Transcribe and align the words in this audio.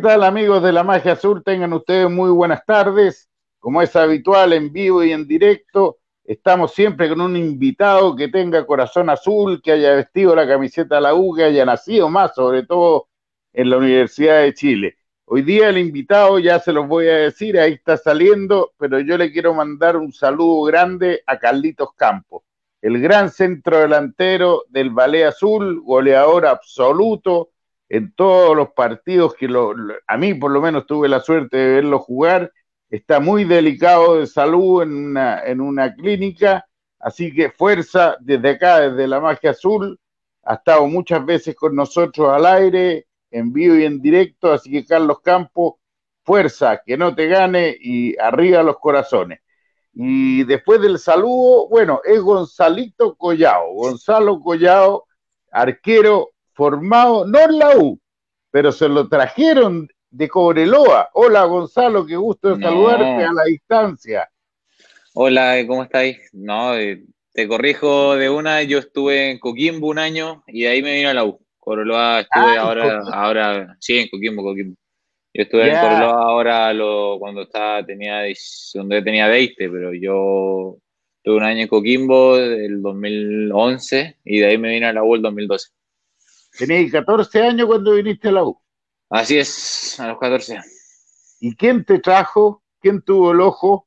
¿Qué 0.00 0.06
tal 0.06 0.24
amigos 0.24 0.62
de 0.62 0.72
la 0.72 0.82
Magia 0.82 1.12
Azul? 1.12 1.44
Tengan 1.44 1.74
ustedes 1.74 2.08
muy 2.08 2.30
buenas 2.30 2.64
tardes. 2.64 3.28
Como 3.58 3.82
es 3.82 3.94
habitual 3.94 4.54
en 4.54 4.72
vivo 4.72 5.04
y 5.04 5.12
en 5.12 5.28
directo, 5.28 5.98
estamos 6.24 6.72
siempre 6.72 7.06
con 7.10 7.20
un 7.20 7.36
invitado 7.36 8.16
que 8.16 8.28
tenga 8.28 8.64
corazón 8.64 9.10
azul, 9.10 9.60
que 9.62 9.72
haya 9.72 9.96
vestido 9.96 10.34
la 10.34 10.48
camiseta 10.48 10.94
de 10.94 11.00
la 11.02 11.14
U, 11.14 11.34
que 11.34 11.44
haya 11.44 11.66
nacido 11.66 12.08
más, 12.08 12.34
sobre 12.34 12.62
todo 12.62 13.08
en 13.52 13.68
la 13.68 13.76
Universidad 13.76 14.40
de 14.40 14.54
Chile. 14.54 14.96
Hoy 15.26 15.42
día 15.42 15.68
el 15.68 15.76
invitado, 15.76 16.38
ya 16.38 16.58
se 16.60 16.72
los 16.72 16.88
voy 16.88 17.06
a 17.06 17.16
decir, 17.16 17.60
ahí 17.60 17.74
está 17.74 17.98
saliendo, 17.98 18.72
pero 18.78 19.00
yo 19.00 19.18
le 19.18 19.30
quiero 19.30 19.52
mandar 19.52 19.98
un 19.98 20.14
saludo 20.14 20.62
grande 20.62 21.22
a 21.26 21.38
Carlitos 21.38 21.90
Campos, 21.94 22.42
el 22.80 22.98
gran 23.02 23.28
centro 23.28 23.80
delantero 23.80 24.64
del 24.70 24.88
Ballet 24.88 25.24
Azul, 25.24 25.82
goleador 25.82 26.46
absoluto, 26.46 27.50
en 27.90 28.12
todos 28.14 28.56
los 28.56 28.70
partidos 28.70 29.34
que 29.34 29.48
lo, 29.48 29.74
a 30.06 30.16
mí 30.16 30.32
por 30.34 30.52
lo 30.52 30.62
menos 30.62 30.86
tuve 30.86 31.08
la 31.08 31.20
suerte 31.20 31.56
de 31.56 31.74
verlo 31.74 31.98
jugar, 31.98 32.52
está 32.88 33.18
muy 33.18 33.44
delicado 33.44 34.20
de 34.20 34.28
salud 34.28 34.82
en 34.82 34.94
una, 34.94 35.42
en 35.44 35.60
una 35.60 35.92
clínica, 35.92 36.66
así 37.00 37.34
que 37.34 37.50
fuerza 37.50 38.16
desde 38.20 38.50
acá, 38.50 38.80
desde 38.80 39.08
la 39.08 39.20
magia 39.20 39.50
azul, 39.50 39.98
ha 40.44 40.54
estado 40.54 40.86
muchas 40.86 41.26
veces 41.26 41.56
con 41.56 41.74
nosotros 41.74 42.28
al 42.32 42.46
aire, 42.46 43.06
en 43.32 43.52
vivo 43.52 43.74
y 43.74 43.84
en 43.84 44.00
directo, 44.00 44.52
así 44.52 44.70
que 44.70 44.86
Carlos 44.86 45.20
Campos, 45.20 45.74
fuerza, 46.22 46.80
que 46.86 46.96
no 46.96 47.12
te 47.14 47.26
gane 47.26 47.76
y 47.80 48.16
arriba 48.18 48.62
los 48.62 48.78
corazones. 48.78 49.40
Y 49.94 50.44
después 50.44 50.80
del 50.80 51.00
saludo, 51.00 51.68
bueno, 51.68 52.00
es 52.04 52.20
Gonzalito 52.20 53.16
Collao, 53.16 53.74
Gonzalo 53.74 54.40
Collao, 54.40 55.06
arquero 55.50 56.30
formado, 56.60 57.26
no 57.26 57.38
en 57.38 57.58
la 57.58 57.78
U, 57.78 57.98
pero 58.50 58.70
se 58.70 58.86
lo 58.86 59.08
trajeron 59.08 59.88
de 60.10 60.28
Cobreloa. 60.28 61.08
Hola 61.14 61.44
Gonzalo, 61.44 62.04
qué 62.04 62.16
gusto 62.16 62.54
de 62.54 62.62
saludarte 62.62 63.24
a 63.24 63.32
la 63.32 63.44
distancia. 63.44 64.30
Hola, 65.14 65.56
¿cómo 65.66 65.84
estáis? 65.84 66.18
No, 66.34 66.76
eh, 66.76 67.02
te 67.32 67.48
corrijo 67.48 68.14
de 68.14 68.28
una, 68.28 68.62
yo 68.62 68.76
estuve 68.76 69.30
en 69.30 69.38
Coquimbo 69.38 69.88
un 69.88 69.98
año 69.98 70.44
y 70.48 70.64
de 70.64 70.68
ahí 70.68 70.82
me 70.82 70.96
vino 70.96 71.08
a 71.08 71.14
la 71.14 71.24
U. 71.24 71.40
Cobreloa 71.58 72.20
estuve 72.20 72.58
ah, 72.58 72.60
ahora, 72.60 73.00
ahora, 73.10 73.76
sí, 73.80 73.96
en 73.96 74.08
Coquimbo, 74.08 74.42
Coquimbo. 74.42 74.76
Yo 75.32 75.42
estuve 75.44 75.66
en 75.66 75.80
Cobreloa 75.80 76.24
ahora 76.28 76.74
lo, 76.74 77.16
cuando 77.18 77.40
estaba, 77.40 77.86
tenía, 77.86 78.20
donde 78.74 79.00
tenía 79.00 79.28
20, 79.28 79.70
pero 79.70 79.94
yo 79.94 80.76
tuve 81.22 81.36
un 81.36 81.42
año 81.42 81.62
en 81.62 81.68
Coquimbo 81.68 82.36
el 82.36 82.82
2011 82.82 84.18
y 84.26 84.40
de 84.40 84.46
ahí 84.46 84.58
me 84.58 84.68
vine 84.68 84.84
a 84.84 84.92
la 84.92 85.02
U 85.02 85.14
el 85.14 85.22
2012. 85.22 85.70
Tenías 86.56 86.90
14 86.92 87.42
años 87.42 87.66
cuando 87.66 87.94
viniste 87.94 88.28
a 88.28 88.32
la 88.32 88.44
U. 88.44 88.60
Así 89.08 89.38
es, 89.38 89.98
a 89.98 90.08
los 90.08 90.18
14. 90.18 90.60
¿Y 91.40 91.54
quién 91.56 91.84
te 91.84 91.98
trajo? 91.98 92.62
¿Quién 92.80 93.02
tuvo 93.02 93.32
el 93.32 93.40
ojo? 93.40 93.86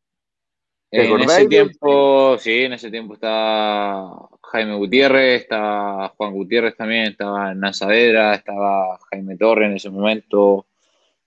en 0.91 1.22
ese 1.22 1.47
tiempo, 1.47 2.38
sí, 2.38 2.66
en 2.66 2.73
ese 2.73 2.91
tiempo 2.91 3.16
estaba 3.16 4.30
Jaime 4.44 4.75
Gutiérrez, 4.75 5.41
estaba 5.41 6.09
Juan 6.09 6.34
Gutiérrez 6.34 6.78
también, 6.78 7.06
estaba 7.06 7.56
Nanzavedra, 7.56 8.36
estaba 8.36 9.00
Jaime 9.09 9.36
Torre 9.36 9.66
en 9.66 9.73
ese 9.73 9.89
momento. 9.89 10.68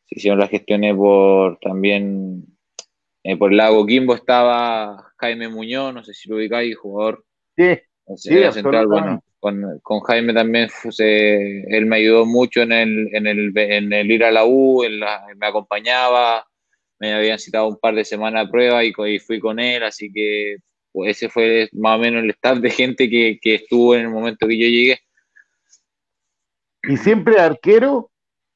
Se 0.05 0.19
hicieron 0.19 0.39
las 0.39 0.51
gestiones 0.51 0.95
por 0.95 1.59
también 1.59 2.45
eh, 3.25 3.37
por 3.37 3.51
el 3.51 3.57
lago 3.57 3.85
Quimbo 3.85 4.15
estaba 4.15 5.13
Jaime 5.17 5.49
Muñoz, 5.49 5.93
no 5.93 6.05
sé 6.05 6.15
si 6.15 6.29
lo 6.29 6.37
ubicáis, 6.37 6.77
jugador. 6.77 7.25
Sí, 7.57 7.77
sí 8.15 8.53
central, 8.53 8.87
bueno, 8.87 9.25
con, 9.83 10.01
Jaime 10.01 10.33
también, 10.33 10.69
él 10.99 11.87
me 11.87 11.97
ayudó 11.97 12.27
mucho 12.27 12.63
en 12.63 12.73
el, 12.73 13.15
en 13.15 13.27
el, 13.27 13.53
en 13.57 13.93
el 13.93 14.11
ir 14.11 14.25
a 14.25 14.31
la 14.31 14.45
U, 14.45 14.85
me 15.37 15.47
acompañaba, 15.47 16.47
me 16.99 17.13
habían 17.13 17.39
citado 17.39 17.69
un 17.69 17.79
par 17.79 17.95
de 17.95 18.05
semanas 18.05 18.47
de 18.47 18.51
prueba 18.51 18.85
y, 18.85 18.93
fui 19.19 19.39
con 19.39 19.61
él, 19.61 19.83
así 19.83 20.11
que 20.13 20.57
pues, 20.93 21.17
ese 21.17 21.29
fue 21.29 21.69
más 21.73 21.97
o 21.97 22.01
menos 22.01 22.25
el 22.25 22.31
staff 22.31 22.59
de 22.59 22.71
gente 22.71 23.09
que, 23.09 23.39
estuvo 23.43 23.95
en 23.95 24.03
el 24.03 24.11
momento 24.11 24.47
que 24.49 24.59
yo 24.59 24.67
llegué. 24.67 24.99
¿Y 26.83 26.97
siempre 26.97 27.39
arquero? 27.39 28.11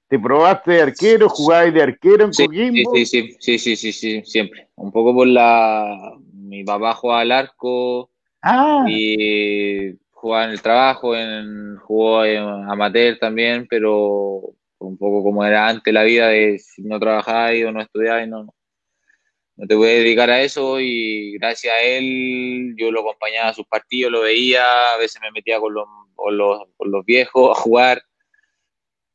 ¿Te 0.09 0.19
probaste 0.19 0.72
de 0.72 0.83
arquero? 0.83 1.28
¿Jugabas 1.28 1.72
de 1.72 1.83
arquero 1.83 2.25
en 2.25 2.34
sí, 2.34 2.47
Sí, 2.51 3.07
sí, 3.07 3.37
sí, 3.39 3.59
sí, 3.59 3.77
sí, 3.77 3.93
sí, 3.93 4.22
siempre. 4.25 4.69
Un 4.75 4.91
poco 4.91 5.15
por 5.15 5.27
la... 5.27 6.17
Mi 6.33 6.65
papá 6.65 6.95
jugaba 6.95 7.21
al 7.21 7.31
arco 7.31 8.11
ah. 8.43 8.84
y 8.89 10.00
jugaba 10.21 10.45
en 10.45 10.51
el 10.51 10.63
trabajo, 10.63 11.17
en, 11.17 11.77
jugó 11.79 12.25
en 12.25 12.43
amateur 12.71 13.19
también, 13.19 13.67
pero 13.69 14.55
un 14.79 14.99
poco 14.99 15.23
como 15.23 15.45
era 15.45 15.67
antes 15.67 15.93
la 15.93 16.03
vida 16.03 16.29
de 16.29 16.59
si 16.59 16.83
no 16.83 17.01
trabajáis 17.01 17.65
o 17.65 17.73
no 17.73 17.81
estudiáis, 17.81 18.29
no, 18.29 18.55
no 19.57 19.67
te 19.67 19.75
a 19.75 19.79
dedicar 19.79 20.31
a 20.31 20.43
eso 20.43 20.79
y 20.79 21.39
gracias 21.39 21.75
a 21.75 21.81
él 21.83 22.75
yo 22.77 22.91
lo 22.91 23.01
acompañaba 23.01 23.49
a 23.49 23.55
sus 23.55 23.67
partidos, 23.67 24.13
lo 24.13 24.23
veía, 24.23 24.63
a 24.95 24.99
veces 24.99 25.21
me 25.23 25.31
metía 25.33 25.59
con 25.59 25.73
los, 25.73 25.87
con 26.15 26.37
los, 26.37 26.63
con 26.77 26.91
los 26.91 27.05
viejos 27.05 27.57
a 27.57 27.61
jugar, 27.61 28.03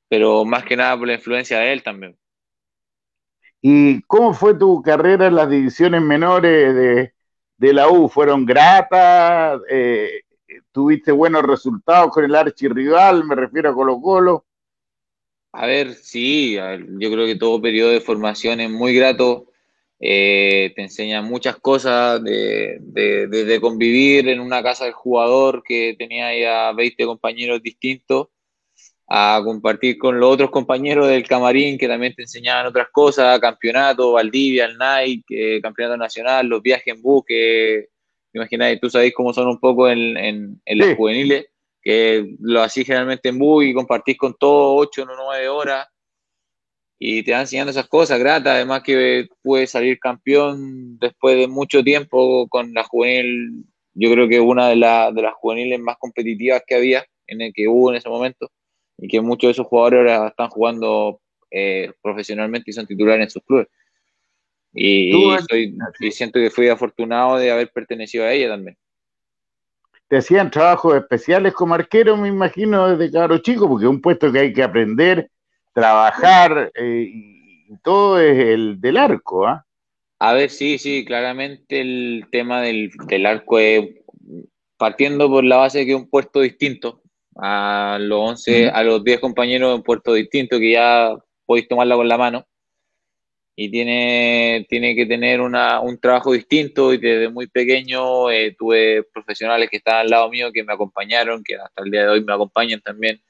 pero 0.09 0.43
más 0.43 0.65
que 0.65 0.75
nada 0.75 0.97
por 0.97 1.07
la 1.07 1.13
influencia 1.13 1.59
de 1.59 1.73
él 1.73 1.83
también. 1.83 2.17
¿Y 3.61 4.01
cómo 4.03 4.33
fue 4.33 4.55
tu 4.55 4.81
carrera 4.81 5.27
en 5.27 5.35
las 5.35 5.49
divisiones 5.49 6.01
menores 6.01 6.75
de, 6.75 7.13
de 7.57 7.73
la 7.73 7.89
U? 7.89 8.09
¿Fueron 8.09 8.45
gratas? 8.45 9.61
Eh, 9.69 10.24
tuviste 10.71 11.11
buenos 11.11 11.43
resultados 11.43 12.11
con 12.11 12.23
el 12.25 12.35
archirrival, 12.35 13.25
me 13.25 13.35
refiero 13.35 13.69
a 13.69 13.73
Colo 13.73 13.99
Colo. 14.01 14.45
A 15.51 15.65
ver, 15.65 15.93
sí, 15.93 16.55
yo 16.55 17.11
creo 17.11 17.25
que 17.25 17.35
todo 17.35 17.61
periodo 17.61 17.91
de 17.91 18.01
formación 18.01 18.59
es 18.59 18.69
muy 18.69 18.93
grato, 18.93 19.51
eh, 19.99 20.73
te 20.75 20.81
enseña 20.81 21.21
muchas 21.21 21.55
cosas, 21.57 22.21
de, 22.21 22.79
de, 22.81 23.61
convivir 23.61 24.27
en 24.27 24.41
una 24.41 24.61
casa 24.61 24.83
del 24.83 24.93
jugador 24.93 25.63
que 25.63 25.95
tenía 25.97 26.37
ya 26.37 26.73
20 26.73 27.05
compañeros 27.05 27.63
distintos, 27.63 28.27
a 29.07 29.39
compartir 29.43 29.97
con 29.97 30.19
los 30.19 30.33
otros 30.33 30.49
compañeros 30.49 31.07
del 31.07 31.27
camarín 31.27 31.77
que 31.77 31.87
también 31.87 32.13
te 32.15 32.23
enseñaban 32.23 32.65
otras 32.65 32.87
cosas, 32.91 33.39
campeonato, 33.39 34.13
Valdivia, 34.13 34.65
el 34.65 34.77
Nike, 34.77 35.57
eh, 35.57 35.61
campeonato 35.61 35.97
nacional, 35.97 36.47
los 36.47 36.61
viajes 36.61 36.87
en 36.87 37.01
bus, 37.01 37.23
que 37.25 37.89
imagináis, 38.37 38.79
tú 38.79 38.89
sabéis 38.89 39.13
cómo 39.13 39.33
son 39.33 39.47
un 39.47 39.59
poco 39.59 39.89
en, 39.89 40.17
en, 40.17 40.61
los 40.77 40.95
juveniles, 40.95 41.47
que 41.81 42.35
lo 42.39 42.61
hacís 42.61 42.85
generalmente 42.85 43.29
en 43.29 43.37
bus 43.39 43.65
y 43.65 43.73
compartís 43.73 44.17
con 44.17 44.35
todo 44.37 44.75
8 44.75 45.03
o 45.03 45.05
9 45.05 45.47
horas 45.47 45.87
y 46.97 47.23
te 47.23 47.31
van 47.31 47.41
enseñando 47.41 47.71
esas 47.71 47.87
cosas 47.87 48.19
gratas, 48.19 48.53
además 48.53 48.81
que 48.83 49.27
puedes 49.43 49.69
salir 49.71 49.99
campeón 49.99 50.97
después 50.97 51.37
de 51.37 51.47
mucho 51.47 51.83
tiempo 51.83 52.47
con 52.47 52.73
la 52.73 52.83
juvenil, 52.83 53.65
yo 53.93 54.11
creo 54.11 54.27
que 54.27 54.39
una 54.39 54.69
de, 54.69 54.75
de 54.75 55.21
las 55.21 55.33
juveniles 55.35 55.79
más 55.79 55.97
competitivas 55.97 56.63
que 56.65 56.75
había, 56.75 57.05
en 57.27 57.41
el 57.41 57.53
que 57.53 57.67
hubo 57.67 57.91
en 57.91 57.97
ese 57.97 58.09
momento, 58.09 58.49
y 58.97 59.07
que 59.07 59.21
muchos 59.21 59.49
de 59.49 59.51
esos 59.51 59.67
jugadores 59.67 59.99
ahora 60.11 60.29
están 60.29 60.49
jugando 60.49 61.21
eh, 61.51 61.91
profesionalmente 62.01 62.71
y 62.71 62.73
son 62.73 62.87
titulares 62.87 63.23
en 63.23 63.29
sus 63.29 63.43
clubes. 63.43 63.67
Y, 64.75 65.13
siento 66.11 66.39
que 66.39 66.49
fui 66.49 66.67
afortunado 66.67 67.37
de 67.37 67.49
haber 67.49 67.71
pertenecido 67.71 68.25
a 68.25 68.33
ella 68.33 68.49
también. 68.49 68.77
Te 70.09 70.17
hacían 70.17 70.51
trabajos 70.51 70.97
especiales 70.97 71.53
como 71.53 71.73
arquero, 71.73 72.17
me 72.17 72.27
imagino, 72.27 72.95
desde 72.95 73.11
caro 73.11 73.37
chico, 73.39 73.67
porque 73.67 73.85
es 73.85 73.89
un 73.89 74.01
puesto 74.01 74.31
que 74.31 74.39
hay 74.39 74.53
que 74.53 74.61
aprender, 74.61 75.31
trabajar, 75.73 76.71
eh, 76.75 77.09
y 77.09 77.77
todo 77.81 78.19
es 78.19 78.37
el 78.37 78.79
del 78.79 78.97
arco, 78.97 79.47
¿ah? 79.47 79.65
A 80.19 80.33
ver, 80.33 80.49
sí, 80.49 80.77
sí, 80.77 81.03
claramente 81.05 81.81
el 81.81 82.27
tema 82.31 82.61
del, 82.61 82.91
arco 83.25 83.59
es 83.59 83.89
partiendo 84.77 85.29
por 85.29 85.43
la 85.43 85.57
base 85.57 85.79
de 85.79 85.85
que 85.85 85.91
es 85.91 85.97
un 85.97 86.09
puesto 86.09 86.41
distinto. 86.41 87.01
A 87.37 87.97
los 87.99 88.29
11, 88.29 88.69
a 88.69 88.81
los 88.83 89.03
10 89.03 89.19
compañeros, 89.19 89.75
un 89.75 89.83
puesto 89.83 90.13
distinto 90.13 90.57
que 90.57 90.71
ya 90.71 91.13
podéis 91.45 91.67
tomarla 91.67 91.95
con 91.95 92.07
la 92.07 92.17
mano 92.17 92.45
y 93.55 93.69
tiene, 93.69 94.65
tiene 94.69 94.95
que 94.95 95.05
tener 95.05 95.39
una, 95.39 95.79
un 95.79 95.97
trabajo 95.97 96.33
distinto 96.33 96.93
y 96.93 96.97
desde 96.97 97.29
muy 97.29 97.47
pequeño 97.47 98.29
eh, 98.29 98.55
tuve 98.57 99.03
profesionales 99.03 99.69
que 99.69 99.77
estaban 99.77 100.01
al 100.01 100.09
lado 100.09 100.29
mío 100.29 100.51
que 100.51 100.63
me 100.63 100.73
acompañaron, 100.73 101.43
que 101.43 101.55
hasta 101.55 101.83
el 101.83 101.91
día 101.91 102.01
de 102.03 102.09
hoy 102.09 102.23
me 102.23 102.33
acompañan 102.33 102.81
también 102.81 103.21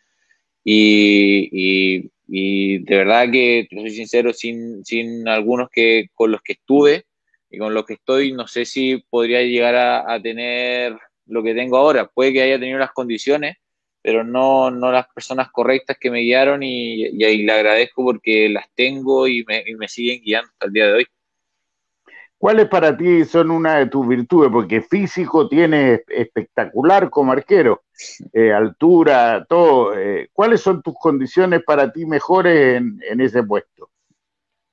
y, 0.68 2.10
y, 2.28 2.80
de 2.80 2.96
verdad 2.98 3.30
que, 3.32 3.68
soy 3.72 3.92
sincero, 3.92 4.34
sin, 4.34 4.84
sin 4.84 5.28
algunos 5.28 5.70
que 5.70 6.10
con 6.16 6.32
los 6.32 6.42
que 6.42 6.54
estuve 6.54 7.06
y 7.52 7.60
con 7.60 7.76
los 7.76 7.86
que 7.86 7.94
estoy, 7.94 8.34
no 8.34 8.48
sé 8.48 8.66
si 8.66 8.98
podría 9.10 9.44
llegar 9.44 9.76
a, 9.76 10.12
a 10.12 10.20
tener 10.20 10.98
lo 11.28 11.44
que 11.44 11.54
tengo 11.54 11.78
ahora. 11.78 12.08
Puede 12.08 12.34
que 12.34 12.42
haya 12.42 12.60
tenido 12.60 12.80
las 12.80 12.92
condiciones, 12.94 13.58
pero 14.06 14.24
no, 14.24 14.70
no 14.70 14.92
las 14.92 15.08
personas 15.08 15.50
correctas 15.52 15.98
que 16.00 16.12
me 16.12 16.20
guiaron 16.20 16.62
y, 16.62 17.06
y, 17.06 17.44
le 17.44 17.52
agradezco 17.52 18.04
porque 18.04 18.48
las 18.50 18.68
tengo 18.76 19.28
y 19.28 19.44
me, 19.48 19.64
y 19.66 19.74
me, 19.74 19.88
siguen 19.88 20.22
guiando 20.22 20.52
hasta 20.52 20.68
el 20.68 20.74
día 20.74 20.86
de 20.86 20.94
hoy. 20.94 21.08
¿Cuáles 22.38 22.68
para 22.68 22.96
ti 22.96 23.26
son 23.26 23.50
una 23.50 23.80
de 23.80 23.88
tus 23.88 24.08
virtudes? 24.08 24.52
Porque 24.52 24.82
físico 24.82 25.50
tiene 25.50 26.02
espectacular 26.08 27.10
como 27.10 27.32
arquero, 27.32 27.82
eh, 28.32 28.54
altura, 28.54 29.44
todo. 29.50 29.98
Eh, 29.98 30.30
¿Cuáles 30.32 30.62
son 30.62 30.84
tus 30.84 30.94
condiciones 31.00 31.64
para 31.66 31.92
ti 31.92 32.06
mejores 32.06 32.78
en, 32.78 33.20
ese 33.20 33.42
puesto? 33.42 33.90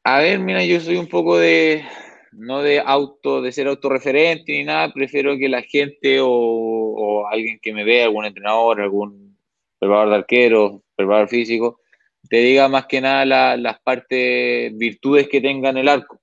A 0.04 0.18
ver, 0.18 0.40
mira, 0.40 0.62
yo 0.62 0.78
soy 0.78 0.98
un 0.98 1.08
poco 1.08 1.38
de, 1.38 1.86
no 2.32 2.60
de 2.60 2.80
auto, 2.80 3.40
de 3.40 3.52
ser 3.52 3.66
autorreferente 3.68 4.52
ni 4.52 4.64
nada, 4.64 4.92
prefiero 4.92 5.38
que 5.38 5.48
la 5.48 5.62
gente 5.62 6.18
o, 6.20 7.26
alguien 7.30 7.58
que 7.62 7.72
me 7.72 7.84
vea, 7.84 8.04
algún 8.04 8.26
entrenador, 8.26 8.82
algún 8.82 9.21
preparador 9.82 10.10
de 10.10 10.14
arquero, 10.14 10.82
preparador 10.94 11.28
físico, 11.28 11.80
te 12.28 12.36
diga 12.36 12.68
más 12.68 12.86
que 12.86 13.00
nada 13.00 13.56
las 13.56 13.80
partes, 13.80 14.76
virtudes 14.76 15.28
que 15.28 15.40
tenga 15.40 15.70
en 15.70 15.78
el 15.78 15.88
arco 15.88 16.20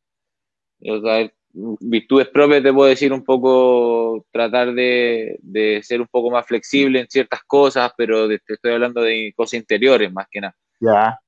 virtudes 1.51 2.27
propias 2.27 2.63
te 2.63 2.73
puedo 2.73 2.89
decir 2.89 3.11
un 3.11 3.23
poco, 3.23 4.25
tratar 4.31 4.73
de, 4.73 5.79
ser 5.83 6.01
un 6.01 6.07
poco 6.07 6.29
más 6.29 6.45
flexible 6.45 6.99
en 6.99 7.07
ciertas 7.07 7.41
cosas, 7.45 7.91
pero 7.97 8.27
te 8.27 8.39
estoy 8.47 8.73
hablando 8.73 9.01
de 9.01 9.33
cosas 9.35 9.55
interiores 9.55 10.11
más 10.11 10.27
que 10.29 10.41
nada. 10.41 10.55
Ya. 10.79 11.19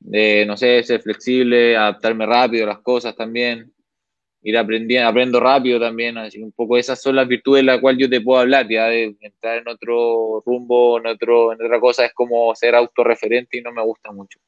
De, 0.00 0.44
no 0.46 0.56
sé, 0.56 0.82
ser 0.82 1.00
flexible, 1.00 1.76
adaptarme 1.76 2.26
rápido 2.26 2.64
a 2.64 2.68
las 2.74 2.80
cosas 2.80 3.16
también, 3.16 3.72
ir 4.48 4.56
aprendiendo, 4.56 5.08
aprendo 5.08 5.40
rápido 5.40 5.78
también, 5.78 6.16
así 6.16 6.42
un 6.42 6.52
poco 6.52 6.78
esas 6.78 7.00
son 7.00 7.16
las 7.16 7.28
virtudes 7.28 7.60
de 7.60 7.66
las 7.66 7.80
cuales 7.80 8.00
yo 8.00 8.08
te 8.08 8.22
puedo 8.22 8.40
hablar, 8.40 8.66
ya 8.66 8.86
de 8.86 9.14
entrar 9.20 9.58
en 9.58 9.68
otro 9.68 10.42
rumbo, 10.46 10.98
en, 10.98 11.06
otro, 11.06 11.52
en 11.52 11.62
otra 11.62 11.78
cosa 11.78 12.06
es 12.06 12.14
como 12.14 12.54
ser 12.54 12.74
autorreferente 12.74 13.58
y 13.58 13.62
no 13.62 13.72
me 13.72 13.82
gusta 13.82 14.10
mucho. 14.10 14.38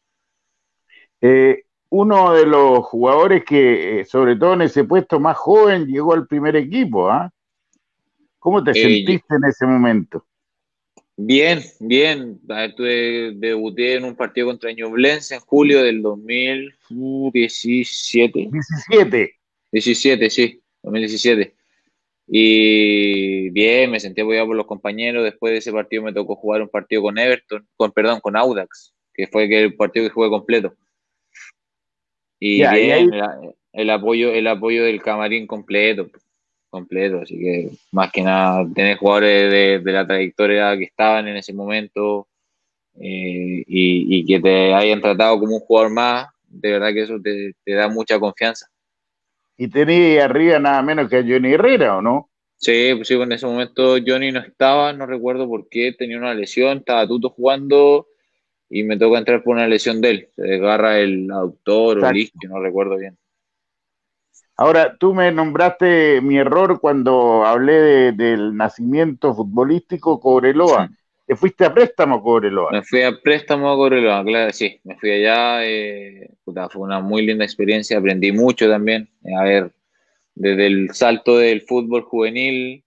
Eh, 1.21 1.65
uno 1.91 2.33
de 2.33 2.47
los 2.47 2.79
jugadores 2.87 3.45
que, 3.45 4.01
eh, 4.01 4.05
sobre 4.07 4.37
todo 4.37 4.55
en 4.55 4.63
ese 4.63 4.85
puesto 4.85 5.21
más 5.21 5.37
joven, 5.37 5.87
llegó 5.87 6.15
al 6.15 6.27
primer 6.27 6.57
equipo. 6.57 7.11
¿ah? 7.11 7.31
¿Cómo 8.39 8.65
te 8.65 8.71
eh, 8.71 8.75
sentiste 8.75 9.35
en 9.35 9.45
ese 9.45 9.67
momento? 9.67 10.25
Bien, 11.15 11.61
bien. 11.79 12.41
Tuve, 12.75 13.33
debuté 13.35 13.97
en 13.97 14.05
un 14.05 14.17
partido 14.17 14.47
contra 14.47 14.73
Ñublense 14.73 15.35
en 15.35 15.43
julio 15.43 15.83
del 15.83 16.01
2017. 16.01 18.49
17. 18.51 19.40
17, 19.73 20.31
sí, 20.31 20.61
2017. 20.83 21.55
Y 22.33 23.51
bien, 23.51 23.91
me 23.91 23.99
sentí 23.99 24.21
apoyado 24.21 24.49
por 24.49 24.57
los 24.57 24.67
compañeros. 24.67 25.25
Después 25.25 25.53
de 25.53 25.59
ese 25.59 25.73
partido 25.73 26.03
me 26.03 26.13
tocó 26.13 26.37
jugar 26.37 26.63
un 26.63 26.69
partido 26.69 27.03
con 27.03 27.19
Everton, 27.19 27.67
con 27.77 27.91
perdón, 27.91 28.21
con 28.21 28.37
Audax, 28.37 28.95
que 29.13 29.27
fue 29.27 29.45
el 29.45 29.75
partido 29.75 30.07
que 30.07 30.15
jugué 30.15 30.29
completo. 30.29 30.75
Y 32.39 32.59
bien, 32.59 33.11
el, 33.73 33.91
apoyo, 33.91 34.33
el 34.33 34.47
apoyo 34.47 34.85
del 34.85 35.03
camarín 35.03 35.47
completo, 35.47 36.09
completo, 36.71 37.21
así 37.21 37.39
que 37.39 37.71
más 37.93 38.11
que 38.11 38.23
nada 38.23 38.67
tener 38.75 38.97
jugadores 38.97 39.85
de, 39.85 39.93
la 39.93 40.07
trayectoria 40.07 40.77
que 40.79 40.85
estaban 40.85 41.29
en 41.29 41.37
ese 41.37 41.53
momento 41.53 42.29
eh, 42.99 43.63
y, 43.67 44.25
que 44.25 44.41
te 44.41 44.73
hayan 44.73 45.03
tratado 45.03 45.39
como 45.39 45.57
un 45.57 45.61
jugador 45.61 45.93
más, 45.93 46.29
de 46.47 46.71
verdad 46.71 46.95
que 46.95 47.03
eso 47.03 47.21
te, 47.21 47.55
da 47.75 47.89
mucha 47.89 48.19
confianza. 48.19 48.67
Y 49.63 49.69
tenía 49.69 50.25
arriba 50.25 50.59
nada 50.59 50.81
menos 50.81 51.11
que 51.11 51.19
a 51.19 51.23
Johnny 51.23 51.53
Herrera, 51.53 51.99
¿o 51.99 52.01
no? 52.01 52.31
Sí, 52.57 52.95
pues 52.97 53.09
sí, 53.09 53.13
en 53.13 53.31
ese 53.31 53.45
momento 53.45 53.97
Johnny 54.05 54.33
no 54.33 54.41
estaba, 54.41 54.95
no 54.95 55.05
recuerdo 55.05 55.47
por 55.47 55.69
qué, 55.69 55.93
tenía 55.93 56.17
una 56.17 56.33
lesión, 56.33 56.79
estaba 56.79 57.07
Tuto 57.07 57.29
jugando 57.29 58.07
y 58.71 58.85
me 58.85 58.97
toca 58.97 59.19
entrar 59.19 59.43
por 59.43 59.57
una 59.57 59.69
lesión 59.69 60.01
de 60.01 60.11
él. 60.11 60.29
Se 60.35 60.45
desgarra 60.45 60.99
el 60.99 61.31
autor 61.31 62.03
o 62.03 62.09
el 62.09 62.31
no 62.49 62.59
recuerdo 62.59 62.97
bien. 62.97 63.19
Ahora, 64.57 64.97
tú 64.97 65.13
me 65.13 65.31
nombraste 65.31 66.23
mi 66.23 66.39
error 66.39 66.81
cuando 66.81 67.45
hablé 67.45 68.13
del 68.13 68.57
nacimiento 68.57 69.35
futbolístico 69.35 70.21
Cobreloa. 70.21 70.89
¿Te 71.31 71.37
fuiste 71.37 71.65
a 71.65 71.73
préstamo 71.73 72.17
a 72.17 72.23
Cobreloa? 72.25 72.73
Me 72.73 72.83
fui 72.83 73.03
a 73.03 73.13
préstamo 73.23 73.71
a 73.71 73.77
Cobreloa, 73.77 74.25
claro, 74.25 74.53
sí. 74.53 74.81
Me 74.83 74.97
fui 74.99 75.13
allá. 75.13 75.65
Eh, 75.65 76.29
fue 76.45 76.83
una 76.83 76.99
muy 76.99 77.25
linda 77.25 77.45
experiencia. 77.45 77.99
Aprendí 77.99 78.33
mucho 78.33 78.69
también. 78.69 79.09
A 79.39 79.45
ver, 79.45 79.73
desde 80.35 80.67
el 80.67 80.91
salto 80.93 81.39
del 81.39 81.63
fútbol 81.63 82.03
juvenil 82.03 82.85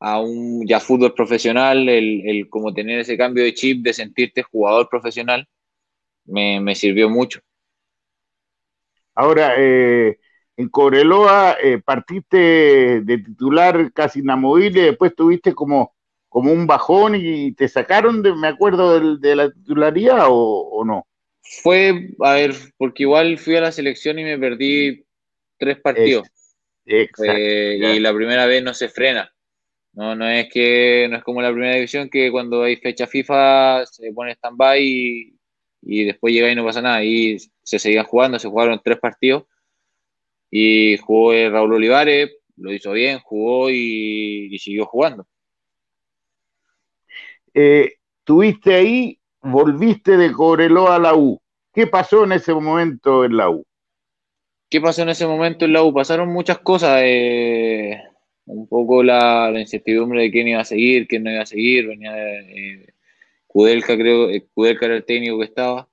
a 0.00 0.20
un 0.20 0.66
ya 0.66 0.80
fútbol 0.80 1.14
profesional, 1.14 1.88
el, 1.88 2.22
el 2.28 2.48
como 2.50 2.74
tener 2.74 3.00
ese 3.00 3.16
cambio 3.18 3.44
de 3.44 3.54
chip 3.54 3.82
de 3.84 3.94
sentirte 3.94 4.42
jugador 4.42 4.88
profesional, 4.88 5.48
me, 6.26 6.60
me 6.60 6.74
sirvió 6.74 7.10
mucho. 7.10 7.40
Ahora, 9.14 9.54
eh, 9.58 10.18
en 10.56 10.68
Cobreloa 10.68 11.56
eh, 11.62 11.80
partiste 11.84 13.00
de 13.02 13.18
titular 13.18 13.92
casi 13.92 14.20
inamovible, 14.20 14.82
después 14.82 15.14
tuviste 15.14 15.54
como, 15.54 15.94
como 16.28 16.52
un 16.52 16.66
bajón 16.66 17.14
y 17.16 17.52
te 17.52 17.68
sacaron, 17.68 18.22
de, 18.22 18.34
me 18.34 18.48
acuerdo, 18.48 19.18
de, 19.18 19.36
la 19.36 19.50
titularidad 19.50 20.26
o, 20.28 20.84
no. 20.84 21.06
Fue, 21.62 22.10
a 22.20 22.34
ver, 22.34 22.54
porque 22.76 23.04
igual 23.04 23.38
fui 23.38 23.56
a 23.56 23.62
la 23.62 23.72
selección 23.72 24.18
y 24.18 24.24
me 24.24 24.38
perdí 24.38 25.04
tres 25.56 25.80
partidos. 25.80 26.28
Eh, 26.84 27.78
y 27.80 28.00
la 28.00 28.14
primera 28.14 28.46
vez 28.46 28.62
no 28.62 28.74
se 28.74 28.88
frena. 28.88 29.32
No, 29.92 30.14
no 30.14 30.28
es 30.28 30.48
que 30.52 31.06
no 31.10 31.16
es 31.16 31.24
como 31.24 31.42
la 31.42 31.50
primera 31.50 31.74
división 31.74 32.08
que 32.08 32.30
cuando 32.30 32.62
hay 32.62 32.76
fecha 32.76 33.06
FIFA 33.06 33.84
se 33.86 34.12
pone 34.12 34.32
stand-by 34.32 34.80
y, 34.80 35.36
y, 35.82 36.04
después 36.04 36.32
llega 36.32 36.50
y 36.50 36.54
no 36.54 36.64
pasa 36.64 36.82
nada. 36.82 37.02
Y 37.02 37.38
se 37.62 37.78
seguían 37.78 38.04
jugando, 38.04 38.38
se 38.38 38.48
jugaron 38.48 38.80
tres 38.84 38.98
partidos 38.98 39.44
y 40.50 40.96
jugó 40.98 41.32
Raúl 41.32 41.74
Olivares, 41.74 42.30
lo 42.56 42.72
hizo 42.72 42.92
bien, 42.92 43.18
jugó 43.20 43.70
y, 43.70 44.56
siguió 44.58 44.86
jugando. 44.86 45.26
Eh, 47.54 47.94
tuviste 48.24 48.74
ahí, 48.74 49.18
volviste 49.42 50.16
de 50.16 50.32
Cobreloa 50.32 50.96
a 50.96 50.98
la 50.98 51.14
U. 51.14 51.40
¿Qué 51.72 51.86
pasó 51.86 52.24
en 52.24 52.32
ese 52.32 52.52
momento 52.54 53.24
en 53.24 53.36
la 53.36 53.50
U? 53.50 53.64
¿Qué 54.70 54.80
pasó 54.80 55.02
en 55.02 55.10
ese 55.10 55.26
momento 55.26 55.64
en 55.64 55.72
la 55.72 55.82
U? 55.82 55.92
Pasaron 55.92 56.28
muchas 56.28 56.58
cosas. 56.58 57.00
Eh, 57.04 58.00
un 58.48 58.66
poco 58.66 59.02
la, 59.02 59.52
incertidumbre 59.56 60.22
de 60.22 60.30
quién 60.30 60.48
iba 60.48 60.60
a 60.60 60.64
seguir, 60.64 61.06
quién 61.06 61.22
no 61.22 61.30
iba 61.30 61.42
a 61.42 61.46
seguir, 61.46 61.86
venía 61.86 62.12
eh, 62.16 62.86
creo, 63.48 64.30
eh, 64.30 64.46
Kudelka 64.54 64.86
era 64.86 64.96
el 64.96 65.04
técnico 65.04 65.38
que 65.38 65.44
estaba, 65.44 65.88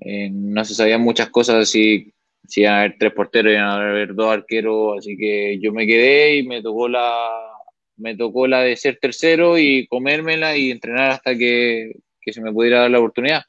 eh, 0.00 0.28
no 0.32 0.64
se 0.64 0.74
sabían 0.74 1.00
muchas 1.02 1.30
cosas, 1.30 1.68
si, 1.68 2.12
si 2.46 2.62
iban 2.62 2.74
a 2.74 2.78
haber 2.80 2.96
tres 2.98 3.12
porteros, 3.12 3.52
iban 3.52 3.64
a 3.64 3.76
haber 3.76 4.14
dos 4.14 4.32
arqueros, 4.32 4.98
así 4.98 5.16
que 5.16 5.58
yo 5.60 5.72
me 5.72 5.86
quedé 5.86 6.36
y 6.36 6.42
me 6.46 6.62
tocó 6.62 6.88
la, 6.88 7.47
me 7.98 8.16
tocó 8.16 8.46
la 8.46 8.60
de 8.60 8.76
ser 8.76 8.98
tercero 9.00 9.58
y 9.58 9.86
comérmela 9.88 10.56
y 10.56 10.70
entrenar 10.70 11.10
hasta 11.10 11.36
que, 11.36 11.92
que 12.20 12.32
se 12.32 12.40
me 12.40 12.52
pudiera 12.52 12.80
dar 12.80 12.90
la 12.90 12.98
oportunidad. 12.98 13.42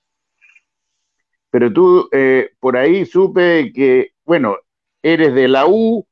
Pero 1.52 1.72
tú, 1.72 2.10
eh, 2.12 2.52
por 2.60 2.78
ahí 2.78 3.06
supe 3.06 3.72
que, 3.74 4.12
bueno, 4.26 4.58
eres 5.02 5.34
de 5.34 5.48
la 5.48 5.66
U, 5.68 6.06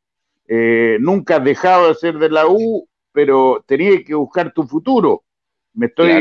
eh, 0.48 0.98
nunca 1.00 1.38
has 1.38 1.44
dejado 1.44 1.90
de 1.90 1.96
ser 1.96 2.18
de 2.18 2.30
la 2.30 2.48
U, 2.48 2.88
pero 3.12 3.64
tenías 3.68 4.04
que 4.04 4.16
buscar 4.16 4.54
tu 4.54 4.64
futuro. 4.64 5.24
Me 5.74 5.88
estoy 5.88 6.12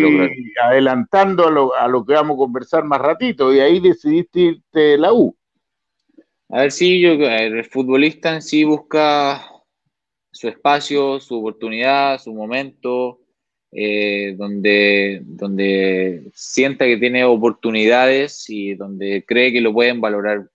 adelantando 0.62 1.49
a 1.49 1.50
lo, 1.50 1.75
a 1.75 1.88
lo, 1.88 2.04
que 2.04 2.12
vamos 2.12 2.35
a 2.35 2.38
conversar 2.38 2.85
más 2.85 3.00
ratito, 3.00 3.54
y 3.54 3.61
ahí 3.61 3.80
decidiste 3.80 4.40
irte 4.40 4.80
de 4.80 4.99
la 4.99 5.14
U. 5.14 5.35
A 6.50 6.61
ver, 6.61 6.73
sí, 6.73 7.00
yo, 7.00 7.12
el 7.12 7.64
futbolista 7.64 8.35
en 8.35 8.42
sí 8.42 8.64
busca 8.64 9.55
su 10.37 10.49
espacio, 10.49 11.19
su 11.19 11.38
oportunidad, 11.38 12.21
su 12.21 12.35
momento, 12.35 13.21
eh, 13.73 14.35
donde, 14.37 15.23
donde 15.25 16.31
sienta 16.35 16.85
que 16.85 16.99
tiene 16.99 17.25
oportunidades 17.25 18.49
y 18.50 18.75
donde 18.75 19.25
cree 19.26 19.50
que 19.50 19.62
lo 19.62 19.73
pueden 19.73 20.00
valorar. 20.00 20.50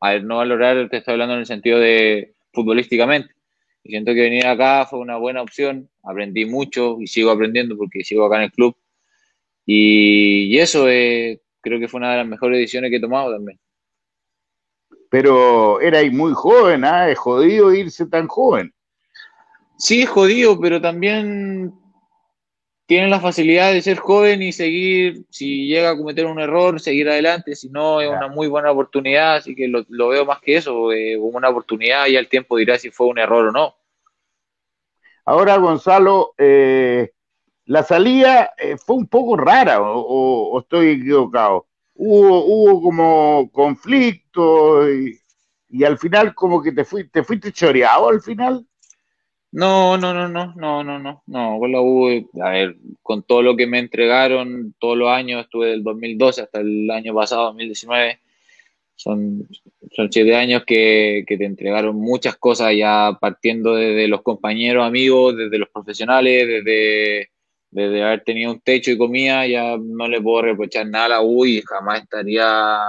A 0.00 0.12
ver, 0.12 0.24
no 0.24 0.38
valorar, 0.38 0.88
te 0.88 0.96
estoy 0.96 1.12
hablando 1.12 1.34
en 1.34 1.40
el 1.40 1.46
sentido 1.46 1.78
de 1.78 2.32
futbolísticamente. 2.54 3.34
Y 3.84 3.90
siento 3.90 4.14
que 4.14 4.22
venir 4.22 4.46
acá 4.46 4.86
fue 4.86 4.98
una 4.98 5.18
buena 5.18 5.42
opción, 5.42 5.90
aprendí 6.02 6.46
mucho 6.46 6.96
y 7.00 7.06
sigo 7.06 7.30
aprendiendo 7.30 7.76
porque 7.76 8.02
sigo 8.02 8.24
acá 8.24 8.36
en 8.36 8.44
el 8.44 8.52
club. 8.52 8.74
Y, 9.66 10.56
eso 10.58 10.88
eh, 10.88 11.42
creo 11.60 11.78
que 11.78 11.88
fue 11.88 11.98
una 11.98 12.12
de 12.12 12.18
las 12.18 12.26
mejores 12.26 12.58
decisiones 12.58 12.90
que 12.90 12.96
he 12.96 13.00
tomado 13.00 13.32
también. 13.32 13.58
Pero 15.10 15.80
era 15.80 16.02
muy 16.10 16.32
joven, 16.32 16.84
¿ah? 16.84 17.10
Es 17.10 17.18
jodido 17.18 17.74
irse 17.74 18.06
tan 18.06 18.28
joven. 18.28 18.72
Sí, 19.76 20.02
es 20.02 20.08
jodido, 20.08 20.58
pero 20.58 20.80
también 20.80 21.74
tiene 22.90 23.08
la 23.08 23.20
facilidad 23.20 23.72
de 23.72 23.82
ser 23.82 23.98
joven 23.98 24.42
y 24.42 24.50
seguir, 24.50 25.24
si 25.30 25.68
llega 25.68 25.90
a 25.90 25.96
cometer 25.96 26.26
un 26.26 26.40
error, 26.40 26.80
seguir 26.80 27.08
adelante, 27.08 27.54
si 27.54 27.68
no, 27.68 28.00
es 28.00 28.08
una 28.10 28.26
muy 28.26 28.48
buena 28.48 28.72
oportunidad, 28.72 29.36
así 29.36 29.54
que 29.54 29.68
lo, 29.68 30.08
veo 30.08 30.24
más 30.24 30.40
que 30.40 30.56
eso, 30.56 30.90
eh, 30.90 31.16
como 31.16 31.36
una 31.36 31.50
oportunidad 31.50 32.08
y 32.08 32.16
al 32.16 32.26
tiempo 32.26 32.56
dirá 32.56 32.78
si 32.78 32.90
fue 32.90 33.06
un 33.06 33.20
error 33.20 33.46
o 33.46 33.52
no. 33.52 33.76
Ahora, 35.24 35.56
Gonzalo, 35.58 36.34
eh, 36.36 37.12
la 37.66 37.84
salida 37.84 38.54
eh, 38.58 38.76
fue 38.76 38.96
un 38.96 39.06
poco 39.06 39.36
rara, 39.36 39.80
o, 39.80 40.58
estoy 40.58 40.88
equivocado. 40.88 41.68
Hubo, 42.02 42.44
hubo 42.46 42.82
como 42.82 43.50
conflicto. 43.52 44.90
Y, 44.90 45.18
y 45.68 45.84
al 45.84 45.98
final 45.98 46.34
como 46.34 46.62
que 46.62 46.72
te 46.72 46.84
fuiste, 46.84 47.10
te 47.10 47.24
fuiste 47.24 47.52
choreado 47.52 48.08
al 48.08 48.20
final. 48.22 48.66
No, 49.52 49.98
no, 49.98 50.14
no, 50.14 50.28
no, 50.28 50.54
no, 50.54 50.84
no, 50.84 50.98
no, 51.00 51.22
no, 51.26 51.58
con 51.58 51.72
la 51.72 51.80
U, 51.80 52.08
a 52.40 52.50
ver, 52.50 52.76
con 53.02 53.24
todo 53.24 53.42
lo 53.42 53.56
que 53.56 53.66
me 53.66 53.80
entregaron 53.80 54.74
todos 54.78 54.96
los 54.96 55.08
años, 55.08 55.42
estuve 55.42 55.70
del 55.70 55.82
2012 55.82 56.42
hasta 56.42 56.60
el 56.60 56.88
año 56.88 57.12
pasado, 57.14 57.46
2019, 57.46 58.20
son, 58.94 59.48
son 59.90 60.12
siete 60.12 60.36
años 60.36 60.62
que, 60.64 61.24
que 61.26 61.36
te 61.36 61.46
entregaron 61.46 61.96
muchas 61.96 62.36
cosas 62.36 62.74
ya 62.76 63.18
partiendo 63.20 63.74
desde 63.74 64.06
los 64.06 64.22
compañeros, 64.22 64.86
amigos, 64.86 65.36
desde 65.36 65.58
los 65.58 65.68
profesionales, 65.70 66.46
desde, 66.46 67.30
desde 67.70 68.02
haber 68.02 68.24
tenido 68.24 68.52
un 68.52 68.60
techo 68.60 68.90
y 68.90 68.98
comida, 68.98 69.46
ya 69.46 69.76
no 69.78 70.08
le 70.08 70.20
puedo 70.20 70.42
reprochar 70.42 70.86
nada 70.86 71.04
a 71.04 71.08
la 71.08 71.22
U 71.22 71.46
y 71.46 71.62
jamás 71.62 72.02
estaría 72.02 72.80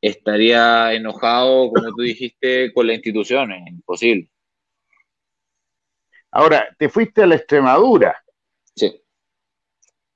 estaría 0.00 0.92
enojado, 0.94 1.70
como 1.70 1.94
tú 1.94 2.02
dijiste, 2.02 2.72
con 2.72 2.88
la 2.88 2.94
institución, 2.94 3.52
es 3.52 3.68
imposible. 3.68 4.28
Ahora, 6.32 6.74
te 6.76 6.88
fuiste 6.88 7.22
a 7.22 7.26
la 7.26 7.36
Extremadura. 7.36 8.16
Sí. 8.74 8.92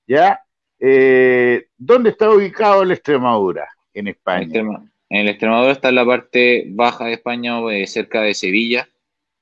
¿Ya? 0.08 0.40
Eh, 0.80 1.68
¿Dónde 1.76 2.10
está 2.10 2.30
ubicado 2.30 2.84
la 2.84 2.94
Extremadura 2.94 3.68
en 3.94 4.08
España? 4.08 4.60
En 5.08 5.20
el 5.20 5.28
Extremadura 5.28 5.72
está 5.72 5.90
en 5.90 5.94
la 5.94 6.04
parte 6.04 6.64
baja 6.70 7.04
de 7.04 7.12
España, 7.12 7.60
eh, 7.70 7.86
cerca 7.86 8.22
de 8.22 8.34
Sevilla. 8.34 8.88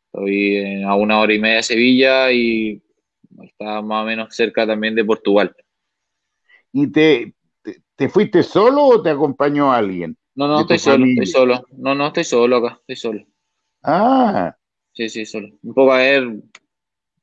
Estoy 0.06 0.82
a 0.82 0.94
una 0.94 1.20
hora 1.20 1.32
y 1.32 1.38
media 1.38 1.56
de 1.56 1.62
Sevilla 1.62 2.32
y 2.32 2.82
está 3.42 3.82
más 3.82 4.02
o 4.02 4.06
menos 4.06 4.34
cerca 4.34 4.66
también 4.66 4.94
de 4.94 5.04
Portugal. 5.04 5.54
¿Y 6.72 6.90
te, 6.90 7.34
te 7.96 8.08
fuiste 8.08 8.42
solo 8.42 8.84
o 8.84 9.02
te 9.02 9.10
acompañó 9.10 9.72
alguien? 9.72 10.16
No, 10.34 10.48
no, 10.48 10.60
estoy 10.60 10.78
solo, 10.78 11.06
estoy 11.06 11.26
solo. 11.26 11.64
No, 11.72 11.94
no, 11.94 12.08
estoy 12.08 12.24
solo 12.24 12.56
acá, 12.56 12.78
estoy 12.80 12.96
solo. 12.96 13.24
Ah. 13.82 14.56
Sí, 14.92 15.08
sí, 15.08 15.26
solo. 15.26 15.48
Un 15.62 15.74
poco 15.74 15.92
a 15.92 15.98
ver, 15.98 16.28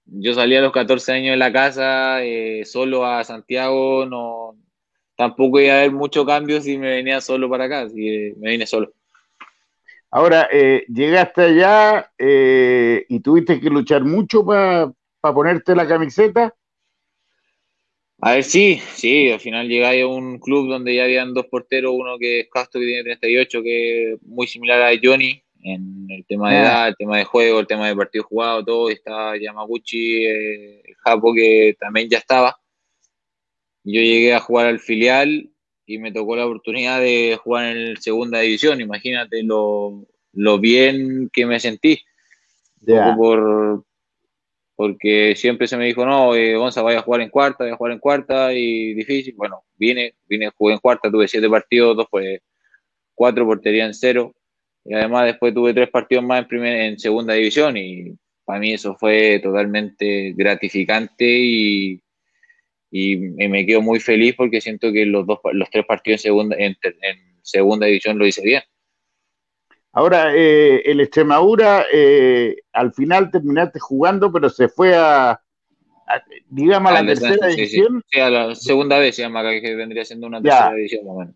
yo 0.05 0.33
salí 0.33 0.55
a 0.55 0.61
los 0.61 0.71
14 0.71 1.13
años 1.13 1.31
de 1.31 1.37
la 1.37 1.51
casa, 1.51 2.23
eh, 2.23 2.63
solo 2.65 3.05
a 3.05 3.23
Santiago, 3.23 4.05
no, 4.05 4.55
tampoco 5.15 5.59
iba 5.59 5.73
a 5.73 5.77
haber 5.79 5.91
mucho 5.91 6.25
cambio 6.25 6.61
si 6.61 6.77
me 6.77 6.89
venía 6.89 7.21
solo 7.21 7.49
para 7.49 7.65
acá, 7.65 7.81
así 7.81 7.95
que 7.95 8.33
me 8.37 8.51
vine 8.51 8.65
solo. 8.65 8.93
Ahora, 10.09 10.49
eh, 10.51 10.85
llegaste 10.87 11.41
allá 11.41 12.11
eh, 12.17 13.05
y 13.07 13.19
tuviste 13.21 13.61
que 13.61 13.69
luchar 13.69 14.03
mucho 14.03 14.45
para 14.45 14.91
ponerte 15.21 15.75
la 15.75 15.87
camiseta. 15.87 16.53
A 18.23 18.33
ver, 18.33 18.43
sí, 18.43 18.79
sí, 18.93 19.31
al 19.31 19.39
final 19.39 19.67
llegáis 19.67 20.03
a 20.03 20.07
un 20.07 20.37
club 20.37 20.69
donde 20.69 20.95
ya 20.95 21.05
habían 21.05 21.33
dos 21.33 21.47
porteros, 21.47 21.91
uno 21.95 22.19
que 22.19 22.41
es 22.41 22.49
Castro 22.51 22.79
que 22.79 22.85
tiene 22.85 23.03
38, 23.03 23.63
que 23.63 24.13
es 24.13 24.21
muy 24.21 24.45
similar 24.45 24.81
a 24.81 24.91
Johnny 25.01 25.43
en 25.63 26.05
el 26.09 26.25
tema 26.25 26.51
de 26.51 26.59
edad, 26.59 26.87
el 26.89 26.95
tema 26.95 27.17
de 27.17 27.23
juego, 27.23 27.59
el 27.59 27.67
tema 27.67 27.87
de 27.87 27.95
partido 27.95 28.23
jugado, 28.23 28.63
todo, 28.63 28.89
está 28.91 29.35
Yamaguchi, 29.37 30.25
eh, 30.25 30.81
el 30.85 30.95
Japo 30.97 31.33
que 31.33 31.75
también 31.79 32.09
ya 32.09 32.19
estaba. 32.19 32.59
Yo 33.83 34.01
llegué 34.01 34.35
a 34.35 34.39
jugar 34.39 34.67
al 34.67 34.79
filial 34.79 35.49
y 35.87 35.97
me 35.97 36.11
tocó 36.11 36.35
la 36.35 36.45
oportunidad 36.45 36.99
de 37.01 37.39
jugar 37.43 37.75
en 37.75 37.97
segunda 37.97 38.39
división, 38.39 38.81
imagínate 38.81 39.41
lo, 39.43 40.05
bien 40.59 41.29
que 41.33 41.47
me 41.47 41.59
sentí. 41.59 41.99
Por, 43.17 43.83
porque 44.81 45.35
siempre 45.35 45.67
se 45.67 45.77
me 45.77 45.85
dijo, 45.85 46.03
no, 46.07 46.33
eh, 46.33 46.55
vaya 46.57 46.97
a 46.97 47.01
jugar 47.03 47.21
en 47.21 47.29
cuarta, 47.29 47.65
vaya 47.65 47.75
a 47.75 47.77
jugar 47.77 47.93
en 47.93 47.99
cuarta, 47.99 48.51
y 48.51 48.95
difícil. 48.95 49.35
Bueno, 49.37 49.63
vine, 49.77 50.15
vine, 50.27 50.49
jugué 50.57 50.73
en 50.73 50.79
cuarta, 50.79 51.11
tuve 51.11 51.27
siete 51.27 51.47
partidos, 51.47 51.97
dos 51.97 52.07
pues 52.09 52.41
cuatro 53.13 53.45
portería 53.45 53.85
en 53.85 53.93
cero, 53.93 54.33
y 54.83 54.95
además 54.95 55.25
después 55.25 55.53
tuve 55.53 55.75
tres 55.75 55.87
partidos 55.91 56.23
más 56.23 56.41
en, 56.41 56.47
primer, 56.47 56.75
en 56.81 56.97
segunda 56.97 57.35
división, 57.35 57.77
y 57.77 58.15
para 58.43 58.59
mí 58.59 58.73
eso 58.73 58.95
fue 58.95 59.39
totalmente 59.43 60.33
gratificante 60.35 61.25
y, 61.27 62.01
y, 62.89 63.17
me 63.17 63.67
quedo 63.67 63.83
muy 63.83 63.99
feliz 63.99 64.33
porque 64.35 64.61
siento 64.61 64.91
que 64.91 65.05
los, 65.05 65.27
dos, 65.27 65.37
los 65.53 65.69
tres 65.69 65.85
partidos 65.85 66.21
en 66.21 66.31
segunda, 66.31 66.55
en 66.57 66.75
segunda 67.43 67.85
división 67.85 68.17
lo 68.17 68.25
hice 68.25 68.41
bien. 68.41 68.63
Ahora, 69.93 70.33
eh, 70.33 70.81
el 70.85 71.01
Extremadura, 71.01 71.85
eh, 71.91 72.55
al 72.71 72.93
final 72.93 73.29
terminaste 73.29 73.79
jugando, 73.79 74.31
pero 74.31 74.49
se 74.49 74.69
fue 74.69 74.95
a, 74.95 75.41
digamos, 76.47 76.91
a 76.91 77.01
la 77.01 77.05
tercera 77.05 77.47
división. 77.47 78.01
Sí, 78.07 78.19
a 78.19 78.29
la 78.29 78.55
segunda 78.55 78.99
vez 78.99 79.15
se 79.15 79.23
llama, 79.23 79.43
que 79.43 79.75
vendría 79.75 80.05
siendo 80.05 80.27
una 80.27 80.41
tercera 80.41 80.73
división. 80.73 81.05
Bueno. 81.05 81.33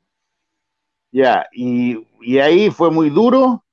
Ya, 1.12 1.48
y, 1.54 1.98
ahí 2.40 2.70
fue 2.72 2.92
muy 2.92 3.10
duro. 3.10 3.64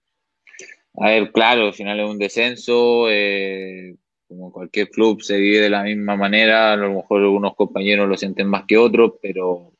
A 0.99 1.09
ver, 1.09 1.33
claro, 1.33 1.67
al 1.67 1.75
final 1.75 2.01
es 2.01 2.09
un 2.09 2.19
descenso, 2.19 3.07
eh, 3.09 3.97
como 4.29 4.53
cualquier 4.53 4.91
club 4.91 5.23
se 5.23 5.39
vive 5.39 5.61
de 5.61 5.71
la 5.71 5.85
misma 5.85 6.17
manera, 6.17 6.73
a 6.73 6.77
lo 6.77 6.93
mejor 6.93 7.23
algunos 7.23 7.55
compañeros 7.55 8.09
lo 8.09 8.17
sienten 8.17 8.49
más 8.49 8.65
que 8.67 8.77
otros, 8.77 9.15
pero 9.23 9.73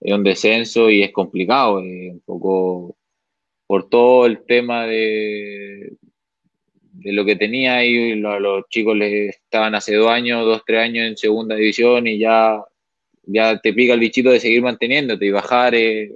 es 0.00 0.12
un 0.12 0.24
descenso 0.24 0.90
y 0.90 1.02
es 1.02 1.12
complicado, 1.12 1.78
un 1.78 2.22
poco 2.24 2.96
por 3.70 3.88
todo 3.88 4.26
el 4.26 4.44
tema 4.46 4.84
de, 4.84 5.92
de 6.90 7.12
lo 7.12 7.24
que 7.24 7.36
tenía 7.36 7.84
y 7.84 8.16
los 8.16 8.68
chicos 8.68 8.96
les 8.96 9.36
estaban 9.36 9.76
hace 9.76 9.94
dos 9.94 10.10
años, 10.10 10.44
dos, 10.44 10.64
tres 10.66 10.80
años 10.80 11.06
en 11.06 11.16
segunda 11.16 11.54
división 11.54 12.08
y 12.08 12.18
ya, 12.18 12.64
ya 13.22 13.60
te 13.60 13.72
pica 13.72 13.94
el 13.94 14.00
bichito 14.00 14.30
de 14.30 14.40
seguir 14.40 14.60
manteniéndote 14.60 15.24
y 15.24 15.30
bajar 15.30 15.76
es, 15.76 16.10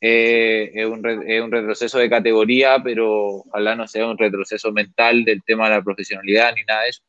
un, 0.00 1.22
es 1.26 1.42
un 1.42 1.52
retroceso 1.52 1.98
de 1.98 2.08
categoría, 2.08 2.78
pero 2.82 3.42
ojalá 3.44 3.76
no 3.76 3.86
sea 3.86 4.08
un 4.08 4.16
retroceso 4.16 4.72
mental 4.72 5.22
del 5.22 5.42
tema 5.42 5.68
de 5.68 5.76
la 5.76 5.82
profesionalidad 5.82 6.54
ni 6.54 6.64
nada 6.64 6.84
de 6.84 6.88
eso. 6.88 7.02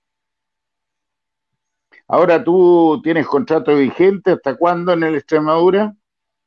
Ahora 2.10 2.44
tú 2.44 3.00
tienes 3.02 3.26
contrato 3.26 3.78
vigente, 3.78 4.32
¿hasta 4.32 4.58
cuándo 4.58 4.92
en 4.92 5.04
el 5.04 5.16
Extremadura? 5.16 5.96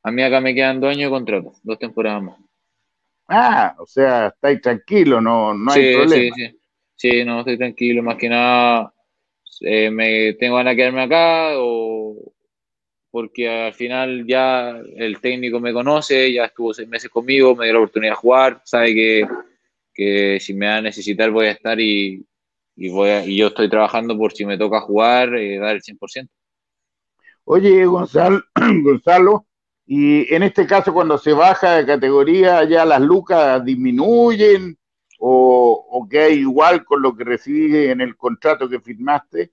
A 0.03 0.11
mí 0.11 0.21
acá 0.21 0.39
me 0.41 0.53
quedan 0.53 0.79
dos 0.79 0.91
años 0.91 1.09
de 1.09 1.17
contrato, 1.17 1.53
dos 1.63 1.79
temporadas 1.79 2.21
más. 2.21 2.48
Ah, 3.29 3.75
o 3.77 3.85
sea, 3.85 4.27
estáis 4.27 4.61
tranquilo, 4.61 5.21
no, 5.21 5.53
no 5.53 5.71
hay 5.71 5.95
problema. 5.95 6.35
Sí, 6.35 6.43
sí, 6.45 6.59
sí, 6.95 7.25
no, 7.25 7.39
estoy 7.39 7.57
tranquilo, 7.57 8.01
más 8.01 8.17
que 8.17 8.29
nada 8.29 8.93
eh, 9.61 9.91
me 9.91 10.33
tengo 10.33 10.55
ganas 10.55 10.71
de 10.71 10.77
quedarme 10.77 11.03
acá 11.03 11.51
o 11.57 12.33
porque 13.11 13.49
al 13.49 13.73
final 13.73 14.25
ya 14.27 14.69
el 14.95 15.19
técnico 15.19 15.59
me 15.59 15.73
conoce, 15.73 16.31
ya 16.31 16.45
estuvo 16.45 16.73
seis 16.73 16.87
meses 16.87 17.09
conmigo, 17.09 17.55
me 17.55 17.65
dio 17.65 17.73
la 17.73 17.79
oportunidad 17.79 18.11
de 18.11 18.17
jugar, 18.17 18.61
sabe 18.65 18.93
que, 18.93 19.27
que 19.93 20.39
si 20.39 20.53
me 20.53 20.67
va 20.67 20.77
a 20.77 20.81
necesitar 20.81 21.31
voy 21.31 21.47
a 21.47 21.51
estar 21.51 21.79
y, 21.79 22.23
y, 22.75 22.89
voy 22.89 23.09
y 23.25 23.37
yo 23.37 23.47
estoy 23.47 23.67
trabajando 23.67 24.15
por 24.15 24.31
si 24.31 24.45
me 24.45 24.57
toca 24.57 24.81
jugar, 24.81 25.35
eh, 25.35 25.57
dar 25.57 25.75
el 25.75 25.81
100%. 25.81 26.29
Oye, 27.45 27.83
Gonzalo, 27.85 28.43
Gonzalo, 28.83 29.47
y 29.91 30.31
en 30.31 30.43
este 30.43 30.67
caso, 30.67 30.93
cuando 30.93 31.17
se 31.17 31.33
baja 31.33 31.77
de 31.77 31.85
categoría, 31.87 32.63
ya 32.63 32.85
las 32.85 33.01
lucas 33.01 33.65
disminuyen 33.65 34.77
o, 35.17 35.83
o 35.89 36.07
queda 36.07 36.29
igual 36.29 36.85
con 36.85 37.01
lo 37.01 37.15
que 37.15 37.23
recibes 37.23 37.89
en 37.89 37.99
el 37.99 38.15
contrato 38.15 38.69
que 38.69 38.79
firmaste. 38.79 39.49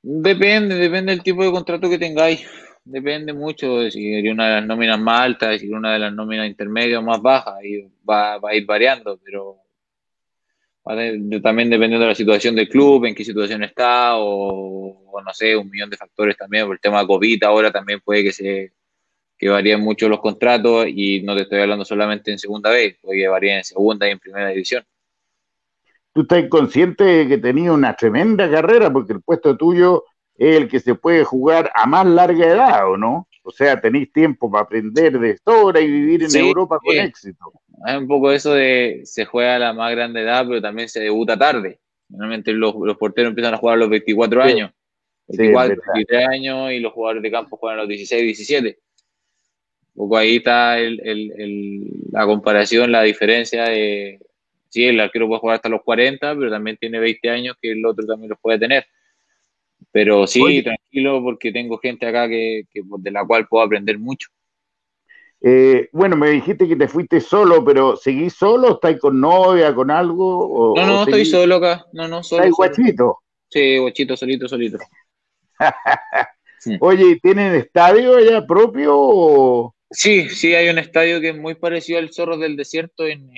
Depende, 0.00 0.76
depende 0.76 1.12
del 1.12 1.22
tipo 1.22 1.44
de 1.44 1.50
contrato 1.50 1.90
que 1.90 1.98
tengáis. 1.98 2.48
Depende 2.84 3.34
mucho 3.34 3.80
de 3.80 3.90
si 3.90 4.14
eres 4.14 4.32
una 4.32 4.46
de 4.46 4.60
las 4.60 4.66
nóminas 4.66 4.98
más 4.98 5.20
altas, 5.20 5.60
si 5.60 5.68
una 5.68 5.92
de 5.92 5.98
las 5.98 6.14
nóminas 6.14 6.46
intermedias 6.46 6.98
o 6.98 7.02
más 7.02 7.20
bajas, 7.20 7.62
y 7.62 7.82
va, 8.08 8.38
va 8.38 8.48
a 8.48 8.54
ir 8.54 8.64
variando, 8.64 9.20
pero 9.22 9.58
también 11.42 11.68
dependiendo 11.68 11.98
de 11.98 12.06
la 12.06 12.14
situación 12.14 12.54
del 12.54 12.70
club, 12.70 13.04
en 13.04 13.14
qué 13.14 13.26
situación 13.26 13.62
está, 13.62 14.16
o, 14.16 15.10
o, 15.10 15.20
no 15.20 15.34
sé, 15.34 15.54
un 15.54 15.68
millón 15.68 15.90
de 15.90 15.98
factores 15.98 16.34
también, 16.34 16.64
por 16.64 16.76
el 16.76 16.80
tema 16.80 17.02
de 17.02 17.06
COVID 17.08 17.44
ahora 17.44 17.70
también 17.70 18.00
puede 18.00 18.24
que 18.24 18.32
se 18.32 18.72
que 19.38 19.48
varían 19.48 19.80
mucho 19.80 20.08
los 20.08 20.20
contratos 20.20 20.86
y 20.88 21.20
no 21.22 21.36
te 21.36 21.42
estoy 21.42 21.60
hablando 21.60 21.84
solamente 21.84 22.32
en 22.32 22.38
segunda 22.38 22.70
vez, 22.70 22.96
porque 23.00 23.28
varían 23.28 23.58
en 23.58 23.64
segunda 23.64 24.08
y 24.08 24.12
en 24.12 24.18
primera 24.18 24.48
división. 24.48 24.84
Tú 26.12 26.22
estás 26.22 26.44
consciente 26.48 27.04
de 27.04 27.28
que 27.28 27.38
tenías 27.38 27.74
una 27.74 27.94
tremenda 27.94 28.50
carrera, 28.50 28.90
porque 28.90 29.12
el 29.12 29.20
puesto 29.20 29.56
tuyo 29.56 30.04
es 30.34 30.56
el 30.56 30.68
que 30.68 30.80
se 30.80 30.94
puede 30.94 31.24
jugar 31.24 31.70
a 31.74 31.86
más 31.86 32.06
larga 32.06 32.46
edad, 32.46 32.90
¿o 32.90 32.96
no? 32.96 33.28
O 33.42 33.50
sea, 33.50 33.80
tenéis 33.80 34.10
tiempo 34.12 34.50
para 34.50 34.64
aprender 34.64 35.18
de 35.18 35.30
historia 35.30 35.82
y 35.82 35.90
vivir 35.90 36.24
en 36.24 36.34
Europa 36.34 36.78
con 36.82 36.96
éxito. 36.96 37.52
Hay 37.84 37.96
un 37.98 38.08
poco 38.08 38.32
eso 38.32 38.54
de 38.54 39.02
se 39.04 39.26
juega 39.26 39.56
a 39.56 39.58
la 39.58 39.72
más 39.74 39.92
grande 39.92 40.22
edad, 40.22 40.46
pero 40.48 40.62
también 40.62 40.88
se 40.88 41.00
debuta 41.00 41.38
tarde. 41.38 41.78
Normalmente 42.08 42.52
los, 42.52 42.74
porteros 42.98 43.30
empiezan 43.30 43.54
a 43.54 43.58
jugar 43.58 43.74
a 43.74 43.78
los 43.80 43.90
24 43.90 44.42
años, 44.42 44.72
24, 45.28 45.76
23 45.94 46.28
años, 46.28 46.72
y 46.72 46.80
los 46.80 46.92
jugadores 46.92 47.22
de 47.22 47.30
campo 47.30 47.56
juegan 47.58 47.78
a 47.78 47.82
los 47.82 47.88
16, 47.88 48.22
17 48.22 48.78
poco 49.96 50.16
ahí 50.16 50.36
está 50.36 50.76
la 50.78 52.26
comparación, 52.26 52.92
la 52.92 53.02
diferencia 53.02 53.64
de, 53.64 54.20
sí, 54.68 54.84
el 54.84 55.00
arquero 55.00 55.26
puede 55.26 55.40
jugar 55.40 55.56
hasta 55.56 55.68
los 55.68 55.82
40, 55.82 56.34
pero 56.36 56.50
también 56.50 56.76
tiene 56.76 56.98
20 56.98 57.30
años 57.30 57.56
que 57.60 57.72
el 57.72 57.84
otro 57.84 58.06
también 58.06 58.30
los 58.30 58.38
puede 58.38 58.58
tener. 58.58 58.86
Pero 59.90 60.26
sí, 60.26 60.62
tranquilo, 60.62 61.22
porque 61.22 61.52
tengo 61.52 61.78
gente 61.78 62.06
acá 62.06 62.28
que, 62.28 62.64
de 62.74 63.10
la 63.10 63.24
cual 63.26 63.46
puedo 63.48 63.64
aprender 63.64 63.98
mucho. 63.98 64.28
Eh, 65.40 65.88
bueno, 65.92 66.16
me 66.16 66.30
dijiste 66.30 66.66
que 66.66 66.76
te 66.76 66.88
fuiste 66.88 67.20
solo, 67.20 67.64
pero 67.64 67.96
¿seguís 67.96 68.34
solo? 68.34 68.72
¿Estás 68.72 68.98
con 68.98 69.20
novia, 69.20 69.74
con 69.74 69.90
algo? 69.90 70.74
no, 70.76 70.86
no, 70.86 71.02
estoy 71.04 71.24
solo 71.24 71.56
acá. 71.56 71.86
No, 71.92 72.08
no, 72.08 72.22
solo. 72.22 72.42
¿Estás 72.42 72.56
guachito? 72.56 73.18
Sí, 73.48 73.78
guachito, 73.78 74.16
solito, 74.16 74.48
solito. 74.48 74.78
Oye, 76.80 77.18
¿tienen 77.22 77.54
estadio 77.54 78.16
allá 78.16 78.44
propio? 78.46 79.74
Sí, 79.96 80.28
sí, 80.28 80.54
hay 80.54 80.68
un 80.68 80.76
estadio 80.76 81.22
que 81.22 81.30
es 81.30 81.36
muy 81.38 81.54
parecido 81.54 81.98
al 81.98 82.12
Zorro 82.12 82.36
del 82.36 82.54
Desierto 82.54 83.06
en, 83.06 83.30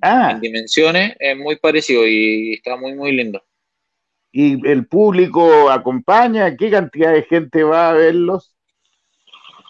ah. 0.00 0.38
dimensiones, 0.40 1.16
es 1.18 1.36
muy 1.36 1.56
parecido 1.56 2.06
y 2.06 2.52
está 2.52 2.76
muy, 2.76 2.94
muy 2.94 3.10
lindo. 3.10 3.42
¿Y 4.30 4.64
el 4.64 4.86
público 4.86 5.68
acompaña? 5.68 6.56
¿Qué 6.56 6.70
cantidad 6.70 7.12
de 7.12 7.24
gente 7.24 7.64
va 7.64 7.90
a 7.90 7.94
verlos? 7.94 8.54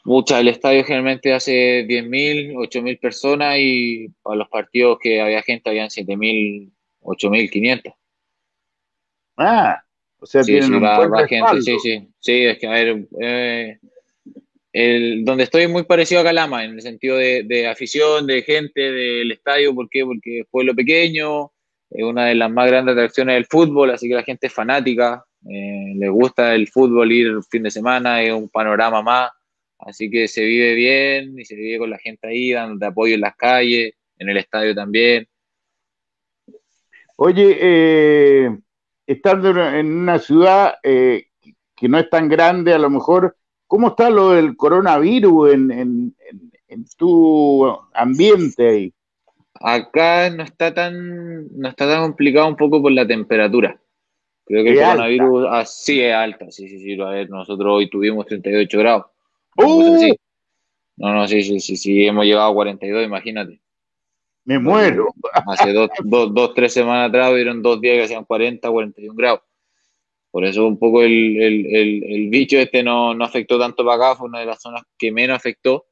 Mucha, 0.04 0.38
el 0.38 0.49
estadio 0.49 0.85
generalmente 0.85 1.33
hace 1.33 1.87
10.000, 1.87 2.57
8.000 2.57 3.00
personas 3.00 3.57
y 3.59 4.09
para 4.23 4.37
los 4.37 4.49
partidos 4.50 4.99
que 5.00 5.19
había 5.19 5.42
gente 5.42 5.71
habían 5.71 5.88
7.000, 5.88 6.71
8.500. 7.00 7.95
Ah, 9.38 9.83
o 10.19 10.26
sea, 10.26 10.45
sí, 10.45 10.52
tienen 10.52 10.78
sí, 10.78 11.26
gente, 11.26 11.62
sí, 11.62 11.78
sí, 11.83 12.09
sí, 12.21 12.45
es 12.45 12.59
que 12.59 12.66
a 12.66 12.71
ver, 12.73 13.09
eh, 13.19 13.78
el, 14.73 15.25
donde 15.25 15.45
estoy 15.45 15.69
muy 15.69 15.85
parecido 15.85 16.21
a 16.21 16.25
Calama, 16.25 16.64
en 16.64 16.73
el 16.73 16.83
sentido 16.83 17.17
de, 17.17 17.69
afición, 17.69 18.26
de 18.26 18.43
gente, 18.43 18.81
del 18.81 19.33
estadio, 19.33 19.75
¿por 19.75 19.88
qué? 19.91 20.05
Porque 20.05 20.41
es 20.41 20.47
pueblo 20.50 20.75
pequeño, 20.75 21.52
es 21.91 22.05
una 22.05 22.26
de 22.26 22.35
las 22.35 22.50
más 22.50 22.69
grandes 22.69 22.95
atracciones 22.95 23.35
del 23.35 23.47
fútbol, 23.47 23.91
así 23.91 24.09
que 24.09 24.14
la 24.14 24.23
gente 24.23 24.47
es 24.47 24.52
fanática, 24.52 25.25
eh, 25.49 25.93
le 25.95 26.09
gusta 26.09 26.55
el 26.55 26.69
fútbol 26.69 27.12
ir 27.12 27.35
fin 27.50 27.64
de 27.64 27.71
semana, 27.71 28.23
es 28.23 28.33
un 28.33 28.49
panorama 28.49 29.02
más, 29.02 29.31
así 29.79 30.11
que 30.11 30.26
se 30.26 30.43
vive 30.43 30.75
bien 30.75 31.38
y 31.38 31.45
se 31.45 31.55
vive 31.55 31.79
con 31.79 31.91
la 31.91 31.99
gente 31.99 32.29
ahí, 32.29 32.52
dando 32.52 32.87
apoyo 32.87 33.14
en 33.14 33.21
las 33.21 33.37
calles, 33.37 33.95
en 34.17 34.29
el 34.29 34.38
estadio 34.38 34.75
también. 34.75 35.29
Oye, 37.17 37.59
eh, 37.61 38.59
estando 39.07 39.50
en 39.50 39.87
una 39.87 40.19
ciudad 40.19 40.76
eh, 40.83 41.26
que 41.76 41.88
no 41.88 41.99
es 41.99 42.09
tan 42.09 42.29
grande, 42.29 42.73
a 42.73 42.79
lo 42.79 42.88
mejor 42.88 43.37
¿Cómo 43.73 43.88
está 43.88 44.11
lo 44.11 44.33
del 44.33 44.55
coronavirus 44.55 45.55
en, 45.55 46.14
tu 46.99 47.67
ambiente 47.95 48.69
ahí? 48.69 48.93
Acá 49.55 50.29
no 50.29 50.43
está 50.43 50.75
tan 50.75 51.49
no 51.59 51.71
está 51.71 51.88
tan 51.88 52.02
complicado 52.02 52.49
un 52.49 52.57
poco 52.57 52.83
por 52.83 52.93
la 52.93 53.07
temperatura. 53.07 53.81
Creo 54.45 54.62
que 54.62 54.73
el 54.73 54.76
coronavirus 54.76 55.47
así 55.52 56.02
es 56.02 56.14
alta, 56.14 56.50
sí, 56.50 56.69
sí, 56.69 56.81
sí. 56.81 57.00
A 57.00 57.07
ver, 57.07 57.31
nosotros 57.31 57.73
hoy 57.73 57.88
tuvimos 57.88 58.26
38 58.26 58.79
grados. 58.79 59.07
¡Uh! 59.57 60.14
No, 60.99 61.14
no, 61.14 61.26
sí, 61.26 61.43
sí, 61.43 61.59
sí, 61.59 61.79
sí, 61.79 62.05
hemos 62.05 62.26
llegado 62.26 62.50
a 62.50 62.55
42, 62.55 63.07
imagínate. 63.07 63.59
Me 64.45 64.59
muero. 64.59 65.14
Hace 65.47 65.73
dos, 65.73 65.88
dos, 66.05 66.35
dos, 66.35 66.52
tres 66.52 66.75
semanas 66.75 67.09
atrás 67.09 67.33
hubieron 67.33 67.62
dos 67.62 67.81
días 67.81 67.97
que 67.97 68.05
hacían 68.05 68.26
40, 68.26 68.71
41 68.71 69.14
grados. 69.14 69.41
Por 70.33 70.47
eso 70.47 70.67
un 70.67 70.79
poco 70.79 71.03
el, 71.03 72.29
bicho 72.31 72.57
este 72.57 72.83
no, 72.83 73.12
afectó 73.23 73.59
tanto 73.59 73.85
para 73.85 73.97
acá, 74.12 74.19
fue 74.19 74.29
una 74.29 74.41
de 74.41 74.47
las 74.47 74.62
zonas 74.62 74.83
que 74.99 75.12
menos 75.12 75.37
afectó. 75.37 75.85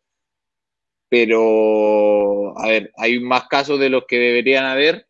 Pero, 1.11 2.59
a 2.59 2.69
ver, 2.69 2.91
hay 2.97 3.21
más 3.21 3.47
casos 3.49 3.79
de 3.79 3.91
los 3.91 4.07
que 4.07 4.19
deberían 4.19 4.65
haber, 4.65 5.07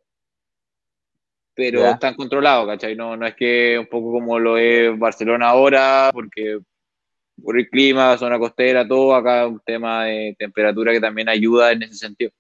pero 1.54 1.87
están 1.87 2.14
controlados, 2.14 2.66
¿cachai? 2.66 2.96
No, 2.96 3.16
no 3.16 3.26
es 3.26 3.37
que 3.37 3.78
un 3.78 3.87
poco 3.87 4.10
como 4.10 4.38
lo 4.38 4.58
es 4.58 4.99
Barcelona 4.99 5.50
ahora, 5.50 6.10
porque 6.12 6.58
por 7.40 7.56
el 7.56 7.69
clima, 7.69 8.19
zona 8.19 8.38
costera, 8.38 8.88
todo, 8.88 9.14
acá 9.14 9.47
un 9.47 9.60
tema 9.60 10.06
de 10.06 10.34
temperatura 10.38 10.93
que 10.93 11.00
también 11.00 11.28
ayuda 11.28 11.71
en 11.71 11.84
ese 11.84 11.95
sentido. 11.95 12.32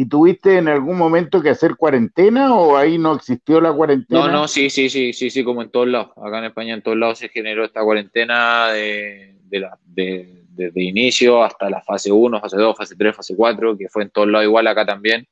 ¿Y 0.00 0.06
tuviste 0.06 0.58
en 0.58 0.68
algún 0.68 0.96
momento 0.96 1.42
que 1.42 1.48
hacer 1.48 1.74
cuarentena 1.74 2.54
o 2.54 2.76
ahí 2.76 2.98
no 2.98 3.16
existió 3.16 3.60
la 3.60 3.72
cuarentena? 3.72 4.20
No, 4.20 4.28
no, 4.30 4.46
sí, 4.46 4.70
sí, 4.70 4.88
sí, 4.88 5.12
sí, 5.12 5.28
sí, 5.28 5.42
como 5.42 5.60
en 5.60 5.70
todos 5.70 5.88
lados. 5.88 6.12
Acá 6.16 6.38
en 6.38 6.44
España 6.44 6.74
en 6.74 6.82
todos 6.82 6.96
lados 6.96 7.18
se 7.18 7.28
generó 7.30 7.64
esta 7.64 7.82
cuarentena 7.82 8.68
de, 8.68 9.34
desde 9.50 10.82
inicio 10.84 11.42
hasta 11.42 11.68
la 11.68 11.82
fase 11.82 12.12
1, 12.12 12.40
fase 12.40 12.56
2, 12.56 12.76
fase 12.76 12.94
3, 12.96 13.16
fase 13.16 13.34
4, 13.34 13.76
que 13.76 13.88
fue 13.88 14.04
en 14.04 14.10
todos 14.10 14.28
lados 14.28 14.44
igual 14.46 14.68
acá 14.68 14.86
también. 14.86 15.26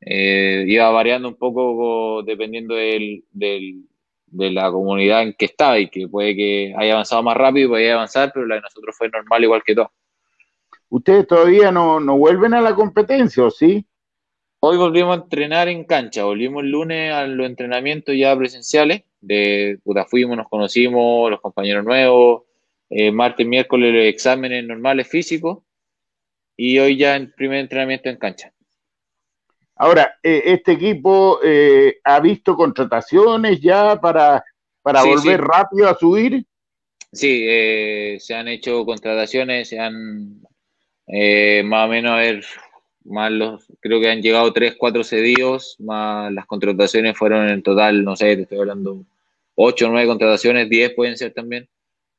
Eh, 0.00 0.64
iba 0.66 0.90
variando 0.90 1.28
un 1.28 1.36
poco 1.36 2.24
dependiendo 2.24 2.74
del, 2.74 3.22
de 3.30 4.50
la 4.50 4.68
comunidad 4.72 5.22
en 5.22 5.34
que 5.34 5.44
estaba 5.44 5.78
y 5.78 5.88
que 5.90 6.08
puede 6.08 6.34
que 6.34 6.74
haya 6.76 6.94
avanzado 6.94 7.22
más 7.22 7.36
rápido, 7.36 7.68
puede 7.68 7.92
avanzar, 7.92 8.32
pero 8.34 8.46
la 8.46 8.56
de 8.56 8.62
nosotros 8.62 8.96
fue 8.98 9.08
normal 9.10 9.44
igual 9.44 9.62
que 9.64 9.76
todo. 9.76 9.92
¿Ustedes 10.88 11.26
todavía 11.26 11.72
no, 11.72 12.00
vuelven 12.16 12.54
a 12.54 12.60
la 12.60 12.74
competencia 12.74 13.44
o 13.44 13.50
sí? 13.50 13.84
Hoy 14.60 14.76
volvimos 14.76 15.18
a 15.18 15.22
entrenar 15.22 15.68
en 15.68 15.84
cancha, 15.84 16.24
volvimos 16.24 16.62
el 16.62 16.70
lunes 16.70 17.12
a 17.12 17.26
los 17.26 17.46
entrenamientos 17.46 18.14
ya 18.16 18.36
presenciales, 18.36 19.02
de 19.20 19.78
puta, 19.82 20.04
fuimos, 20.04 20.36
nos 20.36 20.48
conocimos, 20.48 21.30
los 21.30 21.40
compañeros 21.40 21.84
nuevos, 21.84 22.42
eh, 22.88 23.10
martes, 23.10 23.46
miércoles 23.46 23.92
los 23.92 24.04
exámenes 24.04 24.64
normales 24.64 25.08
físicos 25.08 25.58
y 26.56 26.78
hoy 26.78 26.96
ya 26.96 27.16
el 27.16 27.32
primer 27.32 27.58
entrenamiento 27.58 28.08
en 28.08 28.16
cancha. 28.16 28.52
Ahora, 29.74 30.18
eh, 30.22 30.42
¿este 30.46 30.72
equipo 30.72 31.40
eh, 31.44 31.98
ha 32.04 32.20
visto 32.20 32.56
contrataciones 32.56 33.60
ya 33.60 34.00
para, 34.00 34.42
para 34.82 35.02
volver 35.02 35.40
rápido 35.40 35.88
a 35.88 35.98
subir? 35.98 36.46
Sí, 37.12 37.46
se 38.20 38.34
han 38.34 38.48
hecho 38.48 38.84
contrataciones, 38.84 39.68
se 39.68 39.78
han 39.78 40.40
eh, 41.08 41.62
más 41.64 41.86
o 41.86 41.90
menos, 41.90 42.12
a 42.12 42.16
ver, 42.16 42.44
más 43.04 43.30
los, 43.32 43.66
creo 43.80 44.00
que 44.00 44.10
han 44.10 44.22
llegado 44.22 44.52
3, 44.52 44.76
4 44.78 45.04
cedidos, 45.04 45.76
más 45.80 46.32
las 46.32 46.46
contrataciones 46.46 47.16
fueron 47.16 47.48
en 47.48 47.62
total, 47.62 48.04
no 48.04 48.16
sé, 48.16 48.36
te 48.36 48.42
estoy 48.42 48.58
hablando 48.58 49.04
8 49.54 49.86
o 49.86 49.90
9 49.90 50.06
contrataciones, 50.08 50.68
10 50.68 50.94
pueden 50.94 51.16
ser 51.16 51.32
también, 51.32 51.68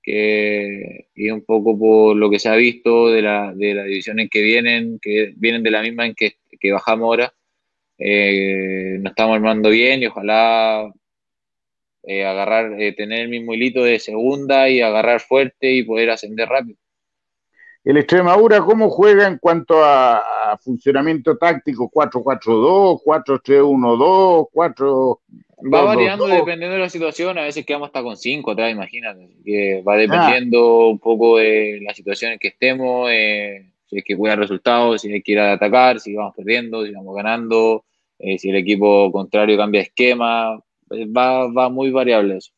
que, 0.02 1.08
y 1.16 1.30
un 1.30 1.44
poco 1.44 1.78
por 1.78 2.16
lo 2.16 2.30
que 2.30 2.40
se 2.40 2.50
ha 2.50 2.56
visto 2.56 3.10
de 3.10 3.22
la, 3.22 3.54
de 3.54 3.74
la 3.74 3.84
división 3.84 4.20
en 4.20 4.30
que 4.30 4.42
vienen, 4.42 5.00
que 5.02 5.34
vienen 5.36 5.64
de 5.64 5.72
la 5.72 5.82
misma 5.82 6.06
en 6.06 6.16
que, 6.16 6.38
que 6.60 6.72
bajamos 6.72 7.06
ahora, 7.06 7.34
eh, 8.00 8.98
nos 9.02 9.12
estamos 9.12 9.36
armando 9.36 9.70
bien 9.70 10.04
y 10.04 10.06
ojalá 10.08 10.94
eh, 12.04 12.26
agarrar, 12.26 12.80
eh, 12.80 12.94
tener 12.94 13.22
el 13.22 13.30
mismo 13.30 13.54
hilito 13.54 13.84
de 13.84 14.00
segunda 14.00 14.70
y 14.70 14.82
agarrar 14.82 15.20
fuerte 15.20 15.74
y 15.74 15.84
poder 15.84 16.12
ascender 16.12 16.48
rápido. 16.48 16.78
El 17.88 17.96
Extremadura, 17.96 18.60
¿cómo 18.60 18.90
juega 18.90 19.28
en 19.28 19.38
cuanto 19.38 19.82
a, 19.82 20.58
funcionamiento 20.60 21.38
táctico? 21.38 21.90
¿4-4-2, 21.90 23.02
4-3-1-2, 23.02 24.50
4... 24.52 25.22
Va 25.74 25.84
variando 25.84 26.28
dependiendo 26.28 26.76
de 26.76 26.82
la 26.82 26.90
situación, 26.90 27.38
a 27.38 27.44
veces 27.44 27.66
quedamos 27.66 27.88
hasta 27.88 28.04
con 28.04 28.18
5 28.18 28.52
atrás, 28.52 28.74
imagínate. 28.74 29.30
Que 29.46 29.82
va 29.88 29.96
dependiendo 29.96 30.90
un 30.90 31.00
poco 31.00 31.38
de 31.38 31.80
la 31.82 31.94
situación 31.94 32.34
en 32.34 32.40
que 32.40 32.50
estemos, 32.50 33.10
eh, 33.10 33.72
si 33.86 34.00
es 34.00 34.04
que 34.04 34.18
cuida 34.18 34.36
resultados, 34.36 35.00
si 35.00 35.14
hay 35.14 35.22
que 35.22 35.32
ir 35.32 35.40
a 35.40 35.54
atacar, 35.54 36.02
si 36.02 36.14
vamos 36.14 36.36
perdiendo, 36.36 36.86
si 36.86 36.92
vamos 36.92 37.16
ganando, 37.16 37.86
eh, 38.20 38.38
si 38.38 38.50
el 38.50 38.58
equipo 38.58 39.10
contrario 39.14 39.56
cambia 39.56 39.80
esquema, 39.80 40.62
va, 40.92 41.48
va 41.48 41.70
muy 41.70 41.90
variable 41.92 42.36
eso. 42.36 42.52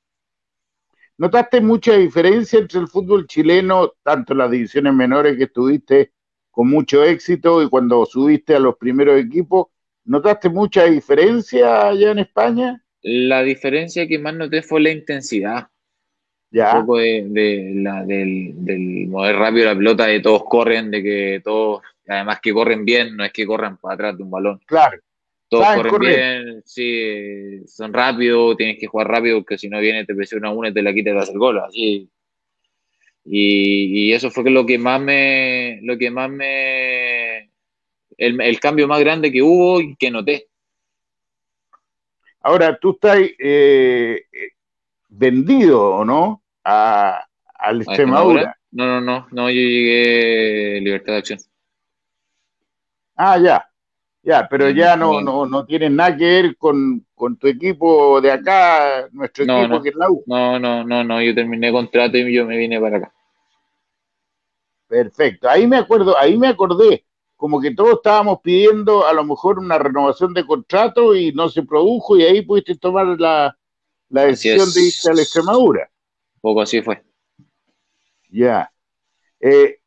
¿Notaste 1.19 1.59
mucha 1.59 1.97
diferencia 1.97 2.59
entre 2.59 2.79
el 2.79 2.87
fútbol 2.87 3.27
chileno, 3.27 3.91
tanto 4.03 4.31
en 4.31 4.39
las 4.39 4.49
divisiones 4.49 4.93
menores 4.93 5.35
que 5.35 5.43
estuviste 5.43 6.13
con 6.49 6.69
mucho 6.69 7.03
éxito 7.03 7.61
y 7.61 7.67
cuando 7.67 8.05
subiste 8.05 8.55
a 8.55 8.59
los 8.59 8.77
primeros 8.77 9.19
equipos? 9.19 9.67
¿Notaste 10.05 10.47
mucha 10.47 10.85
diferencia 10.85 11.89
allá 11.89 12.11
en 12.11 12.19
España? 12.19 12.81
La 13.01 13.43
diferencia 13.43 14.07
que 14.07 14.17
más 14.17 14.33
noté 14.33 14.61
fue 14.61 14.79
la 14.79 14.91
intensidad. 14.91 15.67
Ya. 16.51 16.75
Un 16.75 16.85
poco 16.85 16.99
de, 16.99 17.73
la, 17.75 18.05
del, 18.05 18.53
del 18.63 19.07
mover 19.09 19.35
rápido 19.35 19.65
la 19.65 19.75
pelota, 19.75 20.05
de 20.05 20.21
todos 20.21 20.45
corren, 20.45 20.89
de 20.89 21.03
que 21.03 21.41
todos, 21.43 21.81
además 22.07 22.39
que 22.41 22.53
corren 22.53 22.85
bien, 22.85 23.17
no 23.17 23.25
es 23.25 23.33
que 23.33 23.45
corran 23.45 23.75
para 23.75 23.95
atrás 23.95 24.17
de 24.17 24.23
un 24.23 24.31
balón. 24.31 24.61
Claro 24.65 24.97
todos 25.49 25.65
corren 25.75 25.99
bien, 25.99 26.63
sí, 26.63 27.67
son 27.67 27.91
rápidos, 27.91 28.55
tienes 28.55 28.77
que 28.79 28.85
jugar 28.87 29.07
rápido, 29.07 29.39
porque 29.39 29.57
si 29.57 29.67
no 29.67 29.79
viene 29.79 30.05
te 30.05 30.13
presiona 30.13 30.51
uno 30.51 30.67
y 30.69 30.73
te 30.73 30.83
la 30.83 30.93
quita 30.93 31.09
y 31.09 31.13
te 31.13 31.19
hace 31.19 31.31
el 31.31 31.39
gol, 31.39 31.59
así. 31.59 32.09
Y, 33.25 34.13
eso 34.13 34.29
fue 34.31 34.49
lo 34.49 34.65
que 34.65 34.77
más 34.77 35.01
me, 35.01 35.79
lo 35.83 35.97
que 35.97 36.09
más 36.11 36.29
me, 36.29 37.49
el, 38.17 38.59
cambio 38.59 38.87
más 38.87 38.99
grande 38.99 39.31
que 39.31 39.41
hubo 39.41 39.81
y 39.81 39.95
que 39.95 40.11
noté. 40.11 40.47
Ahora, 42.41 42.77
tú 42.79 42.91
estás 42.91 43.19
eh, 43.39 44.23
vendido, 45.09 45.95
¿o 45.95 46.05
no? 46.05 46.43
A, 46.63 47.25
al 47.55 47.81
Extremadura. 47.81 48.55
No, 48.71 48.85
no, 48.85 49.01
no, 49.01 49.27
no, 49.31 49.49
yo 49.49 49.61
llegué 49.61 50.79
Libertad 50.81 51.13
de 51.13 51.19
Acción. 51.19 51.39
Ah, 53.15 53.37
ya. 53.37 53.68
Ya, 54.29 54.47
pero 54.47 54.69
ya 54.69 54.95
no, 54.95 55.21
no, 55.21 55.47
no 55.47 55.65
tiene 55.65 55.89
nada 55.89 56.15
que 56.15 56.23
ver 56.23 56.55
con, 56.55 57.03
tu 57.39 57.47
equipo 57.47 58.21
de 58.21 58.31
acá, 58.31 59.09
nuestro 59.11 59.43
equipo 59.43 59.67
no. 59.67 59.81
que 59.81 59.89
es 59.89 59.95
la 59.95 60.11
U. 60.11 60.23
No, 60.27 60.59
no, 60.59 60.83
no, 60.83 61.03
no, 61.03 61.19
yo 61.19 61.33
terminé 61.33 61.71
contrato 61.71 62.15
y 62.15 62.31
yo 62.31 62.45
me 62.45 62.55
vine 62.55 62.79
para 62.79 62.97
acá. 62.97 63.13
Perfecto. 64.87 65.49
Ahí 65.49 65.65
me 65.65 65.77
acuerdo, 65.77 66.15
ahí 66.15 66.37
me 66.37 66.47
acordé, 66.47 67.07
como 67.35 67.59
que 67.59 67.73
todos 67.73 67.93
estábamos 67.93 68.41
pidiendo 68.43 69.07
a 69.07 69.13
lo 69.13 69.23
mejor 69.23 69.57
una 69.57 69.79
renovación 69.79 70.31
de 70.35 70.45
contrato 70.45 71.15
y 71.15 71.31
no 71.31 71.49
se 71.49 71.63
produjo 71.63 72.15
y 72.15 72.21
ahí 72.21 72.43
pudiste 72.43 72.75
tomar 72.77 73.07
la, 73.19 73.57
decisión 74.09 74.71
de 74.71 74.81
irse 74.83 75.09
a 75.09 75.15
la 75.15 75.23
Extremadura. 75.23 75.89
poco 76.39 76.61
así 76.61 76.83
fue. 76.83 77.01
Ya. 78.29 78.71
Eh, 79.39 79.79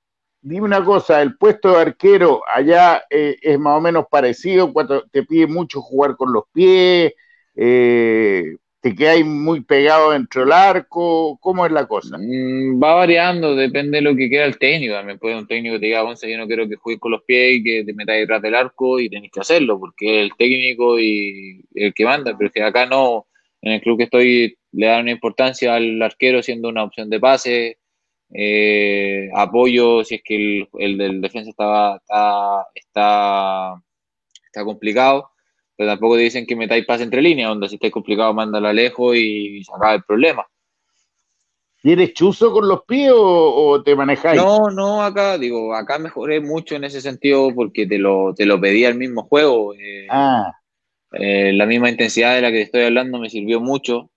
dime 0.43 0.67
una 0.67 0.85
cosa, 0.85 1.23
el 1.23 1.37
puesto 1.37 1.71
de 1.71 1.81
arquero 1.81 2.43
allá 2.53 3.05
eh, 3.09 3.37
es 3.41 3.59
más 3.59 3.79
o 3.79 3.81
menos 3.81 4.07
parecido, 4.11 4.73
cuando 4.73 5.05
te 5.09 5.23
pide 5.23 5.47
mucho 5.47 5.81
jugar 5.81 6.17
con 6.17 6.33
los 6.33 6.45
pies, 6.53 7.15
eh, 7.55 8.57
te 8.81 8.97
quedas 8.97 9.25
muy 9.25 9.61
pegado 9.61 10.11
dentro 10.11 10.43
del 10.43 10.53
arco, 10.53 11.39
¿cómo 11.41 11.65
es 11.65 11.71
la 11.71 11.87
cosa? 11.87 12.19
Mm, 12.19 12.83
va 12.83 12.97
variando, 12.97 13.55
depende 13.55 13.99
de 13.99 14.03
lo 14.03 14.17
que 14.17 14.29
quiera 14.29 14.45
el 14.45 14.59
técnico. 14.59 15.01
Me 15.05 15.17
puede 15.19 15.39
un 15.39 15.47
técnico 15.47 15.79
te 15.79 15.87
diga, 15.87 16.03
Gonzalo, 16.03 16.33
yo 16.33 16.39
no 16.39 16.47
quiero 16.49 16.69
que 16.69 16.75
juegues 16.75 17.01
con 17.01 17.13
los 17.13 17.23
pies 17.23 17.61
y 17.61 17.63
que 17.63 17.85
te 17.85 17.95
metas 17.95 18.17
detrás 18.17 18.43
del 18.43 18.57
arco 18.57 18.99
y 18.99 19.09
tenés 19.09 19.31
que 19.31 19.41
hacerlo, 19.41 19.79
porque 19.79 20.19
es 20.19 20.25
el 20.25 20.37
técnico 20.37 20.99
y 20.99 21.65
el 21.75 21.95
que 21.95 22.05
manda, 22.05 22.37
pero 22.37 22.49
es 22.49 22.53
que 22.53 22.63
acá 22.63 22.87
no, 22.87 23.27
en 23.61 23.73
el 23.75 23.81
club 23.81 23.99
que 23.99 24.05
estoy 24.05 24.59
le 24.73 24.87
dan 24.87 25.03
una 25.03 25.13
importancia 25.13 25.75
al 25.77 26.03
arquero 26.03 26.43
siendo 26.43 26.69
una 26.69 26.83
opción 26.83 27.09
de 27.09 27.21
pase, 27.21 27.79
eh, 28.35 29.31
apoyo 29.35 30.05
si 30.05 30.17
es 30.17 30.23
que 30.25 30.69
el, 30.79 30.99
del 30.99 31.21
defensa 31.21 31.51
estaba, 31.51 31.97
está, 31.97 32.67
está, 32.75 33.83
está 34.47 34.65
complicado 34.65 35.33
pero 35.77 35.91
tampoco 35.91 36.17
te 36.17 36.23
dicen 36.23 36.47
que 36.47 36.55
metáis 36.55 36.87
pase 36.87 37.03
entre 37.03 37.21
líneas, 37.21 37.49
donde 37.49 37.69
si 37.69 37.75
está 37.75 37.91
complicado, 37.91 38.33
mándalo 38.33 38.73
lejos 38.73 39.17
y 39.17 39.65
se 39.65 39.73
acaba 39.75 39.95
el 39.95 40.05
problema. 40.05 40.47
¿Tienes 41.83 42.15
chuzo 42.15 42.53
con 42.53 42.69
los 42.69 42.85
pies 42.85 43.11
o, 43.13 43.83
te 43.83 43.97
manejáis? 43.97 44.41
No, 44.41 44.71
no, 44.71 45.03
acá, 45.03 45.37
digo, 45.37 45.75
acá 45.75 45.99
mejoré 45.99 46.41
mucho 46.41 46.77
en 46.77 46.85
ese 46.85 47.01
sentido 47.01 47.53
porque 47.53 47.87
te 47.89 47.99
lo, 47.99 48.33
te 48.33 48.47
lo 48.47 48.61
pedía 48.61 48.89
el 48.89 48.95
mismo 48.95 49.25
juego. 49.25 49.75
Eh, 49.75 50.07
ah. 50.09 50.53
Eh, 51.15 51.53
la 51.53 51.67
misma 51.67 51.91
intensidad 51.91 52.37
de 52.37 52.43
la 52.43 52.53
que 52.53 52.59
te 52.59 52.63
estoy 52.63 52.83
hablando 52.85 53.19
me 53.19 53.29
sirvió 53.29 53.61
mucho 53.61 54.12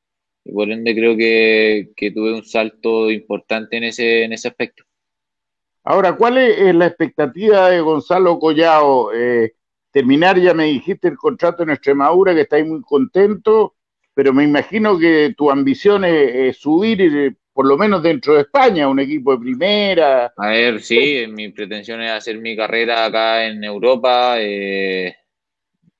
y 0.45 0.53
por 0.53 0.71
ende 0.71 0.95
creo 0.95 1.17
que, 1.17 1.91
tuve 2.13 2.33
un 2.33 2.45
salto 2.45 3.09
importante 3.09 3.77
en 3.77 3.85
ese, 3.85 4.23
en 4.23 4.31
ese 4.31 4.47
aspecto. 4.47 4.83
Ahora, 5.83 6.15
¿cuál 6.15 6.37
es, 6.37 6.73
la 6.75 6.85
expectativa 6.85 7.69
de 7.69 7.81
Gonzalo 7.81 8.39
Collao? 8.39 9.11
Eh, 9.13 9.53
terminar, 9.91 10.39
ya 10.39 10.53
me 10.53 10.65
dijiste 10.65 11.07
el 11.07 11.17
contrato 11.17 11.63
en 11.63 11.71
Extremadura, 11.71 12.35
que 12.35 12.41
estáis 12.41 12.65
muy 12.65 12.81
contento, 12.81 13.75
pero 14.13 14.33
me 14.33 14.43
imagino 14.43 14.99
que 14.99 15.33
tu 15.35 15.49
ambición 15.49 16.05
es, 16.05 16.57
subir 16.57 17.01
eh, 17.01 17.35
por 17.51 17.65
lo 17.65 17.77
menos 17.77 18.03
dentro 18.03 18.35
de 18.35 18.41
España, 18.41 18.87
un 18.87 18.99
equipo 18.99 19.31
de 19.31 19.39
primera. 19.39 20.33
A 20.37 20.47
ver, 20.49 20.81
sí, 20.81 21.25
mi 21.27 21.49
pretensión 21.49 22.01
es 22.01 22.11
hacer 22.11 22.37
mi 22.37 22.55
carrera 22.55 23.05
acá 23.05 23.47
en 23.47 23.63
Europa. 23.63 24.35
Eh, 24.39 25.15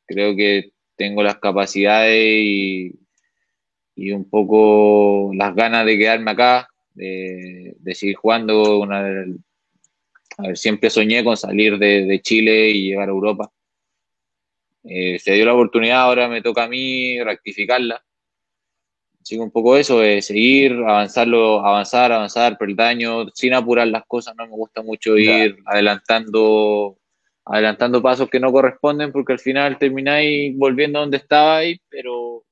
creo 0.05 0.35
que 0.35 0.71
tengo 0.95 1.23
las 1.23 1.37
capacidades 1.37 2.15
y, 2.15 3.04
un 3.95 4.29
poco 4.29 5.31
las 5.33 5.55
ganas 5.55 5.85
de 5.85 5.97
quedarme 5.97 6.31
acá, 6.31 6.69
de, 6.93 7.75
seguir 7.93 8.15
jugando. 8.15 8.79
Una, 8.79 8.99
a 8.99 9.01
ver, 10.47 10.57
siempre 10.57 10.89
soñé 10.89 11.23
con 11.23 11.37
salir 11.37 11.77
de 11.77 12.19
Chile 12.21 12.69
y 12.71 12.89
llegar 12.89 13.09
a 13.09 13.11
Europa. 13.11 13.51
Eh, 14.87 15.17
se 15.19 15.33
dio 15.33 15.45
la 15.45 15.53
oportunidad, 15.53 16.01
ahora 16.01 16.27
me 16.27 16.41
toca 16.41 16.63
a 16.63 16.69
mí 16.69 17.21
rectificarla. 17.21 18.03
Sigo 19.23 19.43
un 19.43 19.49
poco 19.49 19.75
eso, 19.75 19.99
de 19.99 20.21
seguir, 20.21 20.73
avanzarlo, 20.73 21.65
avanzar, 21.65 22.11
avanzar 22.11 22.57
daño 22.75 23.27
sin 23.33 23.55
apurar 23.55 23.87
las 23.87 24.05
cosas. 24.05 24.35
No 24.35 24.45
me 24.45 24.51
gusta 24.51 24.83
mucho 24.83 25.17
ir 25.17 25.57
adelantando, 25.65 26.99
adelantando 27.43 28.03
pasos 28.03 28.29
que 28.29 28.39
no 28.39 28.51
corresponden, 28.51 29.11
porque 29.11 29.33
al 29.33 29.39
final 29.39 29.79
termináis 29.79 30.55
volviendo 30.55 30.99
a 30.99 31.01
donde 31.01 31.17
estabais, 31.17 31.79
pero 31.89 32.44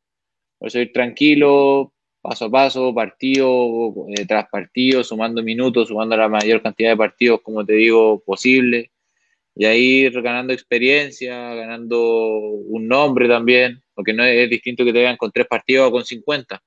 por 0.63 0.69
eso 0.69 0.79
ir 0.79 0.93
tranquilo, 0.93 1.91
paso 2.21 2.45
a 2.45 2.49
paso, 2.49 2.95
partido 2.95 4.07
eh, 4.07 4.25
tras 4.25 4.47
partido, 4.47 5.03
sumando 5.03 5.43
minutos, 5.43 5.89
sumando 5.89 6.15
la 6.15 6.29
mayor 6.29 6.61
cantidad 6.61 6.91
de 6.91 6.95
partidos, 6.95 7.41
como 7.41 7.65
te 7.65 7.73
digo, 7.73 8.23
posible 8.25 8.89
y 9.55 9.65
ahí 9.65 10.09
ganando 10.09 10.53
experiencia, 10.53 11.53
ganando 11.53 11.99
un 12.29 12.87
nombre 12.87 13.27
también, 13.27 13.83
porque 13.93 14.13
no 14.13 14.23
es, 14.23 14.49
distinto 14.49 14.85
que 14.85 14.93
te 14.93 14.99
vean 14.99 15.17
con 15.17 15.33
tres 15.33 15.47
partidos 15.47 15.89
o 15.89 15.91
con 15.91 16.05
50. 16.05 16.63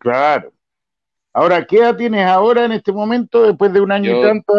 Claro. 0.00 0.52
Ahora, 1.32 1.64
¿qué 1.64 1.76
edad 1.76 1.96
tienes 1.96 2.26
ahora 2.26 2.64
en 2.64 2.72
este 2.72 2.90
momento, 2.90 3.44
después 3.44 3.72
de 3.72 3.80
un 3.80 3.92
año 3.92 4.18
y 4.18 4.22
tanto? 4.24 4.54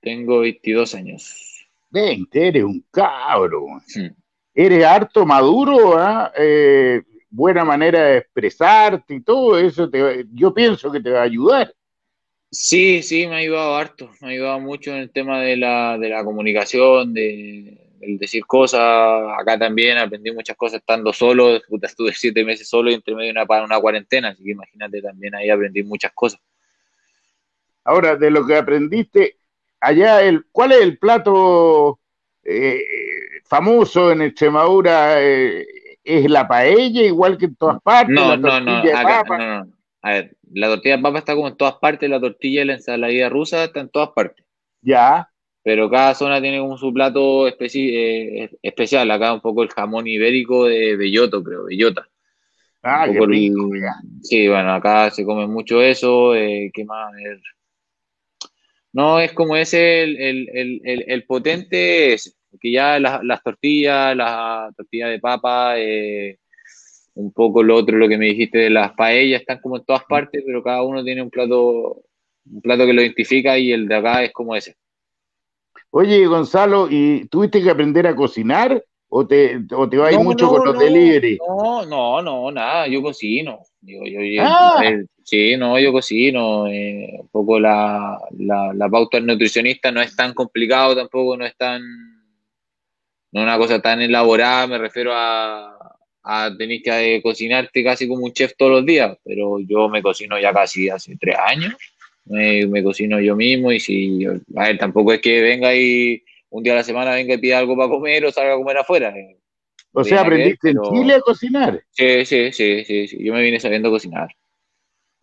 Tengo 0.00 0.38
22 0.38 0.94
años. 0.94 1.68
20, 1.90 2.48
eres 2.48 2.64
un 2.64 2.82
cabro. 2.90 3.66
Hmm. 3.94 4.08
Eres 4.54 4.86
harto 4.86 5.26
maduro, 5.26 5.98
¿ah? 5.98 6.32
eh, 6.34 7.02
buena 7.36 7.64
manera 7.64 8.02
de 8.02 8.18
expresarte 8.18 9.14
y 9.14 9.20
todo 9.20 9.58
eso, 9.58 9.90
yo 10.32 10.54
pienso 10.54 10.90
que 10.90 11.00
te 11.00 11.10
va 11.10 11.20
a 11.20 11.24
ayudar. 11.24 11.72
Sí, 12.50 13.02
sí, 13.02 13.26
me 13.26 13.34
ha 13.34 13.38
ayudado 13.38 13.76
harto, 13.76 14.10
me 14.20 14.28
ha 14.28 14.30
ayudado 14.30 14.60
mucho 14.60 14.90
en 14.90 14.98
el 14.98 15.10
tema 15.10 15.40
de 15.40 15.56
la, 15.56 15.98
de 15.98 16.08
la 16.08 16.24
comunicación, 16.24 17.12
de, 17.12 17.78
decir 18.00 18.46
cosas. 18.46 18.80
Acá 19.38 19.58
también 19.58 19.98
aprendí 19.98 20.32
muchas 20.32 20.56
cosas 20.56 20.80
estando 20.80 21.12
solo, 21.12 21.56
estuve 21.56 22.14
siete 22.14 22.44
meses 22.44 22.68
solo 22.68 22.90
y 22.90 22.94
entre 22.94 23.14
medio 23.14 23.34
de 23.34 23.42
una, 23.42 23.64
una 23.64 23.80
cuarentena, 23.80 24.28
así 24.28 24.42
que 24.42 24.52
imagínate, 24.52 25.02
también 25.02 25.34
ahí 25.34 25.50
aprendí 25.50 25.82
muchas 25.82 26.12
cosas. 26.14 26.40
Ahora, 27.84 28.16
de 28.16 28.30
lo 28.30 28.46
que 28.46 28.56
aprendiste, 28.56 29.36
allá, 29.80 30.22
el, 30.22 30.46
¿cuál 30.50 30.72
es 30.72 30.80
el 30.80 30.98
plato 30.98 32.00
eh, 32.42 32.82
famoso 33.44 34.10
en 34.10 34.22
Extremadura? 34.22 35.22
Eh, 35.22 35.66
¿Es 36.06 36.30
la 36.30 36.46
paella 36.46 37.02
igual 37.02 37.36
que 37.36 37.46
en 37.46 37.56
todas 37.56 37.82
partes? 37.82 38.14
No, 38.14 38.36
no, 38.36 38.60
no, 38.60 38.76
acá, 38.76 39.24
no, 39.28 39.64
no. 39.64 39.76
A 40.02 40.10
ver, 40.12 40.36
la 40.52 40.68
tortilla 40.68 40.96
de 40.96 41.02
papa 41.02 41.18
está 41.18 41.34
como 41.34 41.48
en 41.48 41.56
todas 41.56 41.74
partes, 41.74 42.08
la 42.08 42.20
tortilla 42.20 42.62
y 42.62 42.64
la 42.64 42.74
ensalada 42.74 43.28
rusa 43.28 43.64
está 43.64 43.80
en 43.80 43.88
todas 43.88 44.10
partes. 44.10 44.46
Ya. 44.80 45.28
Pero 45.64 45.90
cada 45.90 46.14
zona 46.14 46.40
tiene 46.40 46.60
como 46.60 46.78
su 46.78 46.92
plato 46.92 47.48
eh, 47.48 48.50
especial. 48.62 49.10
Acá 49.10 49.32
un 49.32 49.40
poco 49.40 49.64
el 49.64 49.68
jamón 49.70 50.06
ibérico 50.06 50.66
de 50.66 50.94
Belloto, 50.96 51.42
creo, 51.42 51.64
Bellota. 51.64 52.08
Ah, 52.84 53.08
qué 53.10 53.18
rico, 53.26 53.68
Sí, 54.22 54.46
bueno, 54.46 54.74
acá 54.74 55.10
se 55.10 55.24
come 55.24 55.48
mucho 55.48 55.82
eso. 55.82 56.36
Eh, 56.36 56.70
¿Qué 56.72 56.84
más? 56.84 57.12
No, 58.92 59.18
es 59.18 59.32
como 59.32 59.56
ese 59.56 60.04
el, 60.04 61.24
potente, 61.26 62.12
es, 62.12 62.38
que 62.60 62.72
ya 62.72 62.98
las, 62.98 63.42
tortillas, 63.42 64.16
la 64.16 64.70
tortilla 64.76 65.08
de 65.08 65.18
papa, 65.18 65.78
eh, 65.78 66.38
un 67.14 67.32
poco 67.32 67.62
lo 67.62 67.76
otro, 67.76 67.96
lo 67.96 68.08
que 68.08 68.18
me 68.18 68.26
dijiste 68.26 68.58
de 68.58 68.70
las 68.70 68.92
paellas, 68.92 69.40
están 69.40 69.60
como 69.60 69.76
en 69.76 69.84
todas 69.84 70.04
partes, 70.04 70.42
pero 70.44 70.62
cada 70.62 70.82
uno 70.82 71.02
tiene 71.02 71.22
un 71.22 71.30
plato, 71.30 72.02
un 72.50 72.60
plato 72.60 72.86
que 72.86 72.92
lo 72.92 73.02
identifica 73.02 73.58
y 73.58 73.72
el 73.72 73.88
de 73.88 73.94
acá 73.94 74.22
es 74.22 74.32
como 74.32 74.54
ese. 74.54 74.76
Oye, 75.90 76.26
Gonzalo, 76.26 76.88
¿y 76.90 77.26
tuviste 77.28 77.62
que 77.62 77.70
aprender 77.70 78.06
a 78.06 78.14
cocinar 78.14 78.82
o 79.08 79.26
te, 79.26 79.60
o 79.74 79.88
te 79.88 79.96
vas 79.96 80.14
mucho 80.18 80.48
con 80.48 80.64
los 80.64 80.78
delivery? 80.78 81.38
No, 81.38 81.86
no, 81.86 82.20
no, 82.20 82.50
nada, 82.50 82.86
yo 82.86 83.00
cocino. 83.02 83.60
Yo, 83.80 84.00
ah. 84.40 84.82
sí, 85.22 85.56
no, 85.56 85.78
yo 85.78 85.92
cocino. 85.92 86.66
Eh, 86.66 87.16
un 87.20 87.28
poco 87.28 87.58
la, 87.58 88.18
la, 88.38 88.72
la 88.74 88.88
pauta 88.88 89.16
del 89.16 89.26
nutricionista 89.26 89.90
no 89.92 90.02
es 90.02 90.14
tan 90.14 90.34
complicado 90.34 90.94
tampoco, 90.94 91.36
no 91.36 91.46
es 91.46 91.56
tan. 91.56 91.80
No 93.32 93.40
es 93.40 93.44
una 93.44 93.58
cosa 93.58 93.80
tan 93.80 94.00
elaborada, 94.00 94.66
me 94.66 94.78
refiero 94.78 95.12
a, 95.14 95.76
a 96.28 96.50
tener 96.56 96.82
que 96.82 97.20
cocinarte 97.22 97.84
casi 97.84 98.08
como 98.08 98.24
un 98.24 98.32
chef 98.32 98.54
todos 98.56 98.72
los 98.72 98.86
días, 98.86 99.16
pero 99.24 99.60
yo 99.60 99.88
me 99.88 100.02
cocino 100.02 100.38
ya 100.40 100.52
casi 100.52 100.88
hace 100.88 101.16
tres 101.20 101.36
años, 101.38 101.74
me, 102.24 102.82
cocino 102.82 103.20
yo 103.20 103.36
mismo 103.36 103.70
y 103.70 103.78
si, 103.78 104.26
a 104.26 104.62
ver, 104.64 104.76
tampoco 104.76 105.12
es 105.12 105.20
que 105.20 105.40
venga 105.40 105.72
y 105.72 106.22
un 106.50 106.64
día 106.64 106.72
a 106.72 106.76
la 106.76 106.82
semana 106.82 107.12
venga 107.12 107.34
y 107.34 107.38
pida 107.38 107.58
algo 107.58 107.76
para 107.76 107.88
comer 107.88 108.24
o 108.24 108.32
salga 108.32 108.54
a 108.54 108.56
comer 108.56 108.78
afuera. 108.78 109.16
Eh. 109.16 109.38
O 109.92 110.02
sea, 110.02 110.22
aprendiste 110.22 110.70
en 110.70 110.78
Chile 110.92 111.14
a 111.14 111.20
cocinar. 111.20 111.80
Sí, 111.90 112.24
sí, 112.24 112.52
sí, 112.52 112.84
sí, 112.84 113.06
sí, 113.06 113.24
yo 113.24 113.32
me 113.32 113.42
vine 113.42 113.60
sabiendo 113.60 113.90
cocinar. 113.90 114.28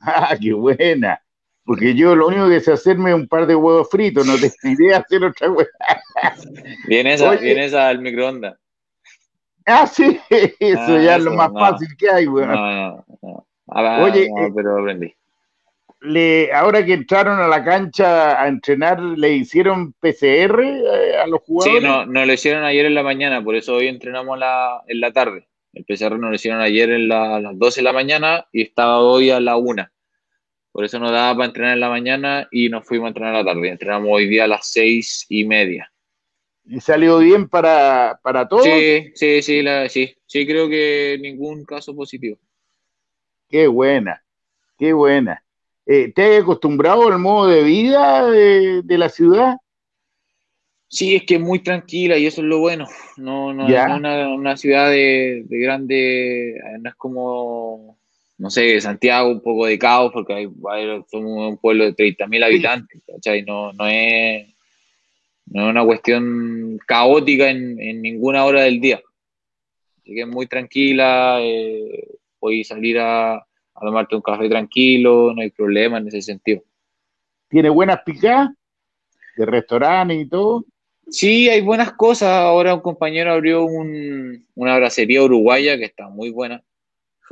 Ah, 0.05 0.35
qué 0.37 0.51
buena. 0.51 1.22
Porque 1.65 1.95
yo 1.95 2.15
lo 2.15 2.27
único 2.27 2.49
que 2.49 2.59
sé 2.59 2.73
hacerme 2.73 3.11
es 3.11 3.15
un 3.15 3.27
par 3.27 3.47
de 3.47 3.55
huevos 3.55 3.89
fritos, 3.89 4.25
no 4.25 4.35
tengo 4.35 4.53
idea 4.63 4.97
hacer 4.97 5.23
otra 5.23 5.49
hueá. 5.49 5.67
Vienes, 6.87 7.21
esa 7.21 7.87
al 7.87 7.99
microondas. 7.99 8.57
Ah, 9.65 9.87
sí, 9.87 10.19
eso 10.59 10.81
ah, 10.81 11.01
ya 11.01 11.15
es 11.15 11.23
lo 11.23 11.33
más 11.33 11.51
fácil 11.53 11.87
que 11.97 12.09
hay, 12.09 12.25
güey. 12.25 12.45
No, 12.45 13.05
no, 13.21 13.47
Oye, 14.03 14.25
eh, 14.25 14.51
pero 14.53 14.79
aprendí. 14.79 15.13
Le, 16.01 16.51
ahora 16.51 16.85
que 16.85 16.93
entraron 16.93 17.39
a 17.39 17.47
la 17.47 17.63
cancha 17.63 18.41
a 18.41 18.49
entrenar, 18.49 18.99
¿le 18.99 19.31
hicieron 19.31 19.93
PCR 19.93 20.61
eh, 20.61 21.17
a 21.17 21.27
los 21.27 21.41
jugadores? 21.43 21.81
Sí, 21.81 21.87
no, 21.87 22.05
no 22.05 22.25
lo 22.25 22.33
hicieron 22.33 22.65
ayer 22.65 22.85
en 22.85 22.95
la 22.95 23.03
mañana, 23.03 23.41
por 23.41 23.55
eso 23.55 23.75
hoy 23.75 23.87
entrenamos 23.87 24.37
la, 24.37 24.81
en 24.85 24.99
la 24.99 25.13
tarde. 25.13 25.47
El 25.71 25.85
PCR 25.85 26.19
nos 26.19 26.29
lo 26.29 26.35
hicieron 26.35 26.59
ayer 26.59 26.91
en 26.91 27.07
la, 27.07 27.37
a 27.37 27.39
las 27.39 27.57
12 27.57 27.79
de 27.79 27.83
la 27.85 27.93
mañana 27.93 28.45
y 28.51 28.63
estaba 28.63 28.99
hoy 28.99 29.29
a 29.29 29.39
la 29.39 29.55
1. 29.55 29.87
Por 30.73 30.83
eso 30.83 30.97
nos 30.97 31.11
daba 31.11 31.35
para 31.35 31.45
entrenar 31.45 31.73
en 31.75 31.79
la 31.79 31.89
mañana 31.89 32.47
y 32.51 32.67
nos 32.67 32.83
fuimos 32.83 33.05
a 33.05 33.09
entrenar 33.09 33.35
a 33.35 33.43
la 33.43 33.45
tarde. 33.45 33.69
Entrenamos 33.69 34.09
hoy 34.11 34.27
día 34.27 34.45
a 34.45 34.47
las 34.47 34.67
seis 34.67 35.23
y 35.29 35.45
media. 35.45 35.93
¿Y 36.65 36.79
salió 36.79 37.19
bien 37.19 37.47
para, 37.47 38.19
para 38.23 38.47
todos? 38.47 38.63
Sí, 38.63 39.11
sí, 39.13 39.43
sí, 39.43 39.61
la, 39.61 39.87
sí, 39.87 40.15
sí, 40.25 40.47
creo 40.47 40.67
que 40.67 41.19
ningún 41.21 41.63
caso 41.63 41.95
positivo. 41.95 42.39
Qué 43.47 43.67
buena, 43.67 44.23
qué 44.79 44.93
buena. 44.93 45.43
Eh, 45.85 46.11
¿Te 46.11 46.37
has 46.37 46.41
acostumbrado 46.41 47.07
al 47.07 47.19
modo 47.19 47.49
de 47.49 47.61
vida 47.61 48.31
de, 48.31 48.97
la 48.97 49.09
ciudad? 49.09 49.57
Sí, 50.87 51.15
es 51.15 51.23
que 51.23 51.35
es 51.35 51.41
muy 51.41 51.59
tranquila 51.59 52.17
y 52.17 52.25
eso 52.25 52.41
es 52.41 52.47
lo 52.47 52.57
bueno. 52.57 52.87
No, 53.17 53.53
no 53.53 53.67
es 53.67 53.85
una, 54.39 54.57
ciudad 54.57 54.89
de, 54.89 55.43
de, 55.45 55.57
grande, 55.59 56.59
no 56.79 56.89
es 56.89 56.95
como, 56.95 57.99
no 58.43 58.49
sé, 58.49 58.81
Santiago, 58.81 59.29
un 59.29 59.41
poco 59.41 59.67
de 59.67 59.79
caos, 59.79 60.11
porque 60.11 60.33
hay, 60.33 60.49
somos 61.09 61.51
un 61.51 61.57
pueblo 61.59 61.85
de 61.85 61.95
30.000 61.95 62.43
habitantes, 62.43 63.01
¿cachai? 63.07 63.41
No, 63.43 63.71
no 63.71 63.87
es 63.87 64.53
no 65.45 65.63
es 65.63 65.69
una 65.69 65.85
cuestión 65.85 66.77
caótica 66.85 67.49
en, 67.49 68.01
ninguna 68.01 68.43
hora 68.43 68.63
del 68.63 68.81
día. 68.81 69.01
Así 69.97 70.13
que 70.13 70.21
es 70.23 70.27
muy 70.27 70.47
tranquila, 70.47 71.37
eh, 71.39 72.17
salir 72.65 72.99
a, 72.99 73.35
a, 73.35 73.45
tomarte 73.79 74.17
un 74.17 74.21
café 74.21 74.49
tranquilo, 74.49 75.33
no 75.33 75.41
hay 75.41 75.51
problema 75.51 75.99
en 75.99 76.09
ese 76.09 76.21
sentido. 76.21 76.63
¿Tiene 77.47 77.69
buenas 77.69 78.01
picadas 78.03 78.49
de 79.37 79.45
restaurantes 79.45 80.19
y 80.19 80.27
todo? 80.27 80.65
Sí, 81.07 81.47
hay 81.47 81.61
buenas 81.61 81.93
cosas. 81.93 82.27
Ahora 82.27 82.73
un 82.73 82.81
compañero 82.81 83.31
abrió 83.31 83.63
una 83.63 84.75
bracería 84.75 85.23
uruguaya 85.23 85.77
que 85.77 85.85
está 85.85 86.09
muy 86.09 86.29
buena. 86.29 86.61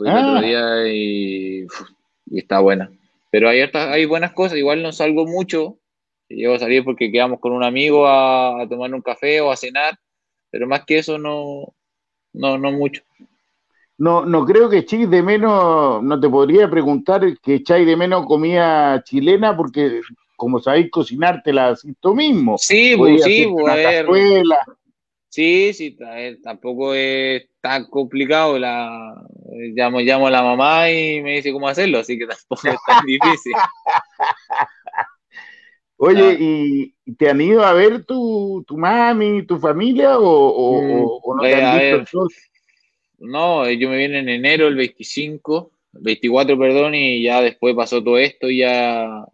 Fui 0.02 0.10
el 0.10 0.18
otro 0.18 0.36
ah. 0.38 0.42
día 0.42 0.88
y, 0.88 1.68
está 2.32 2.60
buena. 2.60 2.92
Pero 3.30 3.50
hay, 3.50 3.62
hay 3.72 4.06
buenas 4.06 4.32
cosas. 4.34 4.58
Igual 4.58 4.82
no 4.82 4.92
salgo 4.92 5.28
mucho, 5.28 5.78
Llego 6.28 6.56
a 6.56 6.60
salir 6.60 6.84
porque 6.84 7.12
quedamos 7.12 7.40
con 7.40 7.52
un 7.52 7.64
amigo 7.64 8.08
a, 8.08 8.66
tomar 8.70 8.94
un 8.94 9.02
café 9.02 9.42
o 9.42 9.52
a 9.52 9.58
cenar, 9.58 10.00
pero 10.50 10.66
más 10.66 10.86
que 10.86 11.00
eso 11.00 11.18
no, 11.18 11.74
no, 12.34 12.58
no 12.58 12.72
mucho. 12.72 13.04
No, 13.98 14.26
no 14.26 14.46
creo 14.46 14.70
que 14.70 14.80
echéis 14.80 15.10
de 15.10 15.22
menos, 15.22 16.02
no 16.02 16.20
te 16.20 16.30
podría 16.30 16.70
preguntar 16.70 17.22
que 17.44 17.56
echáis 17.56 17.86
de 17.86 17.98
menos 17.98 18.26
comida 18.26 19.04
chilena 19.04 19.56
porque 19.56 20.00
como 20.38 20.60
sabéis 20.60 20.90
cocinártela 20.90 21.72
así 21.72 21.94
tú 22.00 22.16
mismo. 22.16 22.58
Sí, 22.58 22.96
pues, 22.98 23.24
sí, 23.24 23.48
pues, 23.52 23.68
a 23.68 23.76
ver. 23.76 24.06
Sí, 25.32 25.72
sí, 25.74 25.98
tampoco 26.44 26.94
es 26.94 27.48
tan 27.62 27.86
complicado. 27.86 28.60
La, 28.60 29.16
llamo, 29.74 30.02
llamo 30.02 30.28
a 30.28 30.32
la 30.32 30.44
mamá 30.44 30.92
y 30.92 31.22
me 31.22 31.36
dice 31.36 31.54
cómo 31.54 31.70
hacerlo, 31.70 32.00
así 32.00 32.20
que 32.20 32.28
tampoco 32.28 32.68
es 32.68 32.76
tan 32.86 33.06
difícil. 33.06 33.54
Oye. 35.98 36.36
¿y 36.38 37.16
te 37.16 37.30
han 37.30 37.40
ido 37.40 37.64
a 37.64 37.72
ver 37.72 38.04
tu, 38.04 38.66
tu 38.68 38.78
mami, 38.78 39.46
tu 39.46 39.58
familia 39.58 40.18
o, 40.20 40.82
mm, 40.82 41.38
no 41.38 41.42
te 41.42 41.56
han 41.56 41.80
eh, 41.80 41.98
visto 42.00 42.28
No, 43.20 43.70
yo 43.70 43.90
me 43.90 43.98
vine 43.98 44.20
en 44.20 44.28
enero, 44.28 44.68
el 44.68 44.76
25, 44.76 45.72
24, 45.94 46.60
perdón, 46.60 46.96
y 46.96 47.24
ya 47.24 47.42
después 47.42 47.74
pasó 47.74 48.04
todo 48.04 48.18
esto 48.18 48.50
y 48.50 48.58
ya 48.58 49.26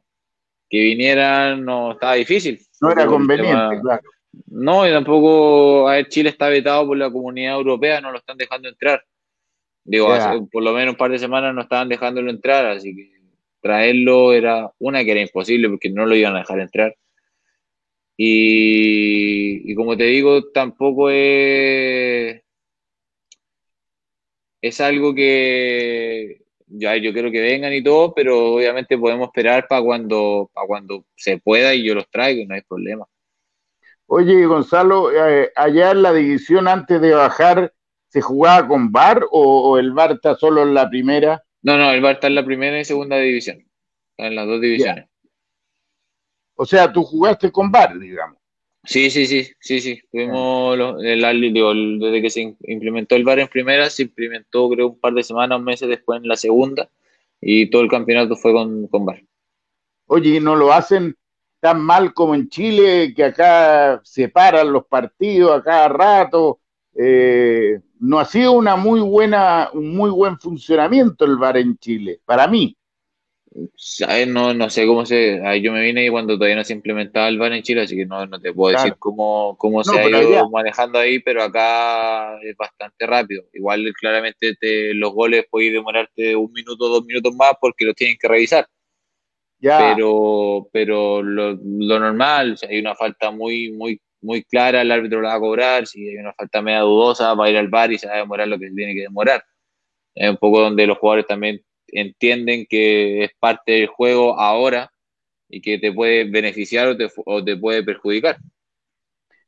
que 0.70 0.80
vinieran 0.80 1.66
no 1.66 1.94
estaba 1.94 2.14
difícil. 2.14 2.60
No 2.82 2.92
era 2.92 3.08
conveniente, 3.08 3.80
claro. 3.82 4.04
No, 4.46 4.88
y 4.88 4.92
tampoco, 4.92 5.90
a 5.90 5.94
ver, 5.94 6.08
Chile 6.10 6.30
está 6.30 6.50
vetado 6.50 6.88
por 6.88 6.98
la 6.98 7.12
comunidad 7.12 7.56
europea, 7.56 8.02
no 8.02 8.12
lo 8.12 8.20
están 8.20 8.38
dejando 8.38 8.70
entrar. 8.70 9.04
Digo, 9.84 10.12
hace 10.12 10.42
por 10.52 10.64
lo 10.64 10.74
menos 10.74 10.94
un 10.94 10.98
par 10.98 11.12
de 11.12 11.20
semanas 11.20 11.56
no 11.56 11.62
estaban 11.62 11.90
dejándolo 11.90 12.30
entrar, 12.30 12.66
así 12.66 12.96
que 12.96 13.10
traerlo 13.62 14.34
era 14.34 14.72
una 14.80 15.04
que 15.04 15.12
era 15.12 15.22
imposible 15.22 15.70
porque 15.70 15.90
no 15.90 16.06
lo 16.06 16.16
iban 16.16 16.36
a 16.36 16.40
dejar 16.40 16.60
entrar. 16.60 16.96
Y, 18.18 19.74
como 19.76 19.96
te 19.96 20.06
digo, 20.06 20.50
tampoco 20.52 21.10
es, 21.10 22.42
es 24.62 24.82
algo 24.82 25.14
que 25.14 26.42
ya 26.66 26.98
yo 26.98 27.14
quiero 27.14 27.32
que 27.32 27.40
vengan 27.40 27.74
y 27.74 27.84
todo, 27.84 28.14
pero 28.14 28.56
obviamente 28.56 28.98
podemos 28.98 29.28
esperar 29.28 29.68
para 29.68 29.82
cuando, 29.82 30.50
para 30.54 30.68
cuando 30.68 31.06
se 31.16 31.38
pueda 31.38 31.74
y 31.76 31.84
yo 31.84 31.96
los 31.96 32.10
traigo, 32.10 32.44
no 32.48 32.56
hay 32.56 32.62
problema. 32.62 33.08
Oye, 34.08 34.46
Gonzalo, 34.46 35.12
eh, 35.12 35.52
allá 35.56 35.92
en 35.92 36.02
la 36.02 36.14
división 36.14 36.68
antes 36.68 37.00
de 37.00 37.14
bajar, 37.14 37.74
¿se 38.08 38.22
jugaba 38.22 38.68
con 38.68 38.92
VAR 38.92 39.26
o, 39.32 39.72
o 39.72 39.78
el 39.78 39.92
VAR 39.92 40.14
está 40.14 40.36
solo 40.36 40.64
en 40.64 40.74
la 40.74 40.90
primera? 40.90 41.44
No, 41.68 41.78
no, 41.78 41.92
el 41.92 42.02
Bar 42.02 42.14
está 42.16 42.28
en 42.28 42.36
la 42.36 42.46
primera 42.46 42.80
y 42.80 42.86
segunda 42.86 43.18
división. 43.18 43.58
Está 44.12 44.28
en 44.28 44.36
las 44.36 44.48
dos 44.48 44.62
divisiones. 44.62 45.10
O 46.56 46.66
sea, 46.66 46.92
tú 46.92 47.04
jugaste 47.04 47.52
con 47.52 47.72
Bar, 47.72 48.00
digamos. 48.00 48.38
Sí, 48.86 49.10
sí, 49.10 49.26
sí, 49.26 49.52
sí, 49.60 49.82
sí. 49.82 50.02
Tuvimos 50.10 50.98
desde 51.02 52.22
que 52.22 52.30
se 52.30 52.56
implementó 52.62 53.16
el 53.16 53.26
VAR 53.26 53.40
en 53.40 53.50
primera, 53.50 53.90
se 53.90 54.04
implementó 54.04 54.70
creo 54.70 54.88
un 54.88 55.00
par 55.00 55.14
de 55.14 55.24
semanas, 55.24 55.60
meses 55.60 55.90
después 55.90 56.22
en 56.22 56.30
la 56.30 56.38
segunda, 56.38 56.90
y 57.42 57.70
todo 57.70 57.82
el 57.82 57.90
campeonato 57.90 58.38
fue 58.38 58.54
con, 58.54 58.88
con 58.88 59.06
VAR. 59.06 59.22
Oye, 60.06 60.40
¿no 60.40 60.56
lo 60.56 60.72
hacen 60.72 61.18
tan 61.60 61.82
mal 61.82 62.14
como 62.14 62.36
en 62.36 62.50
Chile, 62.50 63.14
que 63.16 63.24
acá 63.24 64.02
separan 64.04 64.72
los 64.72 64.86
partidos 64.86 65.58
a 65.58 65.64
cada 65.64 65.88
rato? 65.90 66.60
Eh, 66.96 67.80
no 68.00 68.20
ha 68.20 68.26
sido 68.26 68.54
una 68.54 68.76
muy 68.76 69.00
buena, 69.00 69.70
un 69.74 69.96
muy 69.96 70.10
buen 70.10 70.40
funcionamiento 70.40 71.26
el 71.26 71.38
VAR 71.38 71.58
en 71.58 71.78
Chile, 71.78 72.20
para 72.26 72.48
mí. 72.48 72.76
No, 74.28 74.54
no 74.54 74.70
sé 74.70 74.86
cómo 74.86 75.04
se. 75.04 75.42
Yo 75.62 75.72
me 75.72 75.82
vine 75.82 76.06
y 76.06 76.10
cuando 76.10 76.36
todavía 76.36 76.58
no 76.58 76.64
se 76.64 76.74
implementaba 76.74 77.28
el 77.28 77.40
VAR 77.40 77.54
en 77.54 77.64
Chile, 77.64 77.82
así 77.82 77.96
que 77.96 78.06
no, 78.06 78.28
te 78.40 78.54
puedo 78.54 78.76
decir 78.76 78.96
cómo, 79.00 79.56
cómo 79.58 79.84
se 79.84 80.00
ha 80.00 80.08
ido 80.08 80.50
manejando 80.52 81.00
ahí, 81.00 81.20
pero 81.20 81.42
acá 81.42 82.40
es 82.42 82.56
bastante 82.56 83.08
rápido. 83.08 83.44
Igual, 83.54 83.92
claramente, 84.00 84.56
los 84.94 85.12
goles 85.12 85.46
pueden 85.50 85.74
demorarte 85.74 86.36
un 86.36 86.52
minuto, 86.54 86.88
dos 86.88 87.06
minutos 87.06 87.34
más 87.36 87.54
porque 87.60 87.86
los 87.86 87.96
tienen 87.96 88.18
que 88.20 88.28
revisar. 88.28 88.68
Pero, 89.60 90.70
pero 90.72 91.22
lo, 91.24 91.54
lo 91.54 92.00
normal, 92.00 92.58
hay 92.70 92.80
una 92.80 92.96
falta 92.96 93.32
muy, 93.32 93.72
muy 93.72 94.00
muy 94.22 94.44
clara, 94.44 94.82
el 94.82 94.92
árbitro 94.92 95.22
la 95.22 95.30
va 95.30 95.36
a 95.36 95.40
cobrar, 95.40 95.88
si 95.88 96.08
hay 96.10 96.18
una 96.18 96.34
falta 96.34 96.62
media 96.62 96.82
dudosa, 96.82 97.34
va 97.34 97.46
a 97.46 97.50
ir 97.50 97.58
al 97.58 97.68
bar 97.68 97.92
y 97.92 97.98
se 97.98 98.08
va 98.08 98.16
a 98.16 98.18
demorar 98.18 98.48
lo 98.48 98.60
que 98.60 98.70
tiene 98.72 98.94
que 98.94 99.02
demorar. 99.02 99.44
Es 100.16 100.30
un 100.30 100.38
poco 100.38 100.62
donde 100.62 100.88
los 100.88 100.98
jugadores 100.98 101.28
también 101.28 101.62
entienden 101.88 102.66
que 102.70 103.24
es 103.24 103.32
parte 103.40 103.74
del 103.74 103.88
juego 103.88 104.40
ahora 104.40 104.92
y 105.50 105.62
que 105.62 105.78
te 105.78 105.94
puede 105.94 106.26
beneficiar 106.26 106.88
o 106.88 106.98
te, 106.98 107.08
o 107.26 107.44
te 107.44 107.56
puede 107.56 107.84
perjudicar. 107.84 108.38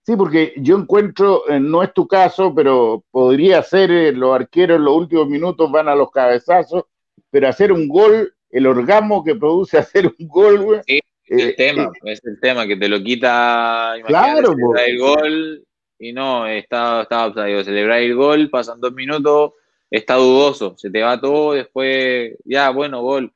Sí, 0.04 0.16
porque 0.16 0.54
yo 0.58 0.78
encuentro, 0.78 1.48
eh, 1.50 1.60
no 1.60 1.84
es 1.84 1.94
tu 1.94 2.08
caso, 2.08 2.54
pero 2.56 3.04
podría 3.12 3.62
ser, 3.62 3.92
eh, 3.92 4.12
los 4.12 4.34
arqueros 4.34 4.78
en 4.78 4.86
los 4.86 4.96
últimos 4.96 5.28
minutos 5.28 5.70
van 5.72 5.88
a 5.88 5.96
los 5.96 6.10
cabezazos, 6.10 6.86
pero 7.30 7.48
hacer 7.48 7.72
un 7.72 7.88
gol, 7.88 8.34
el 8.52 8.68
orgasmo 8.68 9.24
que 9.24 9.36
produce 9.36 9.78
hacer 9.80 10.08
un 10.08 10.28
gol, 10.28 10.62
güey, 10.62 10.82
el 11.28 11.50
eh, 11.50 11.54
tema, 11.54 11.92
eh, 12.04 12.12
es 12.12 12.22
el 12.26 12.40
tema 12.40 12.66
que 12.66 12.76
te 12.76 12.90
lo 12.90 13.02
quita, 13.04 13.96
claro, 14.06 14.56
el 14.78 15.00
gol 15.00 15.66
y 16.00 16.14
no, 16.14 16.48
está, 16.48 17.02
está 17.02 17.34
celebrar 17.34 18.00
el 18.00 18.16
gol, 18.16 18.50
pasan 18.50 18.80
dos 18.80 18.94
minutos, 18.94 19.54
está 19.92 20.16
dudoso, 20.16 20.76
se 20.78 20.90
te 20.90 21.02
va 21.02 21.20
todo, 21.20 21.54
después, 21.54 22.36
ya, 22.46 22.70
bueno, 22.70 23.02
gol. 23.02 23.34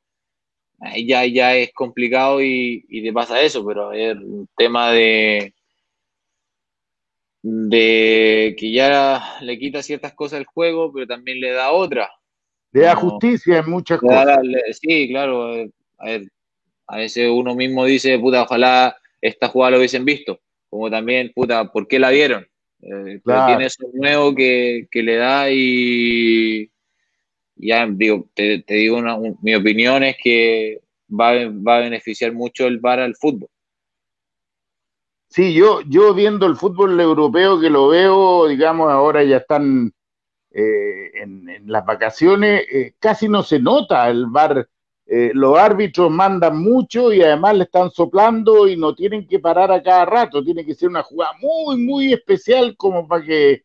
Ahí 0.80 1.08
ya, 1.08 1.26
ya 1.26 1.56
es 1.56 1.71
complicado 1.73 2.41
y, 2.41 2.86
y 2.89 3.04
te 3.04 3.13
pasa 3.13 3.41
eso, 3.41 3.65
pero 3.65 3.93
es 3.93 4.15
un 4.15 4.47
tema 4.58 4.91
de, 4.91 5.54
de 7.41 8.56
que 8.58 8.71
ya 8.71 9.38
le 9.41 9.60
quita 9.60 9.84
ciertas 9.84 10.13
cosas 10.13 10.39
al 10.39 10.45
juego, 10.45 10.91
pero 10.93 11.06
también 11.06 11.39
le 11.39 11.52
da 11.52 11.71
otra. 11.71 12.10
Le 12.74 12.82
da 12.82 12.96
justicia 12.96 13.60
en 13.60 13.70
muchas 13.70 14.00
cosas. 14.00 14.40
sí, 14.82 15.08
claro. 15.10 15.70
A 16.00 16.06
ver, 16.06 16.24
a 16.88 16.98
veces 16.98 17.30
uno 17.32 17.56
mismo 17.56 17.86
dice, 17.86 18.18
puta, 18.20 18.42
ojalá 18.44 18.98
esta 19.22 19.48
jugada 19.48 19.72
lo 19.72 19.78
hubiesen 19.78 20.04
visto. 20.04 20.40
Como 20.70 20.90
también, 20.90 21.32
puta, 21.34 21.72
¿por 21.72 21.88
qué 21.88 22.00
la 22.00 22.10
vieron? 22.10 22.48
Eh, 22.82 23.22
tiene 23.24 23.66
eso 23.66 23.86
nuevo 23.94 24.36
que, 24.36 24.88
le 24.92 25.16
da 25.16 25.50
y 25.50 26.70
ya 27.56 27.88
digo, 27.88 28.28
te, 28.34 28.64
digo 28.68 29.02
mi 29.42 29.56
opinión 29.56 30.04
es 30.04 30.18
que 30.22 30.82
va, 31.10 31.30
a 31.30 31.80
beneficiar 31.80 32.34
mucho 32.34 32.68
el 32.68 32.80
VAR 32.80 33.00
al 33.00 33.16
fútbol. 33.16 33.50
Sí, 35.30 35.54
yo, 35.54 35.82
yo 35.88 36.14
viendo 36.14 36.46
el 36.46 36.56
fútbol 36.56 37.00
europeo 37.00 37.60
que 37.60 37.70
lo 37.70 37.88
veo, 37.88 38.48
digamos, 38.48 38.92
ahora 38.92 39.24
ya 39.24 39.38
están 39.38 39.94
eh, 40.56 41.12
en, 41.16 41.63
las 41.66 41.84
vacaciones, 41.84 42.62
eh, 42.72 42.94
casi 43.00 43.28
no 43.28 43.42
se 43.42 43.60
nota 43.60 44.08
el 44.10 44.28
VAR 44.28 44.68
eh, 45.06 45.32
los 45.34 45.58
árbitros 45.58 46.10
mandan 46.10 46.62
mucho 46.62 47.12
y 47.12 47.22
además 47.22 47.56
le 47.56 47.63
están 47.66 47.92
soplando 47.92 48.68
y 48.68 48.78
no 48.78 48.96
tienen 48.96 49.28
que 49.28 49.39
parar 49.39 49.72
a 49.72 49.84
cada 49.84 50.06
rato, 50.06 50.44
tiene 50.44 50.66
que 50.66 50.76
ser 50.76 50.89
una 50.89 51.04
jugada 51.04 51.34
muy, 51.42 51.78
muy 51.78 52.13
especial 52.13 52.76
como 52.78 53.08
para 53.08 53.26
que 53.26 53.63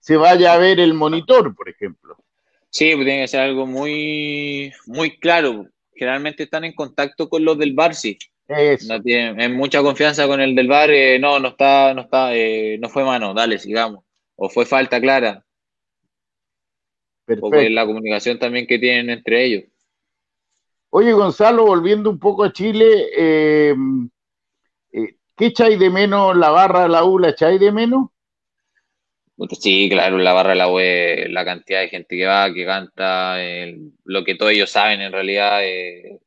se 0.00 0.16
vaya 0.16 0.52
a 0.52 0.58
ver 0.58 0.80
el 0.80 0.94
monitor, 0.94 1.54
por 1.54 1.68
ejemplo. 1.68 2.16
Sí, 2.70 2.92
pues 2.94 3.06
tiene 3.06 3.22
que 3.22 3.28
ser 3.28 3.40
algo 3.40 3.66
muy, 3.66 4.72
muy 4.86 5.16
claro. 5.18 5.66
generalmente 5.94 6.44
están 6.44 6.64
en 6.64 6.72
contacto 6.72 7.28
con 7.28 7.44
los 7.44 7.56
del 7.58 7.72
bar, 7.74 7.94
sí. 7.94 8.18
No 8.88 9.00
tienen, 9.00 9.54
mucha 9.54 9.82
confianza 9.82 10.26
con 10.26 10.40
el 10.40 10.56
del 10.56 10.66
bar, 10.66 10.90
no, 11.20 11.38
no 11.38 11.48
está, 11.48 11.94
no 11.94 12.02
está, 12.02 12.30
no 12.80 12.88
fue 12.88 13.04
mano, 13.04 13.32
dale, 13.32 13.58
sigamos. 13.58 14.04
O 14.34 14.48
fue 14.48 14.66
falta 14.66 15.00
clara. 15.00 15.44
Perfecto. 17.36 17.70
la 17.70 17.86
comunicación 17.86 18.38
también 18.38 18.66
que 18.66 18.78
tienen 18.78 19.10
entre 19.10 19.44
ellos. 19.44 19.64
Oye, 20.90 21.12
Gonzalo, 21.12 21.66
volviendo 21.66 22.10
un 22.10 22.18
poco 22.18 22.44
a 22.44 22.52
Chile, 22.52 23.08
eh, 23.16 23.74
¿qué 25.36 25.46
echáis 25.46 25.78
de 25.78 25.88
menos 25.88 26.36
la 26.36 26.50
barra 26.50 26.82
de 26.82 26.88
la 26.88 27.04
U? 27.04 27.18
¿La 27.18 27.30
echáis 27.30 27.60
de 27.60 27.70
menos? 27.70 28.08
Sí, 29.58 29.88
claro, 29.88 30.18
la 30.18 30.32
barra 30.32 30.50
de 30.50 30.56
la 30.56 30.68
U 30.68 30.78
la 31.32 31.44
cantidad 31.44 31.80
de 31.80 31.88
gente 31.88 32.16
que 32.16 32.26
va, 32.26 32.52
que 32.52 32.66
canta, 32.66 33.36
lo 34.04 34.24
que 34.24 34.34
todos 34.34 34.52
ellos 34.52 34.70
saben 34.70 35.00
en 35.00 35.12
realidad. 35.12 35.64
Eh, 35.64 36.20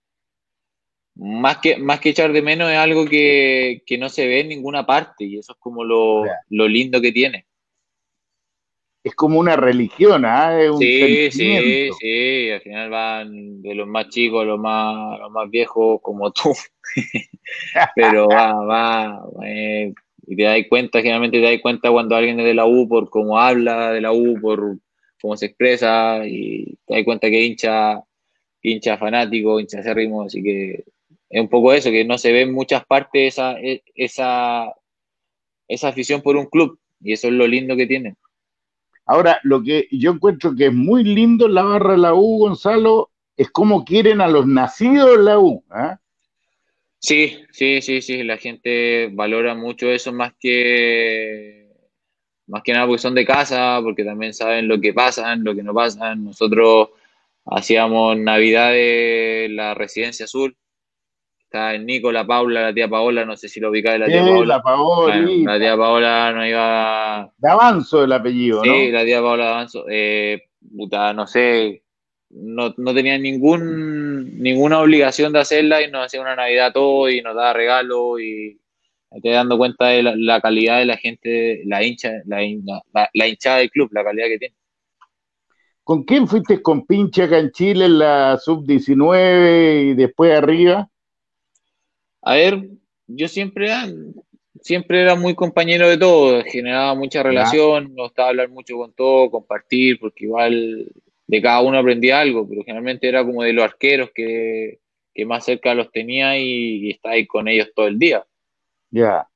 más, 1.15 1.57
que, 1.57 1.77
más 1.77 1.99
que 1.99 2.09
echar 2.09 2.31
de 2.31 2.41
menos 2.41 2.71
es 2.71 2.77
algo 2.77 3.05
que, 3.05 3.83
no 3.99 4.09
se 4.09 4.27
ve 4.27 4.39
en 4.39 4.49
ninguna 4.49 4.85
parte 4.85 5.25
y 5.25 5.37
eso 5.37 5.53
es 5.53 5.59
como 5.59 5.83
lo, 5.83 6.23
lindo 6.49 7.01
que 7.01 7.11
tiene. 7.11 7.45
Es 9.03 9.15
como 9.15 9.37
una 9.37 9.57
religión, 9.57 10.23
¿ah? 10.25 10.57
sí, 10.79 11.29
sí, 11.29 11.89
sí, 11.99 12.49
al 12.51 12.61
final 12.61 12.89
van 12.89 13.61
de 13.61 13.75
los 13.75 13.85
más 13.85 14.07
chicos 14.07 14.43
a 14.43 14.45
los 14.45 14.59
más, 14.59 15.19
los 15.19 15.29
más 15.29 15.49
viejos 15.49 15.99
como 16.01 16.31
tú. 16.31 16.53
Pero 17.95 18.29
va, 18.29 18.53
va, 18.63 19.25
eh, 19.45 19.93
y 20.25 20.35
te 20.35 20.43
das 20.43 20.57
cuenta, 20.69 20.99
generalmente 20.99 21.39
te 21.39 21.51
das 21.51 21.61
cuenta 21.61 21.91
cuando 21.91 22.15
alguien 22.15 22.39
es 22.39 22.45
de 22.45 22.53
la 22.53 22.65
U 22.65 22.87
por 22.87 23.09
cómo 23.09 23.39
habla 23.39 23.91
de 23.91 24.01
la 24.01 24.13
U, 24.13 24.39
por 24.39 24.77
cómo 25.21 25.35
se 25.35 25.47
expresa, 25.47 26.25
y 26.25 26.77
te 26.85 26.95
das 26.95 27.03
cuenta 27.03 27.29
que 27.29 27.43
hincha, 27.43 28.01
hincha 28.61 28.97
fanático, 28.97 29.59
hincha 29.59 29.79
acérrimo, 29.79 30.23
así 30.23 30.41
que 30.41 30.85
es 31.29 31.41
un 31.41 31.49
poco 31.49 31.73
eso, 31.73 31.91
que 31.91 32.05
no 32.05 32.17
se 32.17 32.31
ve 32.31 32.41
en 32.41 32.53
muchas 32.53 32.85
partes 32.85 33.33
esa, 33.33 33.59
e, 33.59 33.83
esa, 33.95 34.73
esa 35.67 35.87
afición 35.89 36.21
por 36.21 36.37
un 36.37 36.45
club, 36.45 36.79
y 37.01 37.13
eso 37.13 37.27
es 37.27 37.33
lo 37.33 37.47
lindo 37.47 37.75
que 37.75 37.87
tiene. 37.87 38.15
Ahora, 39.05 39.39
lo 39.43 39.61
que 39.61 39.87
yo 39.91 40.11
encuentro 40.11 40.55
que 40.55 40.67
es 40.67 40.73
muy 40.73 41.03
lindo 41.03 41.47
la 41.47 41.63
barra 41.63 41.91
de 41.91 41.97
la 41.97 42.13
U, 42.13 42.39
Gonzalo, 42.39 43.11
es 43.35 43.49
cómo 43.51 43.83
quieren 43.83 44.21
a 44.21 44.27
los 44.27 44.47
nacidos 44.47 45.19
la 45.19 45.39
U. 45.39 45.63
¿eh? 45.75 45.95
Sí, 46.99 47.43
sí, 47.51 47.81
sí, 47.81 48.01
sí, 48.01 48.23
la 48.23 48.37
gente 48.37 49.09
valora 49.11 49.55
mucho 49.55 49.89
eso 49.89 50.13
más 50.13 50.33
que 50.39 51.63
más 52.47 52.61
que 52.63 52.73
nada 52.73 52.85
porque 52.87 53.01
son 53.01 53.15
de 53.15 53.25
casa, 53.25 53.79
porque 53.81 54.03
también 54.03 54.33
saben 54.33 54.67
lo 54.67 54.79
que 54.79 54.93
pasa, 54.93 55.35
lo 55.35 55.55
que 55.55 55.63
no 55.63 55.73
pasa. 55.73 56.15
Nosotros 56.15 56.89
hacíamos 57.45 58.17
Navidad 58.17 58.71
en 58.75 59.55
la 59.55 59.73
Residencia 59.73 60.25
Azul. 60.25 60.55
Está 61.53 61.75
el 61.75 61.85
Nico, 61.85 62.11
la 62.11 62.25
Paula, 62.25 62.63
la 62.63 62.73
tía 62.73 62.87
Paola, 62.87 63.25
no 63.25 63.37
sé 63.37 63.47
si 63.47 63.59
lo 63.59 63.69
ubicáis, 63.69 63.99
la 63.99 64.07
tía 64.07 64.23
Paola. 64.23 64.63
La, 65.15 65.53
la 65.53 65.59
tía 65.59 65.77
Paola 65.77 66.31
no 66.33 66.47
iba. 66.47 67.31
De 67.37 67.47
avanzo 67.47 68.03
el 68.03 68.11
apellido, 68.11 68.65
¿no? 68.65 68.73
Sí, 68.73 68.89
la 68.89 69.05
tía 69.05 69.21
Paola 69.21 69.45
de 69.45 69.51
avanzo. 69.51 69.85
Eh, 69.87 70.45
puta, 70.75 71.13
no 71.13 71.27
sé, 71.27 71.83
no, 72.31 72.73
no 72.75 72.93
tenían 72.95 73.21
ningún, 73.21 74.41
ninguna 74.41 74.79
obligación 74.79 75.31
de 75.31 75.41
hacerla 75.41 75.83
y 75.83 75.91
nos 75.91 76.07
hacía 76.07 76.21
una 76.21 76.35
Navidad 76.35 76.73
todo 76.73 77.07
y 77.07 77.21
nos 77.21 77.35
daba 77.35 77.53
regalo 77.53 78.19
y 78.19 78.59
te 79.21 79.29
dando 79.29 79.55
cuenta 79.55 79.89
de 79.89 80.01
la, 80.01 80.41
calidad 80.41 80.79
de 80.79 80.85
la 80.85 80.97
gente, 80.97 81.61
la 81.67 81.83
hincha, 81.83 82.13
la, 82.25 82.39
la, 83.13 83.27
hinchada 83.27 83.57
del 83.57 83.69
club, 83.69 83.89
la 83.91 84.03
calidad 84.03 84.25
que 84.25 84.39
tiene. 84.39 84.55
¿Con 85.83 86.03
quién 86.03 86.27
fuiste 86.27 86.63
con 86.63 86.87
pinche 86.87 87.21
acá 87.21 87.37
en 87.37 87.51
Chile 87.51 87.85
en 87.85 87.99
la 87.99 88.39
sub-19 88.39 89.91
y 89.91 89.93
después 89.93 90.35
arriba? 90.35 90.89
A 92.23 92.35
ver, 92.35 92.69
yo 93.07 93.27
siempre, 93.27 93.69
siempre 94.61 95.01
era 95.01 95.15
muy 95.15 95.35
compañero 95.35 95.89
de 95.89 95.97
todo, 95.97 96.43
generaba 96.43 96.95
mucha 96.95 97.21
relación, 97.21 97.93
nos 97.95 98.07
gustaba 98.07 98.29
hablar 98.29 98.49
mucho 98.49 98.77
con 98.77 98.93
todo, 98.93 99.29
compartir, 99.29 99.99
porque 99.99 100.25
igual 100.25 100.91
de 101.27 101.41
cada 101.41 101.61
uno 101.61 101.77
aprendía 101.77 102.19
algo, 102.19 102.47
pero 102.47 102.63
generalmente 102.63 103.07
era 103.07 103.25
como 103.25 103.43
de 103.43 103.53
los 103.53 103.65
arqueros 103.65 104.09
que, 104.13 104.79
más 105.25 105.45
cerca 105.45 105.75
los 105.75 105.91
tenía 105.91 106.39
y, 106.39 106.89
y 106.91 106.99
ahí 107.03 107.27
con 107.27 107.47
ellos 107.47 107.71
todo 107.75 107.87
el 107.87 107.99
día. 107.99 108.25
Ya. 108.89 109.27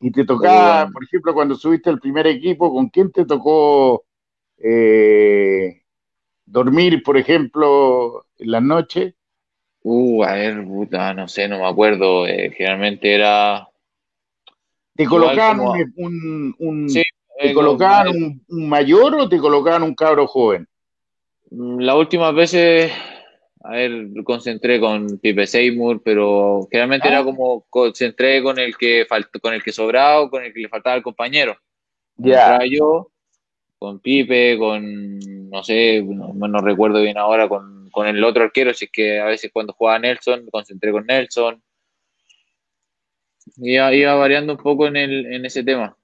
Y 0.00 0.10
te 0.12 0.24
tocaba, 0.26 0.90
por 0.90 1.02
ejemplo, 1.02 1.32
cuando 1.32 1.54
subiste 1.54 1.88
al 1.88 1.98
primer 1.98 2.26
equipo, 2.26 2.70
¿con 2.70 2.88
quién 2.90 3.10
te 3.10 3.24
tocó 3.24 4.04
eh, 4.58 5.82
dormir, 6.44 7.02
por 7.02 7.16
ejemplo, 7.16 8.26
en 8.36 8.50
la 8.50 8.60
noche? 8.60 9.14
Uh, 9.86 10.24
a 10.24 10.32
ver, 10.32 10.64
puta, 10.64 11.12
no 11.12 11.28
sé, 11.28 11.46
no 11.46 11.58
me 11.58 11.68
acuerdo. 11.68 12.26
Eh, 12.26 12.50
generalmente 12.56 13.14
era. 13.14 13.68
¿Te 14.96 15.04
colocaban 15.04 15.60
un, 15.96 16.54
un, 16.58 16.88
¿Te 16.88 17.02
eh, 17.50 17.52
colocaban 17.52 18.08
un, 18.48 18.68
mayor 18.68 19.14
o 19.14 19.28
te 19.28 19.38
colocaban 19.38 19.82
un 19.82 19.94
cabro 19.94 20.26
joven? 20.26 20.66
Mm, 21.50 21.80
las 21.80 21.96
últimas 21.96 22.34
veces, 22.34 22.92
a 23.62 23.72
ver, 23.72 24.06
concentré 24.24 24.80
con 24.80 25.18
Pipe 25.18 25.46
Seymour, 25.46 26.00
pero 26.02 26.66
generalmente 26.70 27.08
era 27.08 27.18
ah. 27.18 27.24
como 27.24 27.66
concentré 27.68 28.42
con 28.42 28.58
el 28.58 28.74
que 28.78 29.04
faltó, 29.06 29.38
con 29.38 29.52
el 29.52 29.62
que 29.62 29.72
sobraba 29.72 30.22
o 30.22 30.30
con 30.30 30.44
el 30.44 30.54
que 30.54 30.60
le 30.60 30.68
faltaba 30.70 30.96
el 30.96 31.02
compañero. 31.02 31.58
Ya. 32.16 32.58
Yo 32.64 33.10
con 33.78 34.00
Pipe, 34.00 34.56
con 34.56 35.18
no 35.50 35.62
sé, 35.62 36.02
no, 36.02 36.60
recuerdo 36.62 37.02
bien 37.02 37.18
ahora, 37.18 37.50
con, 37.50 37.83
el 38.02 38.24
otro 38.24 38.44
arquero, 38.44 38.74
si 38.74 38.86
es 38.86 38.90
que 38.92 39.20
a 39.20 39.26
veces 39.26 39.50
cuando 39.52 39.72
jugaba 39.72 39.98
Nelson, 39.98 40.44
me 40.44 40.50
concentré 40.50 40.92
con 40.92 41.06
Nelson. 41.06 41.62
Iba, 43.56 43.94
iba 43.94 44.14
variando 44.14 44.54
un 44.54 44.58
poco 44.58 44.86
en, 44.86 44.96
el, 44.96 45.32
en 45.32 45.44
ese 45.44 45.62
tema. 45.62 45.96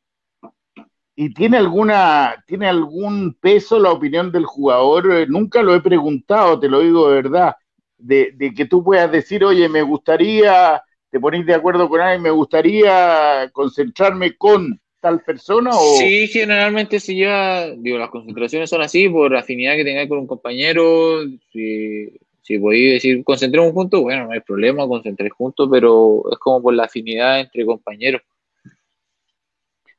¿Y 1.16 1.34
tiene 1.34 1.58
alguna, 1.58 2.42
tiene 2.46 2.66
algún 2.68 3.34
peso 3.34 3.78
la 3.78 3.90
opinión 3.90 4.32
del 4.32 4.46
jugador? 4.46 5.12
Eh, 5.12 5.26
nunca 5.28 5.62
lo 5.62 5.74
he 5.74 5.82
preguntado, 5.82 6.58
te 6.58 6.68
lo 6.68 6.80
digo 6.80 7.10
de 7.10 7.14
verdad, 7.22 7.56
de, 7.98 8.54
que 8.56 8.64
tú 8.64 8.82
puedas 8.82 9.10
decir, 9.12 9.44
oye, 9.44 9.68
me 9.68 9.82
gustaría, 9.82 10.82
te 11.10 11.20
ponéis 11.20 11.44
de 11.46 11.54
acuerdo 11.54 11.88
con 11.88 12.00
alguien, 12.00 12.22
me 12.22 12.30
gustaría 12.30 13.50
concentrarme 13.52 14.36
con 14.36 14.80
tal 15.00 15.22
persona 15.22 15.70
o... 15.72 15.96
Sí, 15.96 16.28
generalmente 16.28 17.00
si 17.00 17.18
ya, 17.18 17.70
digo, 17.70 17.98
las 17.98 18.10
concentraciones 18.10 18.70
son 18.70 18.82
así, 18.82 19.08
por 19.08 19.34
afinidad 19.34 19.76
que 19.76 19.84
tengáis 19.84 20.08
con 20.08 20.18
un 20.18 20.26
compañero, 20.26 21.22
si, 21.52 22.12
si 22.42 22.58
podéis 22.58 22.94
decir, 22.94 23.24
concentremos 23.24 23.72
juntos, 23.72 24.00
bueno, 24.00 24.26
no 24.26 24.32
hay 24.32 24.40
problema, 24.40 24.86
concentré 24.86 25.30
juntos, 25.30 25.68
pero 25.70 26.22
es 26.30 26.38
como 26.38 26.62
por 26.62 26.74
la 26.74 26.84
afinidad 26.84 27.40
entre 27.40 27.64
compañeros. 27.64 28.22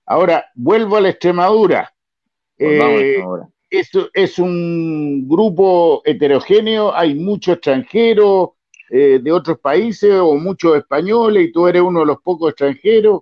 Ahora, 0.05 0.45
vuelvo 0.55 0.97
a 0.97 1.01
la 1.01 1.09
Extremadura. 1.09 1.93
Eh, 2.57 3.23
es, 3.69 4.39
un 4.39 5.27
grupo 5.27 6.01
heterogéneo, 6.03 6.93
hay 6.93 7.15
muchos 7.15 7.55
extranjeros 7.55 8.49
eh, 8.89 9.19
de 9.23 9.31
otros 9.31 9.59
países 9.59 10.13
o 10.13 10.35
muchos 10.35 10.77
españoles 10.77 11.47
y 11.47 11.51
tú 11.51 11.67
eres 11.67 11.81
uno 11.81 12.01
de 12.01 12.05
los 12.07 12.21
pocos 12.21 12.49
extranjeros. 12.49 13.21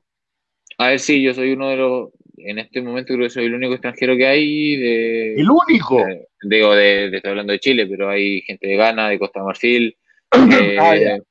A 0.79 0.87
ver, 0.87 0.99
sí, 0.99 1.21
yo 1.21 1.33
soy 1.33 1.51
uno 1.51 1.69
de 1.69 1.75
los, 1.77 2.09
en 2.37 2.57
este 2.57 2.81
momento 2.81 3.13
creo 3.13 3.27
que 3.27 3.33
soy 3.33 3.45
el 3.45 3.53
único 3.53 3.73
extranjero 3.73 4.17
que 4.17 4.25
hay. 4.25 4.75
De, 4.77 5.35
¿El 5.35 5.49
único? 5.49 6.03
digo, 6.41 6.73
de, 6.73 7.15
estoy 7.15 7.29
hablando 7.29 7.53
de 7.53 7.59
Chile, 7.59 7.85
pero 7.85 8.09
hay 8.09 8.41
gente 8.41 8.67
de 8.67 8.75
Ghana, 8.75 9.09
de 9.09 9.19
Costa 9.19 9.43
Marfil. 9.43 9.95
Ah, 10.79 10.95
eh, 10.95 11.21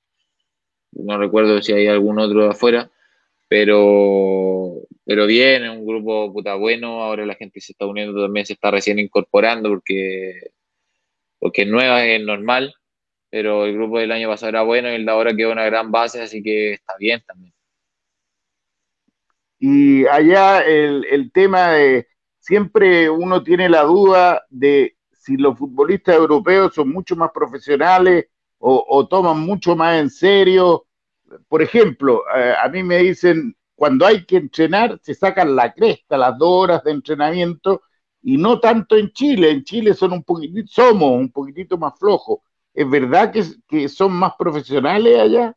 no 0.92 1.18
recuerdo 1.18 1.61
si 1.62 1.72
hay 1.72 1.87
algún 1.87 2.18
otro 2.18 2.44
de 2.44 2.50
afuera 2.50 2.90
pero, 3.48 4.82
pero 5.05 5.26
bien, 5.26 5.64
es 5.64 5.70
un 5.70 5.86
grupo 5.86 6.32
puta 6.32 6.55
bueno, 6.55 7.03
ahora 7.03 7.24
la 7.24 7.34
gente 7.34 7.61
se 7.61 7.72
está 7.72 7.86
uniendo 7.86 8.22
también, 8.22 8.46
se 8.46 8.53
está 8.53 8.70
recién 8.70 8.99
incorporando 8.99 9.70
porque, 9.70 10.51
porque 11.38 11.62
es 11.62 11.68
nueva, 11.68 12.05
es 12.05 12.22
normal, 12.22 12.74
pero 13.30 13.64
el 13.64 13.74
grupo 13.74 13.99
del 13.99 14.12
año 14.12 14.28
pasado 14.28 14.51
era 14.51 14.62
bueno 14.62 14.90
y 14.90 14.96
el 14.96 15.07
de 15.07 15.11
ahora 15.12 15.34
quedó 15.34 15.53
una 15.53 15.64
gran 15.64 15.90
base, 15.90 16.20
así 16.20 16.42
que 16.42 16.74
está 16.74 16.94
bien 16.99 17.22
también. 17.26 17.55
Y 19.59 20.06
allá 20.06 20.61
el, 20.61 21.04
el 21.06 21.32
tema 21.32 21.70
de, 21.70 22.09
siempre 22.38 23.11
uno 23.11 23.42
tiene 23.42 23.68
la 23.68 23.82
duda 23.82 24.44
de 24.50 24.96
si 25.11 25.36
los 25.36 25.59
futbolistas 25.59 26.14
europeos 26.14 26.74
son 26.74 26.90
mucho 26.90 27.16
más 27.16 27.30
profesionales 27.32 28.26
o, 28.61 29.06
toman 29.09 29.38
mucho 29.40 29.76
más 29.76 30.00
en 30.00 30.11
serio 30.11 30.88
por 31.48 31.62
ejemplo, 31.62 32.22
eh, 32.36 32.54
a 32.61 32.68
mí 32.68 32.82
me 32.82 32.98
dicen, 32.98 33.56
cuando 33.74 34.06
hay 34.06 34.24
que 34.24 34.36
entrenar, 34.36 34.98
se 35.02 35.14
sacan 35.14 35.54
la 35.54 35.72
cresta, 35.72 36.16
las 36.16 36.36
dos 36.38 36.48
horas 36.48 36.84
de 36.84 36.92
entrenamiento, 36.92 37.82
y 38.22 38.36
no 38.36 38.59
tanto 38.61 38.96
en 38.96 39.12
Chile. 39.12 39.50
En 39.50 39.64
Chile 39.64 39.94
son 39.94 40.12
un 40.12 40.24
poquitito, 40.24 40.68
somos 40.68 41.12
un 41.12 41.30
poquitito 41.30 41.78
más 41.78 41.98
flojos. 41.98 42.40
¿Es 42.74 42.88
verdad 42.88 43.32
que, 43.32 43.44
que 43.68 43.88
son 43.88 44.12
más 44.12 44.32
profesionales 44.38 45.18
allá? 45.18 45.56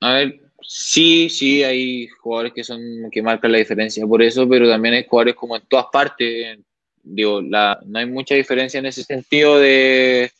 A 0.00 0.12
ver, 0.12 0.47
sí, 0.60 1.28
sí, 1.28 1.62
hay 1.62 2.08
jugadores 2.08 2.52
que 2.52 2.64
son 2.64 2.80
que 3.10 3.22
marcan 3.22 3.52
la 3.52 3.58
diferencia 3.58 4.06
por 4.06 4.22
eso, 4.22 4.48
pero 4.48 4.68
también 4.68 4.94
hay 4.94 5.06
jugadores 5.08 5.34
como 5.34 5.56
en 5.56 5.62
todas 5.66 5.86
partes. 5.92 6.58
Digo, 7.02 7.40
la, 7.40 7.78
no 7.86 7.98
hay 7.98 8.06
mucha 8.06 8.34
diferencia 8.34 8.78
en 8.78 8.86
ese 8.86 9.02
sentido 9.02 9.58
de 9.58 10.30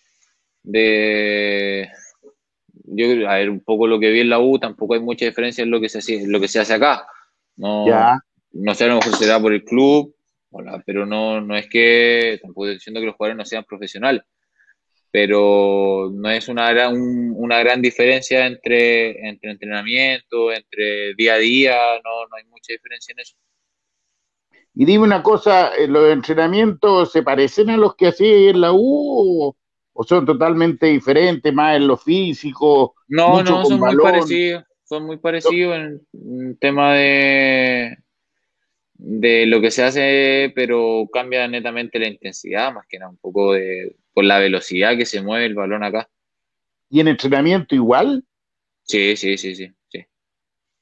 de 0.63 1.89
yo 2.85 3.29
a 3.29 3.37
ver 3.37 3.51
un 3.51 3.61
poco 3.61 3.87
lo 3.87 3.99
que 3.99 4.11
vi 4.11 4.21
en 4.21 4.29
la 4.29 4.41
U 4.41 4.59
tampoco 4.59 4.95
hay 4.95 5.01
mucha 5.01 5.25
diferencia 5.25 5.63
en 5.63 5.71
lo 5.71 5.81
que 5.81 5.89
se 5.89 5.99
hace, 5.99 6.27
lo 6.27 6.41
que 6.41 6.49
se 6.49 6.61
hace 6.61 6.75
acá 6.75 7.07
no, 7.57 7.87
no 8.53 8.75
sé 8.75 8.85
a 8.85 8.89
lo 8.89 8.97
mejor 8.97 9.17
será 9.17 9.41
por 9.41 9.53
el 9.53 9.65
club 9.65 10.15
pero 10.85 11.07
no, 11.07 11.41
no 11.41 11.57
es 11.57 11.69
que 11.69 12.39
tampoco 12.43 12.67
estoy 12.67 12.77
diciendo 12.77 13.01
que 13.01 13.07
los 13.07 13.17
jugadores 13.17 13.37
no 13.37 13.45
sean 13.45 13.65
profesionales 13.65 14.23
pero 15.21 16.13
no 16.15 16.31
es 16.31 16.49
una 16.49 16.71
gran, 16.71 16.95
una 17.35 17.59
gran 17.59 17.83
diferencia 17.83 18.47
entre, 18.47 19.29
entre 19.29 19.51
entrenamiento, 19.51 20.53
entre 20.53 21.13
día 21.15 21.35
a 21.35 21.39
día, 21.39 21.77
no, 22.05 22.29
no 22.31 22.37
hay 22.37 22.45
mucha 22.45 22.73
diferencia 22.73 23.15
en 23.15 23.19
eso. 23.19 23.35
Y 24.75 24.85
dime 24.85 25.03
una 25.03 25.21
cosa, 25.21 25.75
eh, 25.75 25.89
¿los 25.89 26.13
entrenamientos 26.13 27.11
se 27.11 27.25
parecen 27.25 27.71
a 27.71 27.77
los 27.77 27.97
que 27.97 28.07
hacía 28.07 28.51
en 28.51 28.61
la 28.61 28.73
U 28.73 29.57
o, 29.93 30.05
son 30.05 30.25
totalmente 30.25 30.87
diferentes, 30.87 31.53
más 31.53 31.75
en 31.75 31.89
lo 31.89 31.97
físico? 31.97 32.95
No, 33.09 33.43
no, 33.43 33.65
son 33.65 33.81
muy 33.81 33.97
parecidos, 33.97 34.65
son 34.85 35.05
muy 35.05 35.17
parecidos 35.17 35.79
en, 35.79 36.01
en 36.13 36.57
tema 36.59 36.95
de, 36.95 37.97
de 38.99 39.47
lo 39.47 39.61
que 39.61 39.71
se 39.71 39.85
hace, 39.85 40.53
pero 40.55 41.09
cambia 41.13 41.47
netamente 41.47 41.99
la 41.99 42.09
intensidad, 42.09 42.73
más 42.75 42.87
que 42.89 42.99
nada, 42.99 43.11
un 43.11 43.17
poco 43.17 43.53
de, 43.53 43.97
por 44.13 44.25
la 44.25 44.39
velocidad 44.39 44.97
que 44.97 45.07
se 45.07 45.23
mueve 45.23 45.47
el 45.47 45.55
balón 45.55 45.85
acá. 45.85 46.09
¿Y 46.91 47.01
en 47.01 47.09
entrenamiento 47.09 47.75
igual? 47.75 48.25
Sí, 48.83 49.17
sí, 49.17 49.39
sí, 49.39 49.55
sí. 49.55 49.73
sí. 49.89 50.05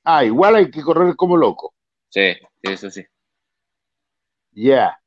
Ah, 0.05 0.25
igual 0.25 0.57
hay 0.57 0.71
que 0.71 0.83
correr 0.83 1.15
como 1.15 1.37
loco. 1.37 1.75
Sí, 2.09 2.33
eso 2.63 2.91
sí. 2.91 3.05
Ya. 4.53 4.99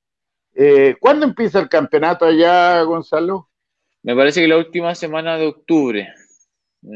Eh, 0.53 0.95
¿Cuándo 0.99 1.25
empieza 1.25 1.59
el 1.59 1.69
campeonato 1.69 2.25
allá, 2.25 2.81
Gonzalo? 2.83 3.49
Me 4.03 4.15
parece 4.15 4.41
que 4.41 4.47
la 4.47 4.57
última 4.57 4.93
semana 4.93 5.37
de 5.37 5.47
octubre. 5.47 6.13